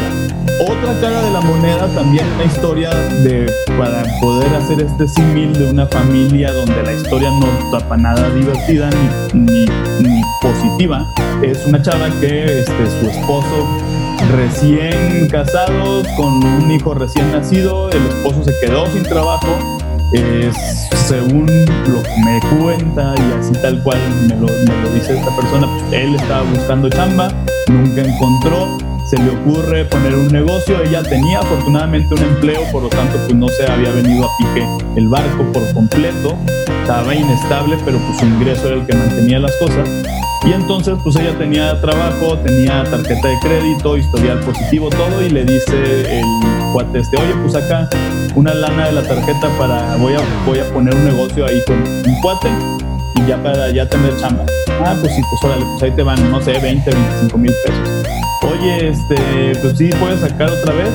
Otra 0.61 0.99
cara 0.99 1.21
de 1.21 1.31
la 1.31 1.41
moneda, 1.41 1.87
también 1.95 2.25
una 2.35 2.43
historia 2.43 2.89
de 3.23 3.49
para 3.77 4.03
poder 4.19 4.53
hacer 4.55 4.81
este 4.81 5.07
símil 5.07 5.53
de 5.53 5.71
una 5.71 5.87
familia 5.87 6.51
donde 6.51 6.83
la 6.83 6.93
historia 6.93 7.31
no 7.31 7.47
tapa 7.71 7.95
nada 7.95 8.29
divertida 8.31 8.89
ni, 9.33 9.39
ni, 9.39 9.65
ni 10.01 10.21
positiva. 10.41 11.07
Es 11.41 11.65
una 11.65 11.81
chava 11.81 12.09
que 12.19 12.59
este, 12.59 12.89
su 12.99 13.09
esposo 13.09 13.65
recién 14.35 15.27
casados, 15.29 16.05
con 16.17 16.43
un 16.43 16.69
hijo 16.69 16.93
recién 16.93 17.31
nacido, 17.31 17.89
el 17.91 18.05
esposo 18.07 18.43
se 18.43 18.53
quedó 18.59 18.85
sin 18.87 19.03
trabajo. 19.03 19.47
según 21.07 21.45
lo 21.87 22.03
que 22.03 22.17
me 22.25 22.39
cuenta 22.59 23.15
y 23.17 23.39
así 23.39 23.53
tal 23.61 23.81
cual 23.83 23.99
me 24.27 24.35
lo, 24.35 24.47
me 24.47 24.83
lo 24.83 24.89
dice 24.93 25.17
esta 25.17 25.33
persona, 25.35 25.67
pues 25.67 26.01
él 26.01 26.15
estaba 26.15 26.43
buscando 26.43 26.89
chamba, 26.89 27.29
nunca 27.67 28.01
encontró, 28.01 28.77
se 29.09 29.17
le 29.17 29.31
ocurre 29.31 29.85
poner 29.85 30.15
un 30.15 30.27
negocio, 30.27 30.83
ella 30.83 31.01
tenía 31.03 31.39
afortunadamente 31.39 32.13
un 32.15 32.21
empleo, 32.21 32.61
por 32.71 32.83
lo 32.83 32.89
tanto 32.89 33.17
pues 33.17 33.33
no 33.35 33.47
se 33.47 33.65
había 33.65 33.91
venido 33.91 34.25
a 34.25 34.29
pique 34.37 34.67
el 34.97 35.07
barco 35.07 35.43
por 35.53 35.73
completo, 35.73 36.35
estaba 36.81 37.15
inestable, 37.15 37.77
pero 37.85 37.97
pues 37.99 38.19
su 38.19 38.25
ingreso 38.25 38.67
era 38.67 38.75
el 38.81 38.85
que 38.85 38.95
mantenía 38.95 39.39
las 39.39 39.55
cosas. 39.55 39.87
Y 40.45 40.53
entonces 40.53 40.95
pues 41.03 41.15
ella 41.17 41.37
tenía 41.37 41.79
trabajo, 41.81 42.37
tenía 42.39 42.83
tarjeta 42.83 43.27
de 43.27 43.39
crédito, 43.39 43.97
historial 43.97 44.39
positivo, 44.39 44.89
todo, 44.89 45.21
y 45.21 45.29
le 45.29 45.43
dice 45.43 46.19
el 46.19 46.25
cuate 46.73 46.99
este, 46.99 47.17
oye 47.17 47.33
pues 47.41 47.55
acá 47.55 47.89
una 48.35 48.53
lana 48.53 48.87
de 48.87 48.93
la 48.93 49.03
tarjeta 49.03 49.49
para, 49.57 49.95
voy 49.97 50.13
a, 50.13 50.19
voy 50.45 50.59
a 50.59 50.73
poner 50.73 50.95
un 50.95 51.05
negocio 51.05 51.45
ahí 51.45 51.61
con 51.65 51.77
un 51.77 52.21
cuate 52.21 52.49
y 53.15 53.27
ya 53.27 53.41
para 53.43 53.69
ya 53.71 53.87
tener 53.87 54.15
chamba. 54.17 54.45
Ah, 54.85 54.95
pues 55.01 55.13
sí, 55.13 55.21
pues 55.29 55.43
órale, 55.43 55.65
pues 55.71 55.83
ahí 55.83 55.91
te 55.91 56.03
van, 56.03 56.31
no 56.31 56.41
sé, 56.41 56.53
20, 56.57 56.89
25 56.89 57.37
mil 57.37 57.53
pesos. 57.65 57.89
Oye, 58.43 58.89
este, 58.89 59.59
pues 59.61 59.77
sí, 59.77 59.89
puedes 59.99 60.21
sacar 60.21 60.49
otra 60.49 60.73
vez. 60.73 60.89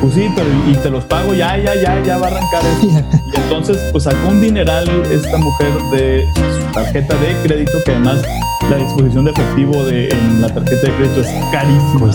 Pues 0.00 0.14
sí, 0.14 0.28
pero 0.34 0.48
y 0.68 0.74
te 0.76 0.90
los 0.90 1.04
pago, 1.04 1.34
ya, 1.34 1.56
ya, 1.58 1.74
ya, 1.74 2.00
ya 2.02 2.18
va 2.18 2.28
a 2.28 2.30
arrancar 2.30 2.62
eso. 2.64 2.86
Y 2.86 3.36
entonces, 3.36 3.78
pues 3.92 4.04
sacó 4.04 4.28
un 4.28 4.40
dineral 4.40 4.88
esta 5.10 5.38
mujer 5.38 5.72
de 5.92 6.24
su 6.34 6.72
tarjeta 6.72 7.16
de 7.16 7.36
crédito, 7.42 7.82
que 7.84 7.92
además 7.92 8.22
la 8.70 8.76
disposición 8.76 9.24
de 9.24 9.32
efectivo 9.32 9.84
de, 9.84 10.08
en 10.08 10.40
la 10.40 10.48
tarjeta 10.48 10.86
de 10.86 10.92
crédito 10.94 11.20
es 11.20 11.28
carísima. 11.50 12.10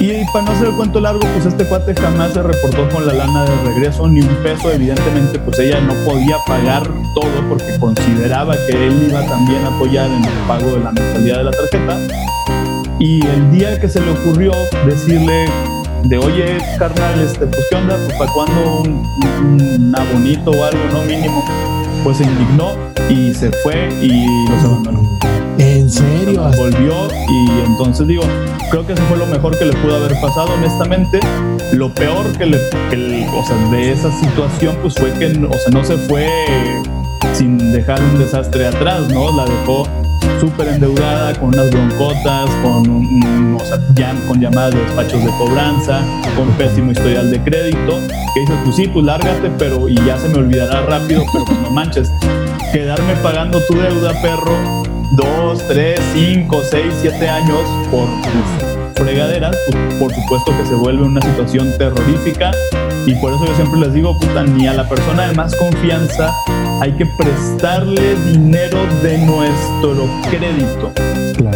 Y 0.00 0.24
para 0.32 0.44
no 0.44 0.52
hacer 0.52 0.68
el 0.68 0.74
cuento 0.74 1.00
largo, 1.00 1.20
pues 1.20 1.46
este 1.46 1.64
cuate 1.64 1.94
jamás 1.94 2.34
se 2.34 2.42
reportó 2.42 2.88
con 2.90 3.06
la 3.06 3.14
lana 3.14 3.44
de 3.44 3.56
regreso, 3.64 4.06
ni 4.06 4.20
un 4.20 4.36
peso. 4.42 4.70
Evidentemente, 4.70 5.38
pues 5.38 5.58
ella 5.58 5.80
no 5.80 5.94
podía 6.04 6.36
pagar 6.46 6.82
todo 7.14 7.48
porque 7.48 7.78
consideraba 7.80 8.54
que 8.66 8.86
él 8.86 9.06
iba 9.08 9.24
también 9.26 9.64
a 9.64 9.68
apoyar 9.68 10.10
en 10.10 10.24
el 10.24 10.38
pago 10.46 10.72
de 10.72 10.80
la 10.80 10.92
mensualidad 10.92 11.38
de 11.38 11.44
la 11.44 11.50
tarjeta. 11.52 11.98
Y 12.98 13.26
el 13.26 13.50
día 13.50 13.80
que 13.80 13.88
se 13.88 14.00
le 14.00 14.10
ocurrió 14.10 14.52
decirle 14.86 15.46
de 16.04 16.18
oye, 16.18 16.58
carnal, 16.78 17.20
este, 17.20 17.46
pues 17.46 17.64
qué 17.70 17.76
onda, 17.76 17.96
pues 17.96 18.18
para 18.18 18.32
cuando 18.32 18.80
un, 18.82 19.06
un, 19.42 19.94
abonito 19.96 20.50
o 20.50 20.64
algo, 20.64 20.84
no 20.92 21.02
mínimo, 21.02 21.44
pues 22.02 22.18
se 22.18 22.24
indignó 22.24 22.72
y 23.08 23.32
se 23.32 23.50
fue 23.62 23.88
y 24.02 24.26
los 24.50 24.64
abandonó. 24.64 25.18
¿En 25.58 25.88
serio? 25.88 26.42
Volvió 26.56 27.08
y 27.28 27.66
entonces 27.66 28.06
digo, 28.06 28.22
creo 28.70 28.86
que 28.86 28.92
eso 28.92 29.02
fue 29.04 29.16
lo 29.16 29.26
mejor 29.26 29.56
que 29.58 29.64
le 29.64 29.72
pudo 29.72 29.96
haber 29.96 30.12
pasado, 30.20 30.52
honestamente. 30.54 31.20
Lo 31.72 31.92
peor 31.92 32.26
que 32.36 32.46
le, 32.46 32.58
que 32.90 33.26
o 33.34 33.44
sea, 33.44 33.56
de 33.70 33.92
esa 33.92 34.10
situación, 34.20 34.76
pues 34.82 34.94
fue 34.94 35.10
que, 35.12 35.26
o 35.26 35.52
sea, 35.52 35.72
no 35.72 35.84
se 35.84 35.96
fue 35.96 36.28
sin 37.32 37.72
dejar 37.72 38.00
un 38.02 38.18
desastre 38.18 38.66
atrás, 38.66 39.08
¿no? 39.08 39.34
La 39.36 39.44
dejó 39.44 39.88
súper 40.40 40.68
endeudada, 40.68 41.32
con 41.34 41.48
unas 41.48 41.70
broncotas, 41.70 42.50
con, 42.62 43.56
o 43.56 43.64
sea, 43.64 43.80
con 44.28 44.40
llamadas 44.40 44.74
de 44.74 44.80
despachos 44.80 45.24
de 45.24 45.30
cobranza, 45.38 46.00
con 46.36 46.48
pésimo 46.52 46.92
historial 46.92 47.30
de 47.30 47.40
crédito, 47.42 47.98
que 48.34 48.40
dices, 48.40 48.56
pues 48.64 48.76
sí, 48.76 48.88
pues 48.88 49.04
lárgate, 49.04 49.50
pero 49.58 49.88
y 49.88 49.94
ya 49.94 50.18
se 50.18 50.28
me 50.28 50.38
olvidará 50.38 50.82
rápido, 50.86 51.24
pero 51.32 51.44
pues 51.44 51.58
no 51.60 51.70
manches, 51.70 52.10
quedarme 52.72 53.14
pagando 53.22 53.60
tu 53.60 53.74
deuda, 53.74 54.12
perro, 54.20 54.82
dos, 55.16 55.62
tres, 55.68 56.00
cinco, 56.12 56.60
seis, 56.68 56.92
siete 57.00 57.28
años 57.28 57.60
por 57.90 58.06
pues, 58.06 58.94
fregaderas, 58.96 59.56
pues 59.70 59.94
por 59.94 60.12
supuesto 60.12 60.52
que 60.56 60.66
se 60.66 60.74
vuelve 60.74 61.04
una 61.04 61.20
situación 61.20 61.72
terrorífica. 61.78 62.50
Y 63.06 63.14
por 63.16 63.34
eso 63.34 63.44
yo 63.46 63.54
siempre 63.54 63.80
les 63.80 63.92
digo, 63.92 64.18
puta, 64.18 64.44
ni 64.44 64.66
a 64.66 64.72
la 64.72 64.88
persona 64.88 65.28
de 65.28 65.34
más 65.34 65.54
confianza 65.56 66.32
hay 66.84 66.92
que 66.92 67.06
prestarle 67.06 68.14
dinero 68.30 68.78
de 69.02 69.16
nuestro 69.16 70.06
crédito. 70.28 70.92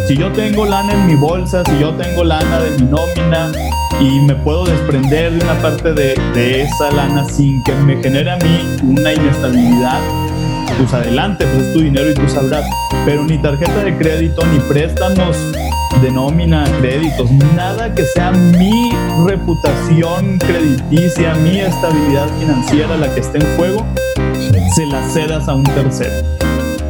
Si 0.06 0.16
yo 0.16 0.32
tengo 0.32 0.64
lana 0.64 0.94
en 0.94 1.06
mi 1.06 1.16
bolsa, 1.16 1.62
si 1.66 1.78
yo 1.78 1.94
tengo 1.96 2.24
lana 2.24 2.60
de 2.60 2.70
mi 2.78 2.90
nómina 2.90 3.52
y 4.00 4.20
me 4.20 4.34
puedo 4.36 4.64
desprender 4.64 5.32
de 5.32 5.44
una 5.44 5.60
parte 5.60 5.92
de, 5.92 6.14
de 6.32 6.62
esa 6.62 6.90
lana 6.92 7.26
sin 7.26 7.62
que 7.64 7.74
me 7.74 8.02
genere 8.02 8.30
a 8.30 8.36
mí 8.38 8.78
una 8.82 9.12
inestabilidad, 9.12 10.00
pues 10.78 10.94
adelante, 10.94 11.44
pues 11.44 11.66
es 11.66 11.72
tu 11.74 11.80
dinero 11.80 12.10
y 12.10 12.14
tú 12.14 12.26
sabrás. 12.26 12.64
Pero 13.04 13.22
ni 13.24 13.36
tarjeta 13.36 13.84
de 13.84 13.98
crédito, 13.98 14.46
ni 14.46 14.60
préstamos 14.60 15.36
de 16.00 16.10
nómina, 16.10 16.64
créditos, 16.80 17.30
nada 17.54 17.92
que 17.92 18.04
sea 18.04 18.30
mi 18.30 18.92
reputación 19.26 20.38
crediticia, 20.38 21.34
mi 21.34 21.60
estabilidad 21.60 22.28
financiera 22.38 22.96
la 22.96 23.12
que 23.12 23.20
esté 23.20 23.38
en 23.38 23.56
juego, 23.56 23.84
se 24.78 24.86
la 24.86 25.02
cedas 25.08 25.48
a 25.48 25.54
un 25.54 25.64
tercero. 25.64 26.24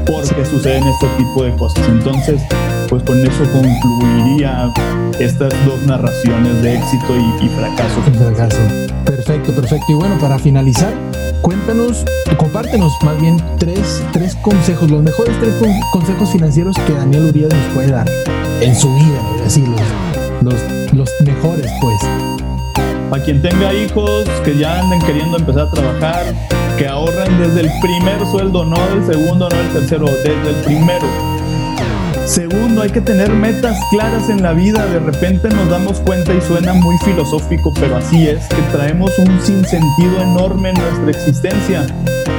Porque 0.04 0.44
suceden 0.44 0.86
este 0.86 1.06
tipo 1.16 1.42
de 1.42 1.56
cosas. 1.56 1.88
Entonces, 1.88 2.42
pues 2.86 3.02
con 3.02 3.18
eso 3.18 3.44
concluiría 3.50 4.70
estas 5.18 5.54
dos 5.64 5.80
narraciones 5.86 6.62
de 6.62 6.74
éxito 6.76 7.16
y, 7.40 7.48
fracaso. 7.48 8.02
fracaso. 8.12 8.58
Perfecto, 9.06 9.54
perfecto. 9.54 9.86
Y 9.88 9.94
bueno, 9.94 10.18
para 10.18 10.38
finalizar, 10.38 10.92
cuéntanos, 11.40 12.04
compártenos 12.36 12.92
más 13.04 13.18
bien 13.22 13.38
tres, 13.56 14.04
tres 14.12 14.36
consejos, 14.36 14.90
los 14.90 15.02
mejores 15.02 15.34
tres 15.40 15.54
consejos 15.90 16.30
financieros 16.30 16.76
que 16.86 16.92
Daniel 16.92 17.30
Urias 17.30 17.54
nos 17.54 17.74
puede 17.74 17.90
dar 17.90 18.06
en 18.60 18.76
su 18.76 18.94
vida, 18.96 19.18
así 19.46 19.64
los, 19.64 20.52
los, 20.52 20.92
los 20.92 21.10
mejores 21.24 21.72
pues. 21.80 21.96
Para 23.08 23.24
quien 23.24 23.40
tenga 23.40 23.72
hijos 23.72 24.28
que 24.44 24.58
ya 24.58 24.80
anden 24.80 25.00
queriendo 25.00 25.38
empezar 25.38 25.68
a 25.68 25.70
trabajar, 25.70 26.34
que 26.78 26.86
ahorren 26.86 27.38
desde 27.40 27.62
el 27.62 27.70
primer 27.80 28.24
sueldo, 28.30 28.64
no 28.64 28.76
del 28.88 29.04
segundo, 29.04 29.48
no 29.48 29.56
del 29.56 29.68
tercero, 29.72 30.06
desde 30.06 30.50
el 30.50 30.56
primero 30.64 31.06
Segundo, 32.24 32.82
hay 32.82 32.90
que 32.90 33.00
tener 33.00 33.30
metas 33.30 33.80
claras 33.90 34.28
en 34.28 34.42
la 34.42 34.52
vida. 34.52 34.84
De 34.86 34.98
repente 34.98 35.48
nos 35.48 35.68
damos 35.70 35.98
cuenta 36.00 36.34
y 36.34 36.40
suena 36.42 36.74
muy 36.74 36.96
filosófico, 36.98 37.72
pero 37.72 37.96
así 37.96 38.28
es, 38.28 38.46
que 38.48 38.62
traemos 38.70 39.18
un 39.18 39.40
sinsentido 39.40 40.20
enorme 40.20 40.68
en 40.68 40.74
nuestra 40.74 41.10
existencia. 41.10 41.86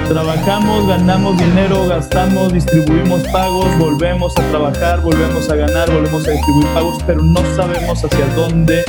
Trabajamos, 0.09 0.87
ganamos 0.87 1.37
dinero, 1.37 1.87
gastamos, 1.87 2.51
distribuimos 2.51 3.21
pagos, 3.27 3.67
volvemos 3.77 4.35
a 4.39 4.41
trabajar, 4.49 5.01
volvemos 5.01 5.47
a 5.51 5.55
ganar, 5.55 5.87
volvemos 5.91 6.27
a 6.27 6.31
distribuir 6.31 6.65
pagos, 6.73 6.97
pero 7.05 7.21
no 7.21 7.39
sabemos 7.55 8.03
hacia 8.03 8.25
dónde 8.35 8.83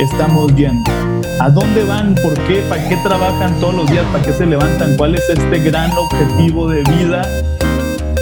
estamos 0.00 0.52
yendo. 0.56 0.90
¿A 1.38 1.48
dónde 1.48 1.84
van? 1.84 2.16
¿Por 2.16 2.34
qué? 2.48 2.60
¿Para 2.68 2.88
qué 2.88 2.96
trabajan 3.04 3.54
todos 3.60 3.74
los 3.74 3.88
días? 3.88 4.04
¿Para 4.06 4.24
qué 4.24 4.32
se 4.32 4.46
levantan? 4.46 4.96
¿Cuál 4.96 5.14
es 5.14 5.30
este 5.30 5.60
gran 5.60 5.92
objetivo 5.92 6.68
de 6.68 6.82
vida 6.82 7.22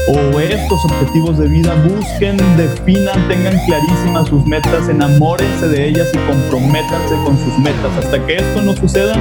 o 0.09 0.40
estos 0.40 0.84
objetivos 0.84 1.38
de 1.38 1.48
vida, 1.48 1.74
busquen, 1.82 2.36
definan, 2.57 3.28
tengan 3.28 3.59
clarísimas 3.66 4.28
sus 4.28 4.44
metas, 4.46 4.88
enamórense 4.88 5.68
de 5.68 5.88
ellas 5.88 6.09
y 6.12 6.18
comprométanse 6.30 7.14
con 7.24 7.36
sus 7.38 7.59
metas. 7.59 7.96
Hasta 7.98 8.24
que 8.24 8.36
esto 8.36 8.62
no 8.62 8.74
suceda, 8.76 9.14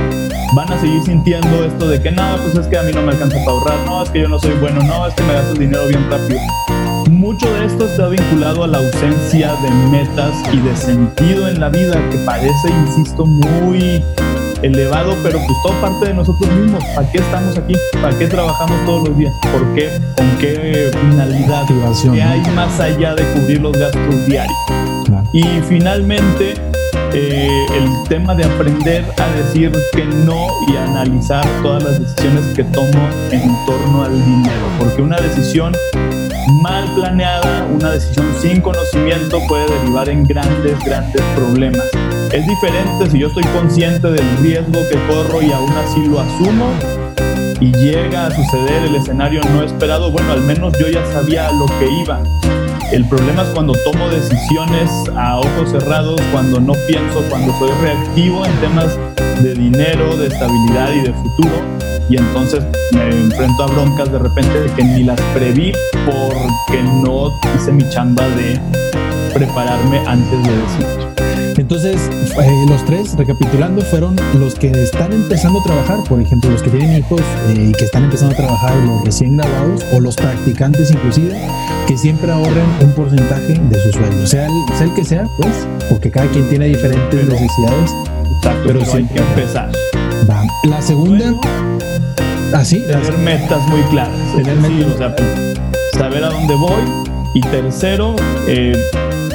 van 0.56 0.72
a 0.72 0.80
seguir 0.80 1.02
sintiendo 1.04 1.66
esto 1.66 1.88
de 1.88 2.02
que 2.02 2.12
no, 2.12 2.38
pues 2.44 2.56
es 2.58 2.68
que 2.68 2.78
a 2.78 2.84
mí 2.84 2.92
no 2.94 3.02
me 3.02 3.12
alcanza 3.12 3.38
para 3.38 3.52
ahorrar, 3.52 3.86
no, 3.86 4.04
es 4.04 4.10
que 4.10 4.22
yo 4.22 4.30
no 4.30 4.40
soy 4.40 4.54
bueno, 4.60 4.82
no, 4.84 5.08
es 5.08 5.14
que 5.16 5.24
me 5.24 5.34
gasto 5.34 5.54
el 5.54 5.60
dinero 5.60 5.88
bien 5.88 6.10
rápido. 6.10 6.40
Mucho 7.10 7.52
de 7.54 7.66
esto 7.66 7.86
está 7.86 8.08
vinculado 8.08 8.64
a 8.64 8.68
la 8.68 8.78
ausencia 8.80 9.54
de 9.62 9.70
metas 9.90 10.34
y 10.52 10.58
de 10.58 10.76
sentido 10.76 11.48
en 11.48 11.60
la 11.60 11.70
vida 11.70 11.94
que 12.10 12.18
parece, 12.20 12.70
insisto, 12.88 13.26
muy 13.26 14.04
elevado, 14.62 15.16
pero 15.24 15.40
pues 15.40 15.58
todo 15.64 15.74
parte 15.82 16.08
de 16.08 16.14
nosotros 16.14 16.50
mismos. 16.52 16.84
¿Para 16.96 17.12
qué 17.12 17.18
estamos 17.18 17.58
aquí? 17.58 17.74
¿Para 18.02 18.18
qué 18.18 18.28
trabajamos 18.28 18.86
todos 18.86 19.10
los 19.10 19.18
días? 19.18 19.34
¿Por 19.52 19.74
qué? 19.76 19.90
¿Con 20.18 20.30
qué 20.40 20.92
finalidad? 20.92 21.66
¿Qué 22.14 22.22
hay 22.22 22.42
más 22.56 22.80
allá 22.80 23.16
de 23.16 23.24
cubrir 23.34 23.62
los 23.62 23.78
gastos 23.78 24.26
diarios? 24.28 24.58
Y 25.34 25.44
finalmente, 25.68 26.54
eh, 27.14 27.66
el 27.74 28.08
tema 28.08 28.36
de 28.36 28.46
aprender 28.46 29.06
a 29.18 29.28
decir 29.38 29.72
que 29.94 30.06
no 30.06 30.48
y 30.68 30.78
analizar 30.78 31.46
todas 31.62 31.84
las 31.84 32.00
decisiones 32.00 32.46
que 32.56 32.64
tomo 32.66 33.10
en 33.32 33.66
torno 33.66 34.04
al 34.04 34.14
dinero, 34.26 34.66
porque 34.80 35.02
una 35.02 35.18
decisión 35.18 35.74
mal 36.62 36.86
planeada, 36.96 37.66
una 37.66 37.92
decisión 37.92 38.28
sin 38.40 38.62
conocimiento 38.62 39.40
puede 39.48 39.66
derivar 39.68 40.10
en 40.10 40.24
grandes, 40.24 40.84
grandes 40.86 41.22
problemas. 41.36 41.86
Es 42.32 42.46
diferente 42.48 43.10
si 43.10 43.20
yo 43.20 43.28
estoy 43.28 43.44
consciente 43.46 44.08
del 44.12 44.38
riesgo 44.38 44.80
que 44.90 45.00
corro 45.08 45.42
y 45.42 45.52
aún 45.52 45.72
así 45.72 46.06
lo 46.06 46.20
asumo 46.20 46.72
y 47.60 47.72
llega 47.72 48.28
a 48.28 48.32
suceder 48.32 48.84
el 48.84 48.96
escenario 48.96 49.42
no 49.54 49.64
esperado, 49.64 50.12
bueno, 50.12 50.34
al 50.34 50.42
menos 50.42 50.74
yo 50.80 50.88
ya 50.90 51.06
sabía 51.12 51.52
lo 51.52 51.66
que 51.80 51.90
iba. 52.02 52.22
El 52.92 53.06
problema 53.08 53.44
es 53.44 53.50
cuando 53.50 53.74
tomo 53.84 54.08
decisiones 54.10 54.90
a 55.16 55.40
ojos 55.40 55.72
cerrados, 55.72 56.22
cuando 56.32 56.60
no 56.60 56.74
pienso, 56.88 57.24
cuando 57.30 57.58
soy 57.58 57.72
reactivo 57.82 58.46
en 58.46 58.52
temas 58.60 58.98
de 59.42 59.54
dinero, 59.54 60.16
de 60.18 60.28
estabilidad 60.28 60.94
y 60.94 61.02
de 61.02 61.14
futuro. 61.14 61.75
Y 62.10 62.18
entonces 62.18 62.64
me 62.94 63.10
enfrento 63.10 63.64
a 63.64 63.68
broncas 63.68 64.12
de 64.12 64.20
repente 64.20 64.60
de 64.60 64.72
que 64.74 64.84
ni 64.84 65.04
las 65.04 65.20
preví 65.34 65.72
porque 66.06 66.84
no 66.84 67.32
hice 67.56 67.72
mi 67.72 67.88
chamba 67.90 68.28
de 68.30 68.60
prepararme 69.34 70.00
antes 70.06 70.44
de 70.44 70.58
decir. 70.58 71.06
Entonces, 71.58 72.10
eh, 72.38 72.66
los 72.68 72.84
tres, 72.84 73.16
recapitulando, 73.16 73.82
fueron 73.82 74.16
los 74.38 74.56
que 74.56 74.72
están 74.72 75.14
empezando 75.14 75.60
a 75.60 75.64
trabajar, 75.64 76.04
por 76.04 76.20
ejemplo, 76.20 76.52
los 76.52 76.62
que 76.62 76.70
tienen 76.70 76.98
hijos 76.98 77.22
eh, 77.22 77.70
y 77.70 77.72
que 77.72 77.86
están 77.86 78.04
empezando 78.04 78.34
a 78.34 78.38
trabajar, 78.38 78.76
los 78.86 79.06
recién 79.06 79.38
graduados 79.38 79.82
o 79.94 80.02
los 80.02 80.16
practicantes 80.16 80.92
inclusive, 80.92 81.34
que 81.88 81.98
siempre 81.98 82.32
ahorren 82.32 82.66
un 82.82 82.92
porcentaje 82.92 83.54
de 83.54 83.80
su 83.80 83.92
sueldo, 83.94 84.28
sea 84.28 84.48
el, 84.48 84.78
sea 84.78 84.88
el 84.88 84.94
que 84.94 85.06
sea, 85.06 85.24
pues, 85.38 85.68
porque 85.90 86.12
cada 86.12 86.28
quien 86.28 86.50
tiene 86.50 86.68
diferentes 86.68 87.26
necesidades. 87.26 87.96
Exacto, 88.38 88.64
pero, 88.68 88.80
pero 88.82 88.94
hay 88.94 89.04
que 89.06 89.20
empezar. 89.20 89.72
Va. 90.30 90.44
La 90.64 90.82
segunda, 90.82 91.34
así. 92.54 92.84
¿Ah, 92.88 93.00
tener 93.00 93.18
metas 93.20 93.68
muy 93.68 93.82
claras. 93.92 94.16
Tener 94.36 94.56
metas. 94.58 94.94
O 94.94 94.98
sea, 94.98 95.16
saber 95.94 96.24
a 96.24 96.30
dónde 96.30 96.56
voy. 96.56 96.82
Y 97.34 97.42
tercero, 97.42 98.16
eh, 98.48 98.74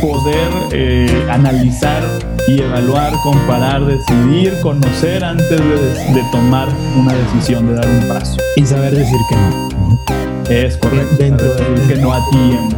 poder 0.00 0.48
eh, 0.72 1.26
analizar 1.30 2.02
y 2.48 2.62
evaluar, 2.62 3.12
comparar, 3.22 3.84
decidir, 3.84 4.58
conocer 4.62 5.22
antes 5.22 5.50
de, 5.50 6.22
tomar 6.32 6.68
una 6.96 7.12
decisión, 7.12 7.66
de 7.66 7.74
dar 7.74 7.86
un 7.86 8.08
paso. 8.08 8.36
Y 8.56 8.64
saber 8.64 8.96
decir 8.96 9.18
que 9.28 9.36
no. 9.36 10.00
Es 10.48 10.76
correcto. 10.78 11.16
Dentro 11.18 11.46
de 11.46 11.94
que 11.94 12.00
no 12.00 12.12
a 12.12 12.30
tiempo. 12.30 12.76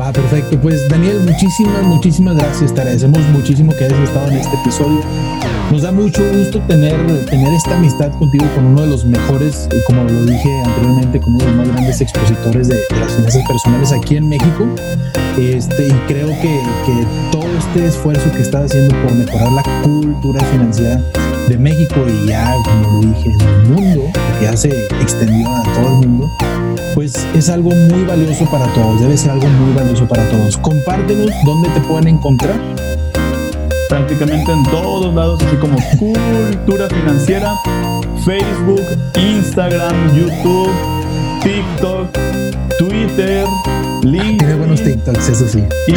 Va, 0.00 0.10
perfecto. 0.12 0.58
Pues 0.58 0.88
Daniel, 0.88 1.20
muchísimas, 1.20 1.82
muchísimas 1.82 2.36
gracias. 2.36 2.74
Te 2.74 2.80
agradecemos 2.80 3.20
muchísimo 3.28 3.72
que 3.76 3.84
hayas 3.84 4.00
estado 4.00 4.28
en 4.28 4.38
este 4.38 4.56
episodio. 4.56 5.00
Nos 5.72 5.80
da 5.80 5.90
mucho 5.90 6.22
gusto 6.34 6.60
tener, 6.68 6.94
tener 7.24 7.50
esta 7.54 7.78
amistad 7.78 8.12
contigo 8.18 8.44
con 8.54 8.66
uno 8.66 8.82
de 8.82 8.88
los 8.88 9.06
mejores, 9.06 9.70
como 9.86 10.04
lo 10.04 10.24
dije 10.26 10.62
anteriormente, 10.66 11.18
con 11.18 11.34
uno 11.36 11.44
de 11.44 11.46
los 11.46 11.56
más 11.56 11.68
grandes 11.68 12.00
expositores 12.02 12.68
de, 12.68 12.78
las 13.00 13.12
finanzas 13.12 13.42
personales 13.48 13.90
aquí 13.90 14.18
en 14.18 14.28
México. 14.28 14.66
Este, 15.38 15.88
y 15.88 15.92
creo 16.08 16.28
que, 16.28 16.60
que 16.84 17.06
todo 17.30 17.46
este 17.56 17.86
esfuerzo 17.86 18.30
que 18.32 18.42
estás 18.42 18.66
haciendo 18.66 18.94
por 19.00 19.14
mejorar 19.14 19.50
la 19.50 19.62
cultura 19.82 20.44
financiera 20.44 21.00
de 21.48 21.56
México 21.56 22.04
y 22.06 22.28
ya, 22.28 22.54
como 22.64 23.00
lo 23.00 23.08
dije, 23.08 23.30
en 23.32 23.40
el 23.40 23.68
mundo, 23.70 24.02
que 24.38 24.44
ya 24.44 24.54
se 24.54 24.68
extendió 25.00 25.48
a 25.48 25.62
todo 25.62 26.02
el 26.02 26.06
mundo, 26.06 26.30
pues 26.94 27.26
es 27.34 27.48
algo 27.48 27.70
muy 27.70 28.04
valioso 28.04 28.44
para 28.50 28.66
todos, 28.74 29.00
debe 29.00 29.16
ser 29.16 29.30
algo 29.30 29.48
muy 29.48 29.72
valioso 29.72 30.06
para 30.06 30.28
todos. 30.28 30.58
Compártenos 30.58 31.30
dónde 31.46 31.70
te 31.70 31.80
pueden 31.80 32.08
encontrar. 32.08 32.60
Prácticamente 33.92 34.48
en 34.50 34.64
todos 34.70 35.14
lados, 35.14 35.42
así 35.42 35.54
como 35.56 35.76
Cultura 35.98 36.88
Financiera, 36.88 37.52
Facebook, 38.24 38.80
Instagram, 39.18 40.16
YouTube, 40.16 40.70
TikTok, 41.42 42.08
Twitter, 42.78 43.44
LinkedIn. 44.02 44.38
Tiene 44.38 44.54
buenos 44.54 44.82
TikToks, 44.82 45.28
eso 45.28 45.46
sí. 45.46 45.62
Y 45.88 45.92